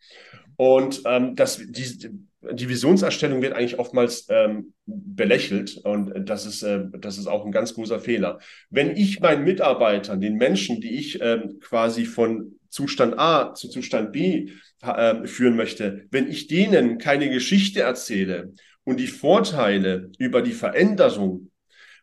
Und 0.57 1.03
ähm, 1.05 1.35
das, 1.35 1.59
die, 1.59 2.09
die 2.53 2.69
Visionserstellung 2.69 3.43
wird 3.43 3.55
eigentlich 3.55 3.79
oftmals 3.79 4.27
ähm, 4.31 4.73
belächelt 4.87 5.79
und 5.85 6.29
das 6.29 6.47
ist, 6.47 6.63
äh, 6.63 6.85
das 6.99 7.19
ist 7.19 7.27
auch 7.27 7.45
ein 7.45 7.53
ganz 7.53 7.75
großer 7.75 8.01
Fehler. 8.01 8.39
Wenn 8.71 8.97
ich 8.97 9.21
meinen 9.21 9.45
Mitarbeitern, 9.45 10.21
den 10.21 10.37
Menschen, 10.37 10.81
die 10.81 10.95
ich 10.95 11.21
ähm, 11.21 11.59
quasi 11.61 12.07
von 12.07 12.59
Zustand 12.75 13.19
A 13.19 13.55
zu 13.55 13.69
Zustand 13.69 14.11
B 14.11 14.51
äh, 14.83 15.27
führen 15.27 15.55
möchte, 15.55 16.07
wenn 16.11 16.29
ich 16.29 16.49
denen 16.49 16.99
keine 16.99 17.31
Geschichte 17.31 17.83
erzähle 17.83 18.53
und 18.83 18.99
die 18.99 19.07
Vorteile 19.07 20.11
über 20.19 20.43
die 20.43 20.53
Veränderung 20.53 21.53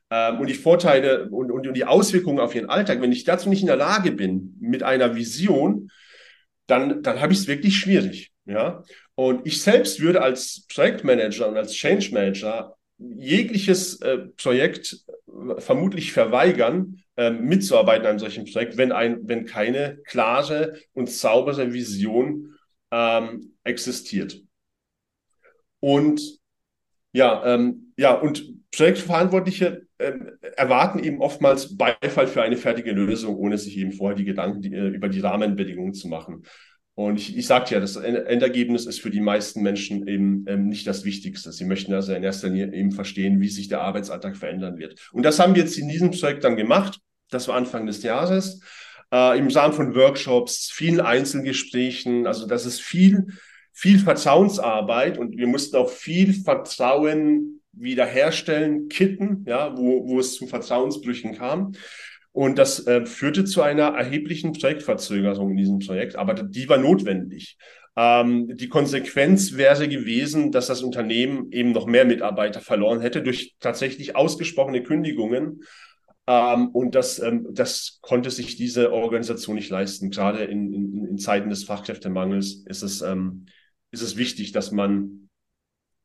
ähm, 0.10 0.40
und 0.40 0.48
die 0.48 0.54
Vorteile 0.54 1.28
und, 1.30 1.52
und, 1.52 1.68
und 1.68 1.74
die 1.76 1.84
Auswirkungen 1.84 2.40
auf 2.40 2.56
ihren 2.56 2.70
Alltag, 2.70 3.02
wenn 3.02 3.12
ich 3.12 3.26
dazu 3.26 3.50
nicht 3.50 3.60
in 3.60 3.68
der 3.68 3.76
Lage 3.76 4.14
bin, 4.14 4.56
mit 4.62 4.82
einer 4.82 5.14
Vision, 5.14 5.92
dann, 6.68 7.04
dann 7.04 7.20
habe 7.20 7.34
ich 7.34 7.40
es 7.40 7.48
wirklich 7.48 7.78
schwierig. 7.78 8.32
Ja? 8.46 8.82
Und 9.16 9.46
ich 9.46 9.62
selbst 9.62 10.00
würde 10.00 10.22
als 10.22 10.66
Projektmanager 10.74 11.50
und 11.50 11.58
als 11.58 11.74
Change 11.74 12.12
Manager 12.14 12.78
jegliches 13.02 14.02
äh, 14.02 14.20
Projekt 14.38 15.04
äh, 15.28 15.60
vermutlich 15.60 16.12
verweigern, 16.12 17.02
äh, 17.18 17.32
mitzuarbeiten 17.32 18.06
an 18.06 18.12
einem 18.12 18.20
solchen 18.20 18.46
Projekt, 18.46 18.78
wenn, 18.78 18.92
ein, 18.92 19.28
wenn 19.28 19.46
keine 19.46 19.98
klare 20.06 20.78
und 20.94 21.10
saubere 21.10 21.74
Vision 21.74 22.56
ähm, 22.92 23.54
existiert. 23.64 24.42
Und 25.80 26.22
ja, 27.14 27.46
ähm, 27.46 27.94
ja, 27.98 28.14
und 28.14 28.62
Projektverantwortliche 28.72 29.88
äh, 29.98 30.14
erwarten 30.56 31.00
eben 31.00 31.20
oftmals 31.22 31.76
Beifall 31.78 32.28
für 32.28 32.42
eine 32.42 32.56
fertige 32.56 32.92
Lösung, 32.92 33.36
ohne 33.36 33.58
sich 33.58 33.78
eben 33.78 33.92
vorher 33.92 34.16
die 34.16 34.26
Gedanken 34.26 34.62
die, 34.62 34.74
äh, 34.74 34.88
über 34.88 35.10
die 35.10 35.20
Rahmenbedingungen 35.20 35.94
zu 35.94 36.08
machen. 36.08 36.44
Und 36.94 37.18
ich, 37.18 37.38
ich 37.38 37.48
sagte 37.48 37.74
ja, 37.74 37.80
das 37.80 37.96
Endergebnis 37.96 38.86
ist 38.86 39.00
für 39.02 39.10
die 39.10 39.22
meisten 39.22 39.62
Menschen 39.62 40.08
eben 40.08 40.46
ähm, 40.48 40.68
nicht 40.68 40.86
das 40.86 41.06
Wichtigste. 41.06 41.52
Sie 41.52 41.66
möchten 41.66 41.94
also 41.94 42.14
in 42.14 42.24
erster 42.24 42.50
Linie 42.50 42.74
eben 42.74 42.92
verstehen, 42.92 43.40
wie 43.40 43.50
sich 43.50 43.70
der 43.70 43.82
Arbeitsalltag 43.82 44.36
verändern 44.36 44.78
wird. 44.78 45.00
Und 45.14 45.24
das 45.24 45.40
haben 45.40 45.56
wir 45.56 45.64
jetzt 45.64 45.78
in 45.78 45.88
diesem 45.88 46.12
Projekt 46.12 46.44
dann 46.44 46.58
gemacht. 46.58 47.00
Das 47.30 47.48
war 47.48 47.56
Anfang 47.56 47.86
des 47.86 48.04
Jahres. 48.04 48.62
äh, 49.12 49.38
im 49.38 49.48
Rahmen 49.50 49.74
von 49.74 49.96
Workshops, 49.96 50.72
vielen 50.74 51.02
Einzelgesprächen. 51.02 52.28
Also 52.28 52.48
das 52.48 52.66
ist 52.66 52.82
viel, 52.82 53.28
viel 53.74 54.00
Vertrauensarbeit 54.00 55.18
und 55.18 55.38
wir 55.38 55.48
mussten 55.48 55.76
auch 55.78 55.90
viel 55.90 56.34
Vertrauen 56.34 57.62
wiederherstellen, 57.74 58.90
kitten, 58.90 59.46
ja, 59.48 59.78
wo, 59.78 60.08
wo 60.08 60.20
es 60.20 60.36
zu 60.36 60.48
Vertrauensbrüchen 60.48 61.38
kam. 61.38 61.74
Und 62.34 62.58
das 62.58 62.88
äh, 62.88 63.06
führte 63.06 63.44
zu 63.44 63.62
einer 63.62 63.90
erheblichen 63.90 64.54
Projektverzögerung 64.54 65.52
in 65.52 65.58
diesem 65.58 65.80
Projekt, 65.80 66.16
aber 66.16 66.34
die 66.34 66.70
war 66.70 66.78
notwendig. 66.78 67.58
Ähm, 67.98 68.56
die 68.56 68.70
Konsequenz 68.70 69.58
wäre 69.58 69.90
gewesen, 69.90 70.52
dass 70.52 70.68
das 70.68 70.82
Unternehmen 70.82 71.52
eben 71.52 71.72
noch 71.72 71.88
mehr 71.88 72.06
Mitarbeiter 72.06 72.62
verloren 72.62 73.02
hätte 73.02 73.22
durch 73.22 73.56
tatsächlich 73.60 74.16
ausgesprochene 74.16 74.82
Kündigungen. 74.82 75.64
Ähm, 76.26 76.70
und 76.70 76.96
das, 76.96 77.20
ähm, 77.20 77.48
das 77.52 78.00
konnte 78.02 78.32
sich 78.32 78.56
diese 78.56 78.94
Organisation 78.94 79.56
nicht 79.56 79.70
leisten. 79.70 80.10
Gerade 80.10 80.46
in, 80.46 80.74
in, 80.74 81.06
in 81.06 81.18
Zeiten 81.18 81.50
des 81.50 81.66
Fachkräftemangels 81.66 82.64
ist 82.66 82.82
es, 82.82 83.02
ähm, 83.02 83.48
ist 83.92 84.04
es 84.04 84.16
wichtig, 84.16 84.54
dass 84.54 84.72
man 84.72 85.30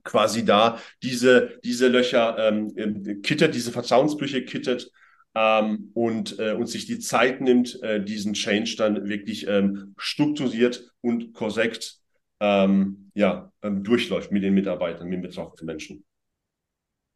quasi 0.03 0.45
da 0.45 0.81
diese, 1.05 1.61
diese 1.63 1.87
Löcher 1.87 2.37
ähm, 2.39 2.73
äh, 2.77 3.15
kittet, 3.17 3.55
diese 3.55 3.71
Vertrauensbrüche 3.71 4.45
kittet 4.45 4.91
ähm, 5.37 5.91
und, 5.93 6.39
äh, 6.39 6.53
und 6.53 6.67
sich 6.67 6.87
die 6.87 6.99
Zeit 6.99 7.43
nimmt, 7.43 7.81
äh, 7.83 8.03
diesen 8.03 8.33
Change 8.33 8.75
dann 8.79 9.07
wirklich 9.07 9.47
ähm, 9.47 9.95
strukturiert 9.99 10.91
und 11.03 11.35
korrekt 11.35 11.99
ähm, 12.41 13.11
ja, 13.15 13.53
ähm, 13.63 13.85
durchläuft 13.85 14.33
mit 14.33 14.43
den 14.43 14.55
Mitarbeitern, 14.55 15.09
mit 15.09 15.19
den 15.19 15.23
betroffenen 15.23 15.67
Menschen. 15.67 16.07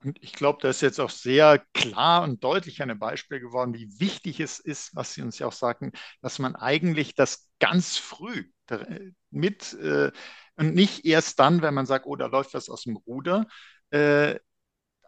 Und 0.04 0.18
ich 0.22 0.34
glaube, 0.34 0.58
da 0.60 0.68
ist 0.68 0.82
jetzt 0.82 1.00
auch 1.00 1.10
sehr 1.10 1.62
klar 1.72 2.22
und 2.22 2.44
deutlich 2.44 2.82
ein 2.82 2.98
Beispiel 2.98 3.40
geworden, 3.40 3.74
wie 3.74 4.00
wichtig 4.00 4.40
es 4.40 4.58
ist, 4.58 4.94
was 4.94 5.14
Sie 5.14 5.22
uns 5.22 5.38
ja 5.38 5.46
auch 5.46 5.52
sagten, 5.52 5.92
dass 6.20 6.38
man 6.38 6.56
eigentlich 6.56 7.14
das 7.14 7.48
ganz 7.58 7.96
früh 7.96 8.44
mit 9.30 9.72
äh, 9.74 10.12
und 10.56 10.74
nicht 10.74 11.06
erst 11.06 11.38
dann, 11.38 11.62
wenn 11.62 11.74
man 11.74 11.86
sagt, 11.86 12.06
oh, 12.06 12.16
da 12.16 12.26
läuft 12.26 12.52
was 12.52 12.68
aus 12.68 12.82
dem 12.82 12.96
Ruder, 12.96 13.46
äh, 13.90 14.38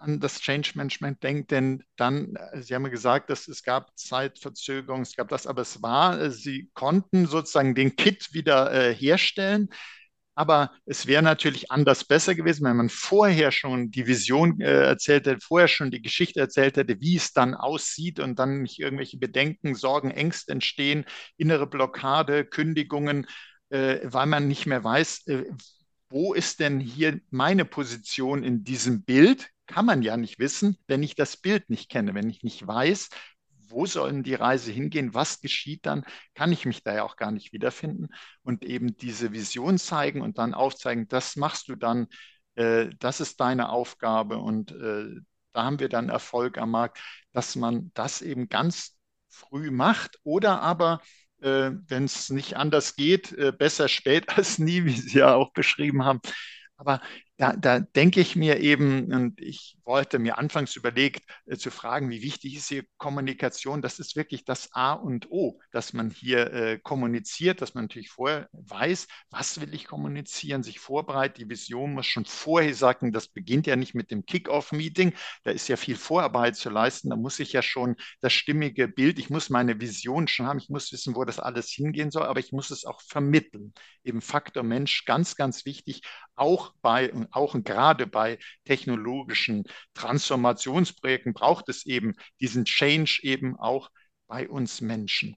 an 0.03 0.21
das 0.21 0.41
Change 0.41 0.73
Management 0.75 1.23
denkt, 1.23 1.51
denn 1.51 1.85
dann, 1.97 2.35
äh, 2.37 2.63
Sie 2.63 2.75
haben 2.75 2.85
ja 2.85 2.91
gesagt, 2.91 3.31
dass 3.31 3.49
es 3.49 3.63
gab 3.63 3.97
Zeitverzögerungen, 3.99 5.03
es 5.03 5.17
gab 5.17 5.29
das, 5.29 5.47
aber 5.47 5.63
es 5.63 5.83
war, 5.83 6.21
äh, 6.21 6.31
Sie 6.31 6.71
konnten 6.75 7.27
sozusagen 7.27 7.75
den 7.75 7.97
Kit 7.97 8.35
wieder 8.35 8.73
äh, 8.73 8.95
herstellen. 8.95 9.69
Aber 10.35 10.73
es 10.87 11.07
wäre 11.07 11.23
natürlich 11.23 11.71
anders 11.71 12.05
besser 12.05 12.35
gewesen, 12.35 12.65
wenn 12.65 12.77
man 12.77 12.89
vorher 12.89 13.53
schon 13.53 13.91
die 13.91 14.07
Vision 14.07 14.61
äh, 14.61 14.85
erzählt 14.87 15.27
hätte, 15.27 15.41
vorher 15.43 15.69
schon 15.69 15.91
die 15.91 16.01
Geschichte 16.01 16.41
erzählt 16.41 16.77
hätte, 16.79 17.01
wie 17.01 17.17
es 17.17 17.33
dann 17.35 17.55
aussieht 17.55 18.19
und 18.19 18.39
dann 18.39 18.63
nicht 18.63 18.79
irgendwelche 18.79 19.19
Bedenken, 19.19 19.75
Sorgen, 19.75 20.11
Ängste 20.11 20.53
entstehen, 20.53 21.05
innere 21.37 21.67
Blockade, 21.67 22.47
Kündigungen, 22.47 23.27
äh, 23.69 23.99
weil 24.05 24.27
man 24.27 24.49
nicht 24.49 24.67
mehr 24.67 24.83
weiß, 24.83 25.27
äh, 25.27 25.45
wo 26.09 26.35
ist 26.35 26.61
denn 26.61 26.81
hier 26.81 27.21
meine 27.31 27.65
Position 27.65 28.43
in 28.43 28.65
diesem 28.65 29.03
Bild? 29.03 29.49
Kann 29.73 29.87
man 29.87 30.03
ja 30.03 30.17
nicht 30.17 30.39
wissen, 30.39 30.77
wenn 30.87 31.03
ich 31.03 31.15
das 31.15 31.37
Bild 31.37 31.71
nicht 31.71 31.89
kenne, 31.91 32.15
wenn 32.15 32.29
ich 32.29 32.43
nicht 32.43 32.67
weiß, 32.67 33.09
wo 33.69 33.87
soll 33.87 34.23
die 34.23 34.35
Reise 34.35 34.71
hingehen, 34.71 35.15
was 35.15 35.41
geschieht 35.41 35.87
dann, 35.87 36.05
kann 36.35 36.53
ich 36.53 36.67
mich 36.67 36.83
da 36.83 36.95
ja 36.95 37.05
auch 37.05 37.17
gar 37.17 37.31
nicht 37.31 37.53
wiederfinden 37.55 38.09
und 38.43 38.65
eben 38.65 38.97
diese 38.99 39.33
Vision 39.33 39.79
zeigen 39.79 40.21
und 40.21 40.37
dann 40.39 40.53
aufzeigen, 40.53 41.09
das 41.09 41.37
machst 41.37 41.69
du 41.69 41.77
dann, 41.77 42.07
äh, 42.55 42.91
das 42.99 43.21
ist 43.21 43.41
deine 43.41 43.71
Aufgabe 43.71 44.39
und 44.39 44.73
äh, 44.73 45.07
da 45.55 45.65
haben 45.65 45.81
wir 45.81 45.89
dann 45.89 46.11
Erfolg 46.11 46.59
am 46.59 46.71
Markt, 46.71 46.99
dass 47.33 47.57
man 47.57 47.91
das 47.95 48.21
eben 48.21 48.49
ganz 48.51 48.99
früh 49.31 49.71
macht 49.71 50.19
oder 50.23 50.61
aber 50.61 51.01
äh, 51.41 51.71
wenn 51.89 52.05
es 52.05 52.29
nicht 52.29 52.57
anders 52.57 52.95
geht, 52.95 53.33
äh, 53.33 53.53
besser 53.53 53.89
spät 53.89 54.29
als 54.37 54.59
nie, 54.59 54.85
wie 54.85 54.93
Sie 54.97 55.19
ja 55.19 55.35
auch 55.35 55.53
beschrieben 55.53 56.05
haben. 56.05 56.21
Aber 56.77 57.01
da, 57.43 57.57
da 57.57 57.81
denke 57.81 58.21
ich 58.21 58.37
mir 58.37 58.61
eben, 58.61 59.13
und 59.13 59.41
ich 59.41 59.77
wollte 59.85 60.21
mir 60.21 60.39
anfangs 60.39 60.77
überlegt 60.77 61.25
äh, 61.47 61.57
zu 61.57 61.73
fragen, 61.73 62.09
wie 62.09 62.23
wichtig 62.23 62.55
ist 62.55 62.69
hier 62.69 62.85
Kommunikation? 62.99 63.83
Das 63.83 63.99
ist 63.99 64.15
wirklich 64.15 64.45
das 64.45 64.73
A 64.75 64.93
und 64.93 65.29
O, 65.29 65.59
dass 65.73 65.93
man 65.93 66.11
hier 66.11 66.53
äh, 66.53 66.79
kommuniziert, 66.79 67.61
dass 67.61 67.75
man 67.75 67.87
natürlich 67.87 68.11
vorher 68.11 68.49
weiß, 68.53 69.09
was 69.31 69.61
will 69.61 69.75
ich 69.75 69.87
kommunizieren, 69.87 70.63
sich 70.63 70.79
vorbereitet. 70.79 71.39
Die 71.39 71.49
Vision 71.49 71.95
muss 71.95 72.07
schon 72.07 72.27
vorher 72.27 72.77
sagen, 72.77 73.11
das 73.11 73.27
beginnt 73.27 73.67
ja 73.67 73.75
nicht 73.75 73.97
mit 73.97 74.13
dem 74.13 74.25
Kick-off-Meeting, 74.25 75.13
da 75.43 75.51
ist 75.51 75.67
ja 75.67 75.77
viel 75.77 75.97
Vorarbeit 75.97 76.55
zu 76.55 76.71
leisten, 76.71 77.11
da 77.11 77.17
muss 77.17 77.41
ich 77.41 77.53
ja 77.53 77.63
schon 77.63 77.97
das 78.21 78.33
stimmige 78.33 78.87
Bild, 78.87 79.19
ich 79.19 79.31
muss 79.31 79.51
meine 79.51 79.81
Vision 79.81 80.29
schon 80.29 80.47
haben, 80.47 80.59
ich 80.59 80.69
muss 80.69 80.93
wissen, 80.93 81.17
wo 81.17 81.25
das 81.25 81.41
alles 81.41 81.71
hingehen 81.71 82.13
soll, 82.13 82.23
aber 82.23 82.39
ich 82.39 82.53
muss 82.53 82.71
es 82.71 82.85
auch 82.85 83.01
vermitteln. 83.01 83.75
Eben 84.05 84.21
Faktor 84.21 84.63
Mensch, 84.63 85.05
ganz, 85.07 85.35
ganz 85.35 85.65
wichtig, 85.65 86.03
auch 86.37 86.73
bei 86.83 87.11
auch 87.33 87.55
und 87.55 87.65
gerade 87.65 88.07
bei 88.07 88.39
technologischen 88.65 89.65
Transformationsprojekten 89.95 91.33
braucht 91.33 91.69
es 91.69 91.87
eben 91.87 92.15
diesen 92.41 92.65
Change 92.65 93.21
eben 93.23 93.57
auch 93.59 93.91
bei 94.27 94.49
uns 94.49 94.81
Menschen. 94.81 95.37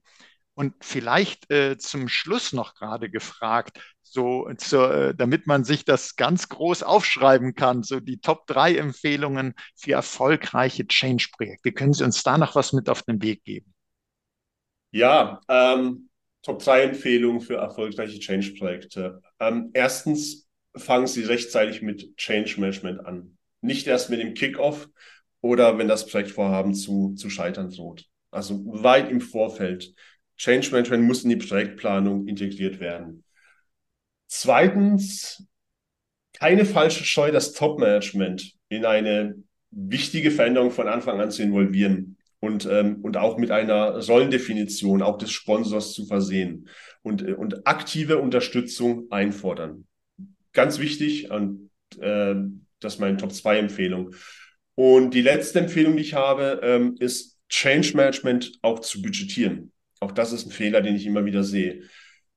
Und 0.53 0.73
vielleicht 0.79 1.51
äh, 1.51 1.77
zum 1.77 2.07
Schluss 2.07 2.53
noch 2.53 2.75
gerade 2.75 3.09
gefragt, 3.09 3.77
so 4.01 4.49
zur, 4.57 4.93
äh, 4.93 5.15
damit 5.15 5.47
man 5.47 5.65
sich 5.65 5.83
das 5.83 6.15
ganz 6.15 6.47
groß 6.47 6.83
aufschreiben 6.83 7.55
kann, 7.55 7.83
so 7.83 7.99
die 7.99 8.19
Top 8.19 8.47
3 8.47 8.77
Empfehlungen 8.77 9.53
für 9.75 9.91
erfolgreiche 9.91 10.87
Change-Projekte. 10.87 11.73
Können 11.73 11.91
Sie 11.91 12.05
uns 12.05 12.23
da 12.23 12.37
noch 12.37 12.55
was 12.55 12.71
mit 12.71 12.89
auf 12.89 13.03
den 13.03 13.21
Weg 13.21 13.43
geben? 13.43 13.73
Ja, 14.91 15.41
ähm, 15.49 16.09
Top 16.41 16.63
3 16.63 16.83
Empfehlungen 16.83 17.41
für 17.41 17.55
erfolgreiche 17.55 18.19
Change-Projekte. 18.19 19.21
Ähm, 19.39 19.71
erstens, 19.73 20.44
fangen 20.77 21.07
Sie 21.07 21.23
rechtzeitig 21.23 21.81
mit 21.81 22.17
Change 22.17 22.59
Management 22.59 23.05
an. 23.05 23.37
Nicht 23.61 23.87
erst 23.87 24.09
mit 24.09 24.19
dem 24.19 24.33
Kickoff 24.33 24.89
oder 25.41 25.77
wenn 25.77 25.87
das 25.87 26.07
Projektvorhaben 26.07 26.73
zu, 26.73 27.13
zu 27.15 27.29
scheitern 27.29 27.69
droht. 27.69 28.05
Also 28.31 28.61
weit 28.65 29.09
im 29.09 29.21
Vorfeld. 29.21 29.93
Change 30.37 30.71
Management 30.71 31.03
muss 31.03 31.23
in 31.23 31.29
die 31.29 31.37
Projektplanung 31.37 32.27
integriert 32.27 32.79
werden. 32.79 33.23
Zweitens, 34.27 35.47
keine 36.33 36.65
falsche 36.65 37.05
Scheu, 37.05 37.31
das 37.31 37.53
Top-Management 37.53 38.53
in 38.67 38.85
eine 38.85 39.35
wichtige 39.71 40.31
Veränderung 40.31 40.71
von 40.71 40.87
Anfang 40.87 41.21
an 41.21 41.31
zu 41.31 41.43
involvieren 41.43 42.17
und, 42.39 42.65
ähm, 42.65 42.99
und 43.01 43.17
auch 43.17 43.37
mit 43.37 43.51
einer 43.51 44.05
Rollendefinition 44.05 45.01
auch 45.01 45.17
des 45.17 45.31
Sponsors 45.31 45.93
zu 45.93 46.05
versehen 46.05 46.67
und, 47.01 47.21
und 47.21 47.65
aktive 47.65 48.17
Unterstützung 48.17 49.09
einfordern 49.11 49.85
ganz 50.55 50.79
wichtig 50.79 51.29
und 51.29 51.69
äh, 51.99 52.35
das 52.79 52.95
ist 52.95 52.99
meine 52.99 53.17
Top 53.17 53.31
2 53.31 53.59
Empfehlung. 53.59 54.15
Und 54.75 55.13
die 55.13 55.21
letzte 55.21 55.59
Empfehlung, 55.59 55.95
die 55.95 56.03
ich 56.03 56.13
habe, 56.13 56.59
ähm, 56.63 56.95
ist 56.99 57.37
Change 57.49 57.95
Management 57.95 58.51
auch 58.61 58.79
zu 58.79 59.01
budgetieren. 59.01 59.71
Auch 59.99 60.11
das 60.11 60.33
ist 60.33 60.45
ein 60.47 60.51
Fehler, 60.51 60.81
den 60.81 60.95
ich 60.95 61.05
immer 61.05 61.25
wieder 61.25 61.43
sehe. 61.43 61.83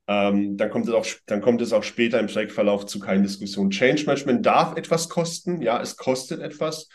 Ähm, 0.07 0.57
dann, 0.57 0.71
kommt 0.71 0.87
es 0.89 0.95
auch, 0.95 1.07
dann 1.27 1.41
kommt 1.41 1.61
es 1.61 1.73
auch 1.73 1.83
später 1.83 2.19
im 2.21 2.29
Projektverlauf 2.29 2.87
zu 2.87 2.99
keinen 2.99 3.25
Diskussionen. 3.25 3.71
Change 3.71 4.05
Management 4.07 4.47
darf 4.47 4.77
etwas 4.77 5.09
kosten, 5.09 5.61
ja, 5.61 5.81
es 5.81 5.97
kostet 5.97 6.41
etwas. 6.41 6.89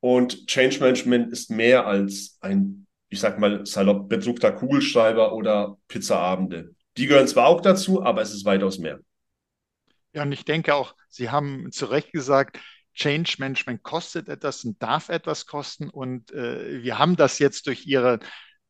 Und 0.00 0.46
Change 0.46 0.80
Management 0.80 1.32
ist 1.32 1.50
mehr 1.50 1.86
als 1.86 2.36
ein, 2.40 2.86
ich 3.08 3.20
sag 3.20 3.38
mal, 3.38 3.64
salopp 3.64 4.08
bedruckter 4.08 4.52
Kugelschreiber 4.52 5.34
oder 5.34 5.78
Pizzaabende. 5.88 6.74
Die 6.96 7.06
gehören 7.06 7.28
zwar 7.28 7.46
auch 7.46 7.60
dazu, 7.60 8.02
aber 8.02 8.22
es 8.22 8.34
ist 8.34 8.44
weitaus 8.44 8.78
mehr. 8.78 9.00
Ja, 10.18 10.24
und 10.24 10.32
ich 10.32 10.44
denke 10.44 10.74
auch, 10.74 10.96
Sie 11.08 11.30
haben 11.30 11.70
zu 11.70 11.86
Recht 11.86 12.10
gesagt, 12.10 12.58
Change 12.92 13.36
Management 13.38 13.84
kostet 13.84 14.28
etwas 14.28 14.64
und 14.64 14.82
darf 14.82 15.10
etwas 15.10 15.46
kosten. 15.46 15.88
Und 15.88 16.32
äh, 16.32 16.82
wir 16.82 16.98
haben 16.98 17.14
das 17.14 17.38
jetzt 17.38 17.68
durch 17.68 17.86
Ihre 17.86 18.18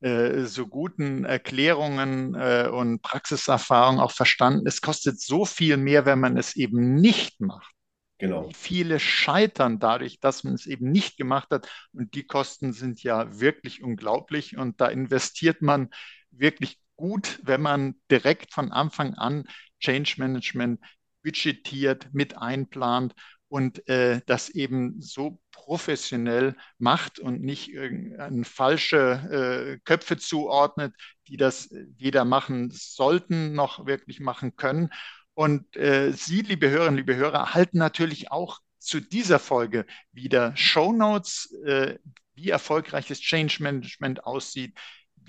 äh, 0.01 0.45
so 0.45 0.67
guten 0.67 1.25
Erklärungen 1.25 2.35
äh, 2.35 2.69
und 2.71 3.01
Praxiserfahrungen 3.01 3.99
auch 3.99 4.11
verstanden. 4.13 4.67
Es 4.67 4.83
kostet 4.83 5.23
so 5.23 5.47
viel 5.47 5.79
mehr, 5.79 6.05
wenn 6.05 6.21
man 6.21 6.37
es 6.37 6.55
eben 6.55 6.97
nicht 6.97 7.41
macht. 7.41 7.73
Genau. 8.19 8.51
Viele 8.55 9.01
scheitern 9.01 9.79
dadurch, 9.79 10.21
dass 10.21 10.45
man 10.45 10.53
es 10.53 10.67
eben 10.67 10.91
nicht 10.91 11.17
gemacht 11.17 11.49
hat. 11.51 11.67
Und 11.95 12.13
die 12.13 12.27
Kosten 12.27 12.75
sind 12.75 13.03
ja 13.03 13.41
wirklich 13.41 13.83
unglaublich. 13.83 14.59
Und 14.59 14.83
da 14.83 14.89
investiert 14.89 15.63
man 15.63 15.89
wirklich 16.31 16.79
gut, 16.97 17.41
wenn 17.43 17.63
man 17.63 17.95
direkt 18.11 18.53
von 18.53 18.71
Anfang 18.71 19.15
an 19.15 19.49
Change 19.81 20.17
Management 20.19 20.81
budgetiert, 21.29 22.09
mit 22.13 22.39
einplant 22.39 23.15
und 23.49 23.87
äh, 23.89 24.21
das 24.27 24.49
eben 24.49 25.01
so 25.01 25.41
professionell 25.53 26.55
macht 26.79 27.19
und 27.19 27.43
nicht 27.43 27.69
irgendeine 27.69 28.45
falsche 28.45 29.79
äh, 29.79 29.79
Köpfe 29.85 30.17
zuordnet, 30.17 30.95
die 31.29 31.37
das 31.37 31.69
weder 31.99 32.25
machen 32.25 32.71
sollten 32.73 33.53
noch 33.53 33.87
wirklich 33.87 34.21
machen 34.21 34.57
können. 34.57 34.91
Und 35.35 35.77
äh, 35.77 36.13
Sie, 36.13 36.41
liebe 36.41 36.71
Hörerinnen, 36.71 36.97
liebe 36.97 37.17
Hörer, 37.17 37.39
erhalten 37.39 37.79
natürlich 37.79 38.31
auch 38.31 38.61
zu 38.79 39.01
dieser 39.01 39.39
Folge 39.39 39.85
wieder 40.13 40.57
Show 40.57 40.93
Notes, 40.93 41.53
äh, 41.67 41.99
wie 42.35 42.51
erfolgreiches 42.51 43.21
Change 43.21 43.63
Management 43.63 44.25
aussieht, 44.25 44.75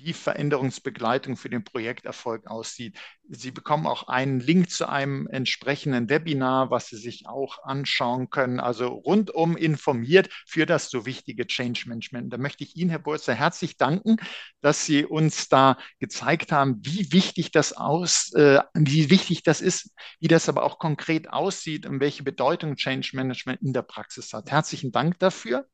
wie 0.03 0.13
Veränderungsbegleitung 0.13 1.37
für 1.37 1.49
den 1.49 1.63
Projekterfolg 1.63 2.47
aussieht. 2.47 2.97
Sie 3.27 3.51
bekommen 3.51 3.85
auch 3.85 4.07
einen 4.07 4.39
Link 4.39 4.69
zu 4.71 4.89
einem 4.89 5.27
entsprechenden 5.27 6.09
Webinar, 6.09 6.71
was 6.71 6.87
Sie 6.87 6.97
sich 6.97 7.27
auch 7.27 7.63
anschauen 7.63 8.29
können. 8.29 8.59
Also 8.59 8.87
rundum 8.87 9.55
informiert 9.55 10.29
für 10.47 10.65
das 10.65 10.89
so 10.89 11.05
wichtige 11.05 11.45
Change 11.45 11.83
Management. 11.87 12.33
Da 12.33 12.37
möchte 12.37 12.63
ich 12.63 12.75
Ihnen, 12.75 12.89
Herr 12.89 12.99
Burzer, 12.99 13.35
herzlich 13.35 13.77
danken, 13.77 14.17
dass 14.61 14.85
Sie 14.85 15.05
uns 15.05 15.47
da 15.49 15.77
gezeigt 15.99 16.51
haben, 16.51 16.79
wie 16.81 17.11
wichtig 17.11 17.51
das 17.51 17.73
aus, 17.73 18.33
äh, 18.33 18.61
wie 18.73 19.09
wichtig 19.09 19.43
das 19.43 19.61
ist, 19.61 19.93
wie 20.19 20.27
das 20.27 20.49
aber 20.49 20.63
auch 20.63 20.79
konkret 20.79 21.29
aussieht 21.31 21.85
und 21.85 21.99
welche 21.99 22.23
Bedeutung 22.23 22.75
Change 22.75 23.11
Management 23.13 23.61
in 23.61 23.73
der 23.73 23.83
Praxis 23.83 24.33
hat. 24.33 24.49
Herzlichen 24.51 24.91
Dank 24.91 25.19
dafür. 25.19 25.67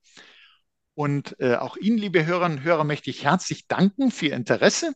Und 0.95 1.35
äh, 1.39 1.55
auch 1.55 1.77
Ihnen, 1.77 1.97
liebe 1.97 2.25
Hörerinnen 2.25 2.59
und 2.59 2.63
Hörer, 2.63 2.83
möchte 2.83 3.09
ich 3.09 3.23
herzlich 3.23 3.67
danken 3.67 4.11
für 4.11 4.27
Ihr 4.27 4.35
Interesse 4.35 4.93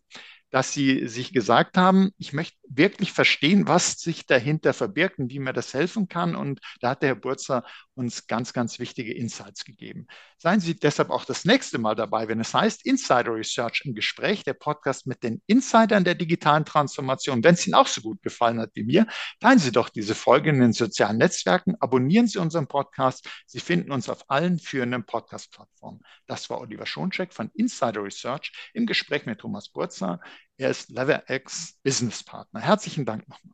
dass 0.51 0.73
Sie 0.73 1.07
sich 1.07 1.31
gesagt 1.31 1.77
haben, 1.77 2.11
ich 2.17 2.33
möchte 2.33 2.57
wirklich 2.67 3.11
verstehen, 3.11 3.67
was 3.67 3.99
sich 3.99 4.25
dahinter 4.25 4.73
verbirgt 4.73 5.19
und 5.19 5.31
wie 5.31 5.39
mir 5.39 5.53
das 5.53 5.73
helfen 5.73 6.07
kann. 6.07 6.35
Und 6.35 6.59
da 6.81 6.91
hat 6.91 7.01
der 7.01 7.09
Herr 7.09 7.15
Burzer 7.15 7.63
uns 7.99 8.27
ganz, 8.27 8.53
ganz 8.53 8.79
wichtige 8.79 9.13
Insights 9.13 9.65
gegeben. 9.65 10.07
Seien 10.37 10.61
Sie 10.61 10.73
deshalb 10.73 11.09
auch 11.09 11.25
das 11.25 11.43
nächste 11.43 11.79
Mal 11.79 11.95
dabei, 11.95 12.29
wenn 12.29 12.39
es 12.39 12.53
heißt 12.53 12.85
Insider 12.85 13.35
Research 13.35 13.81
im 13.83 13.93
Gespräch, 13.93 14.45
der 14.45 14.53
Podcast 14.53 15.05
mit 15.05 15.21
den 15.21 15.41
Insidern 15.47 16.05
der 16.05 16.15
digitalen 16.15 16.63
Transformation. 16.63 17.43
Wenn 17.43 17.55
es 17.55 17.67
Ihnen 17.67 17.73
auch 17.73 17.87
so 17.87 17.99
gut 17.99 18.23
gefallen 18.23 18.61
hat 18.61 18.71
wie 18.73 18.85
mir, 18.85 19.05
teilen 19.41 19.59
Sie 19.59 19.73
doch 19.73 19.89
diese 19.89 20.15
Folge 20.15 20.49
in 20.49 20.61
den 20.61 20.71
sozialen 20.71 21.17
Netzwerken, 21.17 21.75
abonnieren 21.81 22.27
Sie 22.27 22.39
unseren 22.39 22.67
Podcast. 22.67 23.27
Sie 23.45 23.59
finden 23.59 23.91
uns 23.91 24.07
auf 24.07 24.29
allen 24.29 24.59
führenden 24.59 25.05
Podcast-Plattformen. 25.05 25.99
Das 26.25 26.49
war 26.49 26.61
Oliver 26.61 26.85
Schoncheck 26.85 27.33
von 27.33 27.51
Insider 27.53 28.01
Research 28.01 28.53
im 28.73 28.85
Gespräch 28.85 29.25
mit 29.25 29.39
Thomas 29.39 29.67
Burzer. 29.67 30.21
Er 30.55 30.69
ist 30.69 30.89
Lever 30.89 31.29
X 31.29 31.77
Business 31.83 32.23
Partner. 32.23 32.61
Herzlichen 32.61 33.05
Dank 33.05 33.27
nochmal. 33.27 33.47